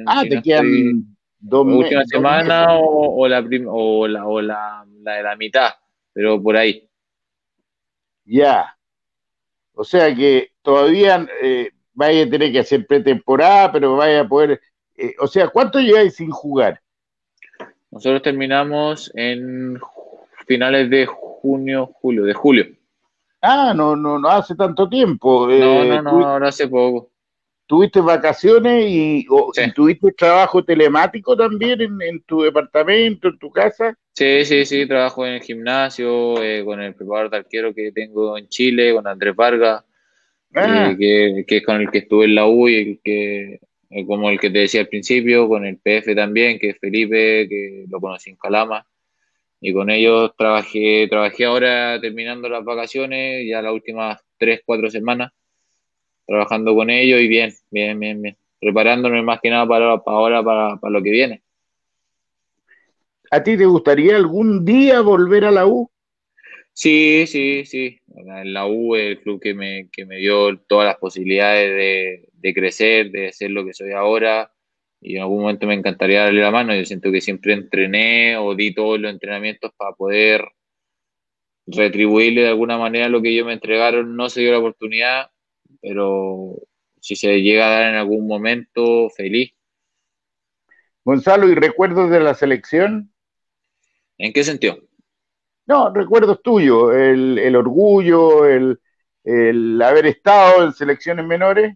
Ah, 0.05 0.23
te 0.29 0.41
quedan 0.41 1.17
dos 1.39 1.65
meses. 1.65 1.83
última 1.83 2.05
semana 2.05 2.77
o, 2.79 3.27
la 3.27 3.39
o, 3.67 4.07
la, 4.07 4.27
o 4.27 4.41
la, 4.41 4.85
la, 5.01 5.15
de 5.15 5.23
la 5.23 5.35
mitad, 5.35 5.73
pero 6.13 6.41
por 6.41 6.55
ahí. 6.55 6.87
Ya. 8.25 8.77
O 9.73 9.83
sea 9.83 10.13
que 10.15 10.51
todavía 10.61 11.27
eh, 11.41 11.71
vaya 11.93 12.23
a 12.23 12.29
tener 12.29 12.51
que 12.51 12.59
hacer 12.59 12.85
pretemporada, 12.85 13.71
pero 13.71 13.95
vaya 13.95 14.21
a 14.21 14.27
poder. 14.27 14.61
Eh, 14.95 15.15
o 15.19 15.27
sea, 15.27 15.47
¿cuánto 15.47 15.79
llegáis 15.79 16.15
sin 16.15 16.29
jugar? 16.29 16.79
Nosotros 17.91 18.21
terminamos 18.21 19.11
en 19.15 19.79
finales 20.47 20.89
de 20.89 21.05
junio, 21.05 21.91
julio, 22.01 22.23
de 22.23 22.33
julio. 22.33 22.65
Ah, 23.41 23.73
no, 23.75 23.95
no, 23.95 24.17
no 24.19 24.29
hace 24.29 24.55
tanto 24.55 24.87
tiempo. 24.87 25.47
No, 25.47 25.83
no, 25.83 25.83
eh, 25.83 26.01
no, 26.01 26.25
ahora 26.25 26.47
hace 26.47 26.67
poco. 26.67 27.09
¿Tuviste 27.65 28.01
vacaciones 28.01 28.85
y, 28.87 29.25
tuviste 29.73 30.11
trabajo 30.11 30.63
telemático 30.63 31.35
también 31.35 31.79
en, 31.81 32.21
tu 32.23 32.41
departamento, 32.41 33.29
en 33.29 33.39
tu 33.39 33.49
casa? 33.51 33.97
Sí, 34.13 34.45
sí, 34.45 34.65
sí, 34.65 34.85
trabajo 34.85 35.25
en 35.25 35.33
el 35.33 35.41
gimnasio, 35.41 36.41
eh, 36.43 36.63
con 36.65 36.81
el 36.81 36.93
preparador 36.93 37.31
de 37.31 37.37
arquero 37.37 37.73
que 37.73 37.91
tengo 37.91 38.37
en 38.37 38.47
Chile, 38.49 38.93
con 38.93 39.07
Andrés 39.07 39.35
Vargas, 39.35 39.83
ah. 40.55 40.91
eh, 40.91 40.97
que, 40.97 41.45
que, 41.47 41.57
es 41.57 41.65
con 41.65 41.81
el 41.81 41.89
que 41.89 41.99
estuve 41.99 42.25
en 42.25 42.35
la 42.35 42.47
U 42.47 42.67
y 42.67 42.99
que, 43.03 43.59
como 44.05 44.29
el 44.29 44.39
que 44.39 44.49
te 44.49 44.59
decía 44.59 44.81
al 44.81 44.87
principio, 44.87 45.47
con 45.47 45.65
el 45.65 45.77
PF 45.77 46.13
también, 46.15 46.59
que 46.59 46.71
es 46.71 46.77
Felipe, 46.79 47.47
que 47.47 47.85
lo 47.89 47.99
conocí 47.99 48.29
en 48.29 48.35
Calama 48.35 48.85
y 49.65 49.71
con 49.71 49.89
ellos 49.89 50.33
trabajé, 50.37 51.07
trabajé 51.09 51.45
ahora 51.45 51.97
terminando 52.01 52.49
las 52.49 52.65
vacaciones, 52.65 53.47
ya 53.47 53.61
las 53.61 53.71
últimas 53.71 54.21
tres, 54.37 54.61
cuatro 54.65 54.89
semanas, 54.89 55.31
trabajando 56.25 56.75
con 56.75 56.89
ellos 56.89 57.19
y 57.21 57.27
bien, 57.27 57.53
bien, 57.71 57.99
bien, 57.99 58.21
bien, 58.21 58.37
preparándome 58.59 59.21
más 59.21 59.39
que 59.41 59.49
nada 59.49 59.67
para, 59.67 60.01
ahora, 60.05 60.43
para, 60.43 60.89
lo 60.89 61.01
que 61.01 61.11
viene. 61.11 61.43
¿A 63.31 63.43
ti 63.43 63.57
te 63.57 63.65
gustaría 63.65 64.15
algún 64.15 64.63
día 64.63 65.01
volver 65.01 65.45
a 65.45 65.51
la 65.51 65.65
U? 65.65 65.89
Sí, 66.71 67.25
sí, 67.27 67.65
sí. 67.65 67.99
La 68.45 68.67
U 68.67 68.95
es 68.95 69.03
el 69.03 69.21
club 69.21 69.39
que 69.41 69.53
me, 69.53 69.89
que 69.91 70.05
me 70.05 70.17
dio 70.17 70.57
todas 70.59 70.85
las 70.85 70.97
posibilidades 70.97 71.69
de, 71.69 72.29
de 72.33 72.53
crecer, 72.53 73.11
de 73.11 73.31
ser 73.31 73.51
lo 73.51 73.65
que 73.65 73.73
soy 73.73 73.91
ahora 73.91 74.53
y 75.03 75.17
en 75.17 75.21
algún 75.21 75.41
momento 75.41 75.67
me 75.67 75.73
encantaría 75.73 76.23
darle 76.23 76.41
la 76.41 76.51
mano. 76.51 76.73
Yo 76.73 76.85
siento 76.85 77.11
que 77.11 77.19
siempre 77.21 77.53
entrené 77.53 78.37
o 78.37 78.55
di 78.55 78.73
todos 78.73 78.99
los 78.99 79.11
entrenamientos 79.11 79.71
para 79.77 79.91
poder 79.93 80.45
retribuirle 81.67 82.41
de 82.41 82.47
alguna 82.49 82.77
manera 82.77 83.09
lo 83.09 83.21
que 83.21 83.29
ellos 83.29 83.45
me 83.45 83.53
entregaron. 83.53 84.15
No 84.15 84.29
se 84.29 84.41
dio 84.41 84.51
la 84.51 84.59
oportunidad, 84.59 85.29
pero 85.83 86.55
si 87.01 87.17
se 87.17 87.41
llega 87.41 87.67
a 87.67 87.79
dar 87.81 87.89
en 87.89 87.95
algún 87.95 88.25
momento, 88.25 89.09
feliz. 89.09 89.51
Gonzalo, 91.03 91.49
¿y 91.49 91.55
recuerdos 91.55 92.09
de 92.09 92.21
la 92.21 92.33
selección? 92.33 93.13
¿En 94.17 94.31
qué 94.31 94.45
sentido? 94.45 94.79
No, 95.65 95.93
recuerdos 95.93 96.41
tuyos, 96.41 96.95
el, 96.95 97.37
el 97.37 97.55
orgullo, 97.57 98.45
el, 98.45 98.79
el 99.25 99.81
haber 99.81 100.05
estado 100.05 100.63
en 100.63 100.71
selecciones 100.71 101.25
menores. 101.25 101.75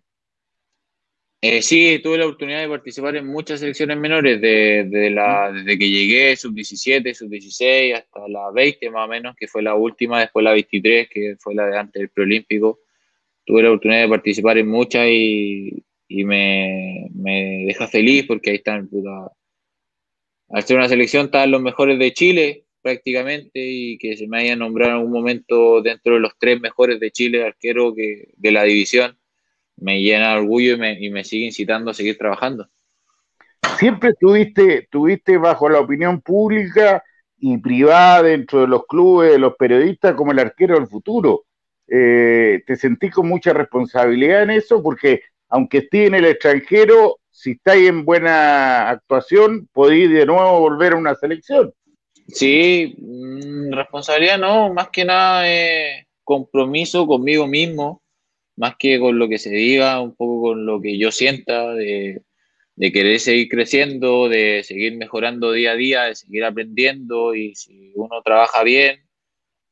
Eh, 1.42 1.62
sí, 1.62 2.00
tuve 2.02 2.18
la 2.18 2.26
oportunidad 2.26 2.62
de 2.62 2.70
participar 2.70 3.18
en 3.18 3.28
muchas 3.28 3.60
selecciones 3.60 3.98
menores, 3.98 4.40
de, 4.40 5.10
la, 5.12 5.52
desde 5.52 5.78
que 5.78 5.90
llegué, 5.90 6.36
sub-17, 6.38 7.14
sub-16, 7.14 7.96
hasta 7.96 8.28
la 8.30 8.50
20 8.52 8.90
más 8.90 9.06
o 9.06 9.10
menos, 9.10 9.36
que 9.36 9.48
fue 9.48 9.62
la 9.62 9.76
última, 9.76 10.22
después 10.22 10.44
la 10.44 10.54
23, 10.54 11.10
que 11.10 11.36
fue 11.38 11.54
la 11.54 11.68
de 11.68 11.78
antes 11.78 12.00
del 12.00 12.10
preolímpico. 12.10 12.80
Tuve 13.48 13.64
la 13.64 13.70
oportunidad 13.70 14.02
de 14.02 14.10
participar 14.10 14.58
en 14.58 14.68
muchas 14.68 15.08
y, 15.08 15.84
me, 16.10 17.08
deja 17.66 17.88
feliz 17.88 18.26
porque 18.28 18.50
ahí 18.50 18.58
están, 18.58 18.90
al 20.50 20.64
ser 20.64 20.76
una 20.76 20.90
selección, 20.90 21.28
están 21.28 21.52
los 21.52 21.62
mejores 21.62 21.98
de 21.98 22.12
Chile 22.12 22.66
prácticamente 22.82 23.52
y 23.54 23.98
que 24.00 24.18
se 24.18 24.28
me 24.28 24.40
haya 24.40 24.58
nombrado 24.58 24.92
en 24.92 24.98
algún 24.98 25.14
momento 25.14 25.82
dentro 25.82 26.16
de 26.16 26.20
los 26.20 26.34
tres 26.38 26.60
mejores 26.60 27.00
de 27.00 27.10
Chile, 27.10 27.46
arquero 27.46 27.96
que, 27.96 28.34
de 28.36 28.52
la 28.52 28.64
división 28.64 29.18
me 29.78 30.02
llena 30.02 30.34
de 30.34 30.40
orgullo 30.40 30.74
y 30.74 30.78
me, 30.78 31.00
y 31.00 31.10
me 31.10 31.24
sigue 31.24 31.46
incitando 31.46 31.92
a 31.92 31.94
seguir 31.94 32.18
trabajando. 32.18 32.68
Siempre 33.80 34.10
estuviste, 34.10 34.90
tuviste 34.92 35.38
bajo 35.38 35.70
la 35.70 35.80
opinión 35.80 36.20
pública 36.20 37.02
y 37.38 37.58
privada 37.60 38.24
dentro 38.24 38.60
de 38.60 38.68
los 38.68 38.86
clubes, 38.88 39.32
de 39.32 39.40
los 39.40 39.56
periodistas, 39.56 40.16
como 40.16 40.34
el 40.34 40.40
arquero 40.40 40.76
del 40.76 40.88
futuro. 40.88 41.46
Eh, 41.88 42.64
¿Te 42.66 42.76
sentís 42.76 43.12
con 43.12 43.28
mucha 43.28 43.54
responsabilidad 43.54 44.44
en 44.44 44.52
eso? 44.52 44.82
Porque 44.84 45.22
aunque 45.50 45.80
estés 45.80 46.08
en 46.08 46.16
el 46.16 46.26
extranjero, 46.26 47.20
si 47.32 47.52
estáis 47.52 47.88
en 47.88 48.04
buena 48.04 48.90
actuación, 48.90 49.70
podéis 49.72 50.10
de 50.12 50.26
nuevo 50.26 50.60
volver 50.60 50.94
a 50.94 50.98
una 50.98 51.16
selección. 51.16 51.74
Sí, 52.28 52.96
mm, 52.98 53.72
responsabilidad 53.72 54.38
no, 54.38 54.74
más 54.74 54.90
que 54.90 55.06
nada 55.06 55.46
compromiso 56.28 57.08
conmigo 57.08 57.48
mismo, 57.48 58.04
más 58.58 58.76
que 58.78 59.00
con 59.00 59.18
lo 59.18 59.30
que 59.30 59.38
se 59.38 59.50
diga, 59.50 60.02
un 60.02 60.14
poco 60.14 60.50
con 60.50 60.66
lo 60.66 60.82
que 60.82 60.98
yo 60.98 61.10
sienta, 61.10 61.74
de, 61.74 62.22
querer 62.76 63.20
seguir 63.22 63.48
creciendo, 63.48 64.28
de 64.28 64.62
seguir 64.64 64.98
mejorando 64.98 65.54
día 65.54 65.72
a 65.72 65.76
día, 65.76 66.04
de 66.04 66.16
seguir 66.16 66.44
aprendiendo 66.44 67.34
y 67.34 67.56
si 67.56 67.94
uno 67.96 68.22
trabaja 68.26 68.64
bien, 68.64 69.07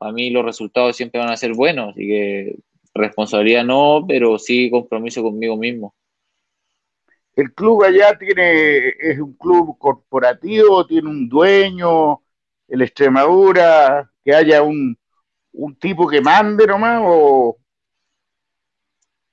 a 0.06 0.12
mí 0.12 0.30
los 0.30 0.46
resultados 0.46 0.96
siempre 0.96 1.20
van 1.20 1.32
a 1.32 1.38
ser 1.38 1.54
buenos, 1.54 1.90
así 1.90 2.08
que 2.08 2.56
responsabilidad 2.94 3.66
no, 3.66 4.06
pero 4.08 4.38
sí 4.38 4.70
compromiso 4.70 5.24
conmigo 5.24 5.58
mismo. 5.58 5.94
El 7.36 7.54
club 7.54 7.84
allá 7.84 8.18
tiene, 8.18 8.90
es 9.00 9.20
un 9.20 9.34
club 9.34 9.78
corporativo, 9.78 10.86
tiene 10.86 11.10
un 11.10 11.28
dueño, 11.28 12.22
el 12.68 12.82
Extremadura, 12.82 14.10
que 14.24 14.34
haya 14.34 14.62
un, 14.62 14.98
un 15.52 15.76
tipo 15.76 16.08
que 16.08 16.22
mande 16.22 16.66
nomás 16.66 17.02
o, 17.04 17.58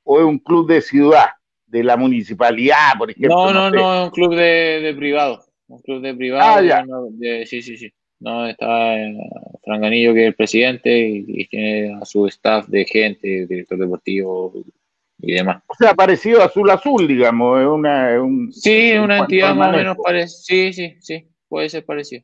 o 0.03 0.19
es 0.19 0.25
un 0.25 0.39
club 0.39 0.69
de 0.69 0.81
ciudad, 0.81 1.29
de 1.67 1.85
la 1.85 1.97
municipalidad, 1.97 2.99
por 2.99 3.11
ejemplo? 3.11 3.53
No, 3.53 3.53
no, 3.53 3.71
no, 3.71 3.95
es 3.95 4.05
un 4.05 4.11
club 4.11 4.35
de, 4.35 4.95
privado. 4.97 5.45
Un 5.69 5.81
club 5.81 6.03
de 6.03 6.15
privado. 6.15 6.57
Ah, 6.57 6.63
ya. 6.63 6.85
sí, 7.47 7.63
sí, 7.63 7.77
sí. 7.77 7.93
No, 8.23 8.47
está 8.47 8.95
Franganillo, 9.65 10.15
que 10.15 10.23
es 10.23 10.27
el 10.29 10.35
presidente, 10.35 11.09
y, 11.09 11.47
tiene 11.49 11.99
a 12.01 12.05
su 12.05 12.27
staff 12.27 12.69
de 12.69 12.85
gente, 12.85 13.47
director 13.47 13.79
deportivo 13.79 14.53
y 15.19 15.33
demás. 15.33 15.63
O 15.67 15.75
sea, 15.75 15.95
parecido 15.95 16.41
a 16.41 16.47
Azul 16.47 16.71
Azul, 16.71 17.09
digamos. 17.09 17.61
Es 17.61 17.67
una, 17.67 18.23
un, 18.23 18.53
sí, 18.53 18.93
una 18.93 19.19
entidad 19.19 19.55
más 19.55 19.75
o 19.75 19.77
menos 19.77 19.97
parecida. 20.03 20.39
Sí, 20.41 20.73
sí, 20.73 20.97
sí, 21.01 21.29
puede 21.49 21.69
ser 21.69 21.85
parecido. 21.85 22.23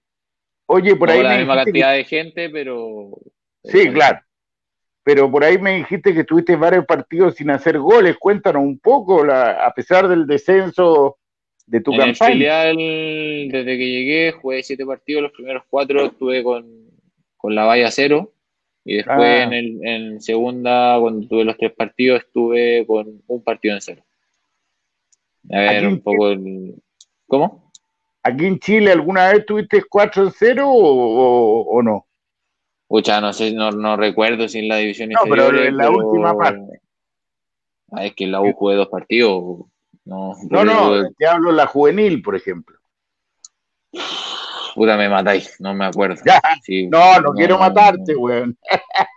Oye, 0.67 0.95
por 0.95 1.11
ahí. 1.11 1.23
la 1.23 1.39
misma 1.39 1.65
cantidad 1.65 1.93
de 1.93 2.05
gente, 2.05 2.49
pero. 2.51 3.11
Sí, 3.65 3.91
claro 3.91 4.21
pero 5.09 5.31
por 5.31 5.43
ahí 5.43 5.57
me 5.57 5.77
dijiste 5.77 6.13
que 6.13 6.23
tuviste 6.23 6.55
varios 6.55 6.85
partidos 6.85 7.37
sin 7.37 7.49
hacer 7.49 7.79
goles. 7.79 8.19
Cuéntanos 8.19 8.63
un 8.63 8.79
poco, 8.79 9.25
a 9.25 9.73
pesar 9.75 10.07
del 10.07 10.27
descenso 10.27 11.17
de 11.69 11.81
tu 11.81 11.93
campaña. 11.93 12.71
En 12.71 12.77
filial, 12.77 12.77
desde 13.53 13.79
que 13.79 13.91
llegué, 13.91 14.33
jugué 14.33 14.62
siete 14.62 14.87
partidos, 14.87 15.23
los 15.23 15.33
primeros 15.33 15.62
cuatro 15.69 16.07
estuve 16.07 16.43
con, 16.43 16.89
la 17.45 17.64
valla 17.64 17.91
cero, 17.91 18.33
y 18.85 18.97
después 18.97 19.19
ah. 19.19 19.55
en, 19.55 19.87
en 19.87 20.21
segunda, 20.21 20.99
cuando 20.99 21.29
tuve 21.29 21.45
los 21.45 21.57
tres 21.57 21.73
partidos, 21.73 22.23
estuve 22.23 22.87
con 22.87 23.23
un 23.27 23.43
partido 23.43 23.75
en 23.75 23.81
cero. 23.81 24.03
A 25.51 25.59
ver, 25.59 25.87
un 25.87 26.01
poco 26.01 26.31
el... 26.31 26.75
¿Cómo? 27.27 27.71
¿Aquí 28.23 28.47
en 28.47 28.59
Chile 28.59 28.93
alguna 28.93 29.33
vez 29.33 29.47
tuviste 29.47 29.83
4 29.89 30.25
en 30.25 30.33
0 30.33 30.69
o, 30.69 31.83
no? 31.83 32.07
Pucha, 32.87 33.21
no 33.21 33.33
sé, 33.33 33.53
no, 33.53 33.97
recuerdo 33.97 34.49
si 34.49 34.59
en 34.59 34.69
la 34.69 34.77
división 34.77 35.11
no, 35.11 35.21
pero 35.29 35.55
en 35.57 35.77
la 35.77 35.91
última 35.91 36.37
parte. 36.37 36.81
Ah, 37.91 38.05
es 38.05 38.14
que 38.14 38.27
la 38.27 38.41
U 38.41 38.53
jugué 38.53 38.77
dos 38.77 38.89
partidos. 38.89 39.66
No, 40.09 40.35
no, 40.49 40.65
no 40.65 41.11
te 41.19 41.27
hablo 41.27 41.53
la 41.53 41.67
juvenil, 41.67 42.23
por 42.23 42.35
ejemplo. 42.35 42.79
Puta, 44.75 44.97
me 44.97 45.07
matáis, 45.07 45.57
no 45.61 45.75
me 45.75 45.85
acuerdo. 45.85 46.23
no, 46.91 47.21
no, 47.21 47.33
quiero 47.35 47.59
matarte, 47.59 48.17
weón. 48.17 48.57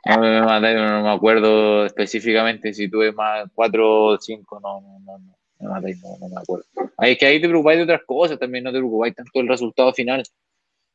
No 0.06 0.20
me 0.20 0.42
matáis, 0.42 0.76
no 0.76 1.04
me 1.04 1.12
acuerdo 1.12 1.86
específicamente 1.86 2.74
si 2.74 2.90
tuve 2.90 3.14
más 3.14 3.50
cuatro 3.56 4.06
o 4.06 4.18
cinco, 4.20 4.60
no, 4.60 4.82
no, 4.82 5.00
no, 5.00 5.18
no, 5.18 5.36
me 5.60 5.70
matáis, 5.70 6.02
no, 6.02 6.28
me 6.28 6.42
acuerdo. 6.42 6.66
Ahí 6.98 7.14
es 7.14 7.18
que 7.18 7.26
ahí 7.26 7.40
te 7.40 7.48
preocupáis 7.48 7.78
de 7.78 7.84
otras 7.84 8.02
cosas 8.06 8.38
también, 8.38 8.66
no 8.66 8.72
te 8.72 8.80
preocupáis 8.80 9.16
tanto 9.16 9.32
del 9.36 9.48
resultado 9.48 9.94
final. 9.94 10.24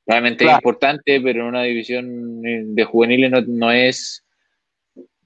Realmente 0.04 0.44
es 0.44 0.52
importante, 0.52 1.20
pero 1.22 1.40
en 1.40 1.46
una 1.46 1.62
división 1.62 2.42
de 2.42 2.84
juveniles 2.84 3.30
no, 3.30 3.40
no 3.46 3.72
es, 3.72 4.26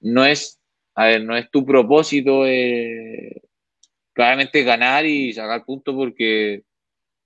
no 0.01 0.25
es, 0.25 0.61
a 0.95 1.07
ver, 1.07 1.25
no 1.25 1.37
es 1.37 1.51
tu 1.51 1.67
propósito, 1.67 2.47
eh, 2.47 3.43
claramente 4.21 4.63
ganar 4.63 5.07
y 5.07 5.33
sacar 5.33 5.65
puntos 5.65 5.95
porque 5.95 6.63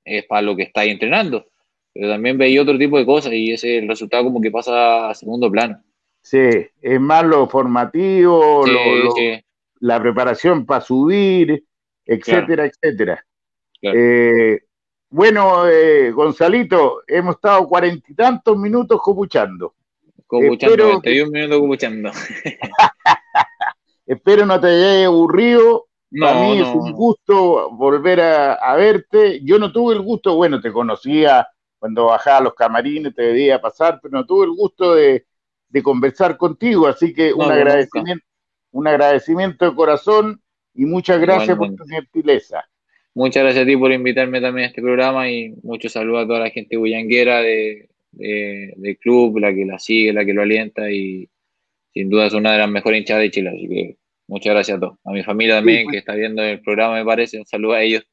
es 0.05 0.25
para 0.27 0.43
lo 0.43 0.55
que 0.55 0.63
estáis 0.63 0.93
entrenando 0.93 1.47
pero 1.95 2.09
también 2.09 2.37
veía 2.37 2.61
otro 2.61 2.77
tipo 2.77 2.99
de 2.99 3.07
cosas 3.07 3.33
y 3.33 3.53
ese 3.53 3.79
el 3.79 3.89
resultado 3.89 4.25
como 4.25 4.41
que 4.41 4.51
pasa 4.51 5.09
a 5.09 5.15
segundo 5.15 5.49
plano. 5.51 5.81
Sí, 6.21 6.41
es 6.83 7.01
más 7.01 7.25
lo 7.25 7.49
formativo, 7.49 8.65
la 9.79 10.03
preparación 10.03 10.67
para 10.67 10.81
subir, 10.81 11.65
etcétera, 12.05 12.67
etcétera. 12.67 13.25
Eh, 13.81 14.59
bueno, 15.11 15.69
eh, 15.69 16.11
Gonzalito, 16.11 17.03
hemos 17.07 17.37
estado 17.37 17.69
cuarenta 17.69 18.11
y 18.11 18.15
tantos 18.15 18.57
minutos 18.57 19.01
copuchando. 19.01 19.75
Copuchando, 20.27 20.95
Espero... 20.95 21.31
minutos 21.31 21.61
copuchando. 21.61 22.11
Espero 24.07 24.47
no 24.47 24.61
te 24.61 24.67
haya 24.67 25.07
aburrido. 25.07 25.87
No, 26.17 26.27
Para 26.27 26.41
mí 26.41 26.61
es 26.61 26.69
un 26.69 26.93
gusto 26.93 27.71
volver 27.73 28.21
a, 28.21 28.55
a, 28.55 28.77
verte. 28.77 29.41
Yo 29.43 29.59
no 29.59 29.73
tuve 29.73 29.95
el 29.95 30.01
gusto, 30.01 30.37
bueno, 30.37 30.61
te 30.61 30.73
conocía 30.73 31.47
cuando 31.85 32.07
bajaba 32.07 32.39
a 32.39 32.41
los 32.41 32.55
camarines 32.55 33.15
te 33.15 33.21
debía 33.21 33.61
pasar, 33.61 34.01
pero 34.03 34.17
no 34.17 34.25
tuve 34.25 34.47
el 34.47 34.53
gusto 34.53 34.95
de, 34.95 35.27
conversar 35.83 36.39
contigo, 36.39 36.87
así 36.87 37.13
que 37.13 37.35
un 37.35 37.53
agradecimiento, 37.53 38.25
un 38.71 38.89
agradecimiento 38.89 39.69
de 39.69 39.77
corazón 39.77 40.41
y 40.73 40.87
muchas 40.87 41.21
gracias 41.21 41.59
por 41.59 41.75
tu 41.75 41.85
gentileza. 41.85 42.65
Muchas 43.13 43.43
gracias 43.43 43.65
a 43.65 43.67
ti 43.67 43.77
por 43.77 43.93
invitarme 43.93 44.41
también 44.41 44.65
a 44.65 44.69
este 44.69 44.81
programa 44.81 45.29
y 45.31 45.55
muchos 45.63 45.93
saludos 45.93 46.25
a 46.25 46.27
toda 46.27 46.41
la 46.41 46.49
gente 46.49 46.79
bullanguera 46.79 47.43
de, 47.43 47.91
del 48.13 48.97
club, 48.99 49.37
la 49.37 49.53
que 49.53 49.67
la 49.67 49.79
sigue, 49.79 50.15
la 50.15 50.25
que 50.25 50.33
lo 50.33 50.41
alienta 50.41 50.91
y 50.91 51.29
sin 51.93 52.09
duda 52.09 52.29
es 52.29 52.33
una 52.33 52.53
de 52.53 52.59
las 52.61 52.71
mejores 52.71 53.01
hinchadas 53.01 53.25
de 53.25 53.31
Chile, 53.31 53.51
así 53.51 53.69
que 53.69 53.99
muchas 54.27 54.55
gracias 54.55 54.77
a 54.77 54.81
todos. 54.81 54.99
A 55.05 55.11
mi 55.11 55.23
familia 55.23 55.57
también 55.57 55.85
pues. 55.85 55.93
que 55.93 55.99
está 55.99 56.15
viendo 56.15 56.43
el 56.43 56.61
programa 56.61 56.95
me 56.95 57.05
parece, 57.05 57.39
un 57.39 57.47
saludo 57.47 57.75
a 57.75 57.83
ellos 57.83 58.05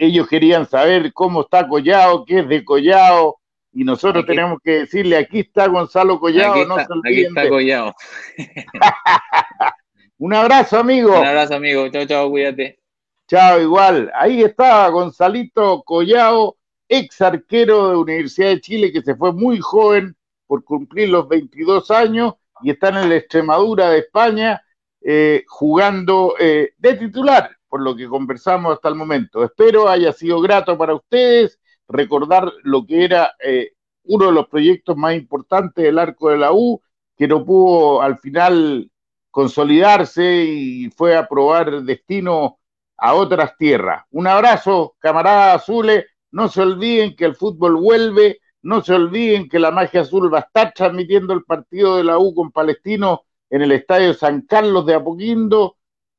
ellos 0.00 0.28
querían 0.28 0.66
saber 0.66 1.12
cómo 1.12 1.42
está 1.42 1.68
Collado, 1.68 2.24
qué 2.24 2.38
es 2.38 2.48
de 2.48 2.64
Collado, 2.64 3.36
y 3.70 3.84
nosotros 3.84 4.24
tenemos 4.24 4.58
que 4.64 4.80
decirle, 4.80 5.18
aquí 5.18 5.40
está 5.40 5.68
Gonzalo 5.68 6.18
Collado, 6.18 6.64
no 6.64 6.76
se 6.76 6.86
Aquí 7.04 7.20
está 7.26 7.48
Collado. 7.48 7.94
Un 10.18 10.34
abrazo, 10.34 10.78
amigo. 10.78 11.20
Un 11.20 11.26
abrazo, 11.26 11.54
amigo. 11.54 11.88
Chao, 11.90 12.06
chao, 12.06 12.30
cuídate. 12.30 12.80
Chao, 13.28 13.60
igual. 13.60 14.10
Ahí 14.14 14.42
está 14.42 14.88
Gonzalito 14.88 15.82
Collado, 15.82 16.56
ex 16.88 17.20
arquero 17.20 17.90
de 17.90 17.96
Universidad 17.96 18.48
de 18.48 18.60
Chile, 18.60 18.92
que 18.92 19.02
se 19.02 19.14
fue 19.14 19.34
muy 19.34 19.58
joven 19.60 20.16
por 20.46 20.64
cumplir 20.64 21.10
los 21.10 21.28
22 21.28 21.90
años 21.90 22.34
y 22.62 22.70
está 22.70 22.88
en 22.88 23.08
la 23.08 23.16
Extremadura 23.16 23.90
de 23.90 23.98
España 23.98 24.62
eh, 25.02 25.44
jugando 25.48 26.34
eh, 26.38 26.74
de 26.78 26.94
titular 26.94 27.50
por 27.68 27.80
lo 27.80 27.96
que 27.96 28.08
conversamos 28.08 28.74
hasta 28.74 28.88
el 28.88 28.96
momento. 28.96 29.44
Espero 29.44 29.88
haya 29.88 30.12
sido 30.12 30.40
grato 30.40 30.76
para 30.76 30.94
ustedes 30.94 31.58
recordar 31.88 32.52
lo 32.64 32.84
que 32.84 33.04
era 33.04 33.32
eh, 33.42 33.72
uno 34.04 34.26
de 34.26 34.32
los 34.32 34.48
proyectos 34.48 34.96
más 34.96 35.14
importantes 35.14 35.84
del 35.84 35.98
arco 35.98 36.30
de 36.30 36.38
la 36.38 36.52
U, 36.52 36.82
que 37.16 37.28
no 37.28 37.44
pudo 37.44 38.02
al 38.02 38.18
final 38.18 38.90
consolidarse 39.30 40.44
y 40.44 40.90
fue 40.90 41.16
a 41.16 41.28
probar 41.28 41.82
destino 41.82 42.58
a 42.96 43.14
otras 43.14 43.56
tierras. 43.56 44.04
Un 44.10 44.26
abrazo, 44.26 44.96
camaradas 44.98 45.62
azules. 45.62 46.06
No 46.32 46.48
se 46.48 46.62
olviden 46.62 47.16
que 47.16 47.24
el 47.24 47.36
fútbol 47.36 47.76
vuelve. 47.76 48.40
No 48.62 48.82
se 48.82 48.94
olviden 48.94 49.48
que 49.48 49.58
la 49.58 49.70
magia 49.70 50.02
azul 50.02 50.32
va 50.32 50.38
a 50.38 50.42
estar 50.42 50.72
transmitiendo 50.74 51.32
el 51.32 51.44
partido 51.44 51.96
de 51.96 52.04
la 52.04 52.18
U 52.18 52.34
con 52.34 52.50
Palestino 52.52 53.22
en 53.50 53.62
el 53.62 53.72
estadio 53.72 54.14
San 54.14 54.42
Carlos 54.42 54.86
de 54.86 54.94
Apoquindo 54.94 55.76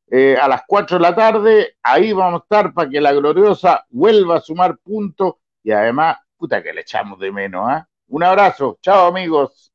eh, 0.09 0.38
a 0.39 0.47
las 0.47 0.63
4 0.67 0.97
de 0.97 1.01
la 1.01 1.15
tarde. 1.15 1.77
Ahí 1.82 2.11
vamos 2.11 2.41
a 2.41 2.43
estar 2.43 2.73
para 2.73 2.89
que 2.89 3.01
la 3.01 3.13
gloriosa 3.13 3.86
vuelva 3.89 4.38
a 4.38 4.41
sumar 4.41 4.77
puntos 4.77 5.36
y 5.63 5.71
además, 5.71 6.17
puta 6.38 6.61
que 6.61 6.73
le 6.73 6.82
echamos 6.82 7.19
de 7.19 7.32
menos. 7.32 7.65
¿ah? 7.67 7.88
Un 8.07 8.23
abrazo. 8.23 8.77
Chao 8.82 9.07
amigos. 9.07 9.70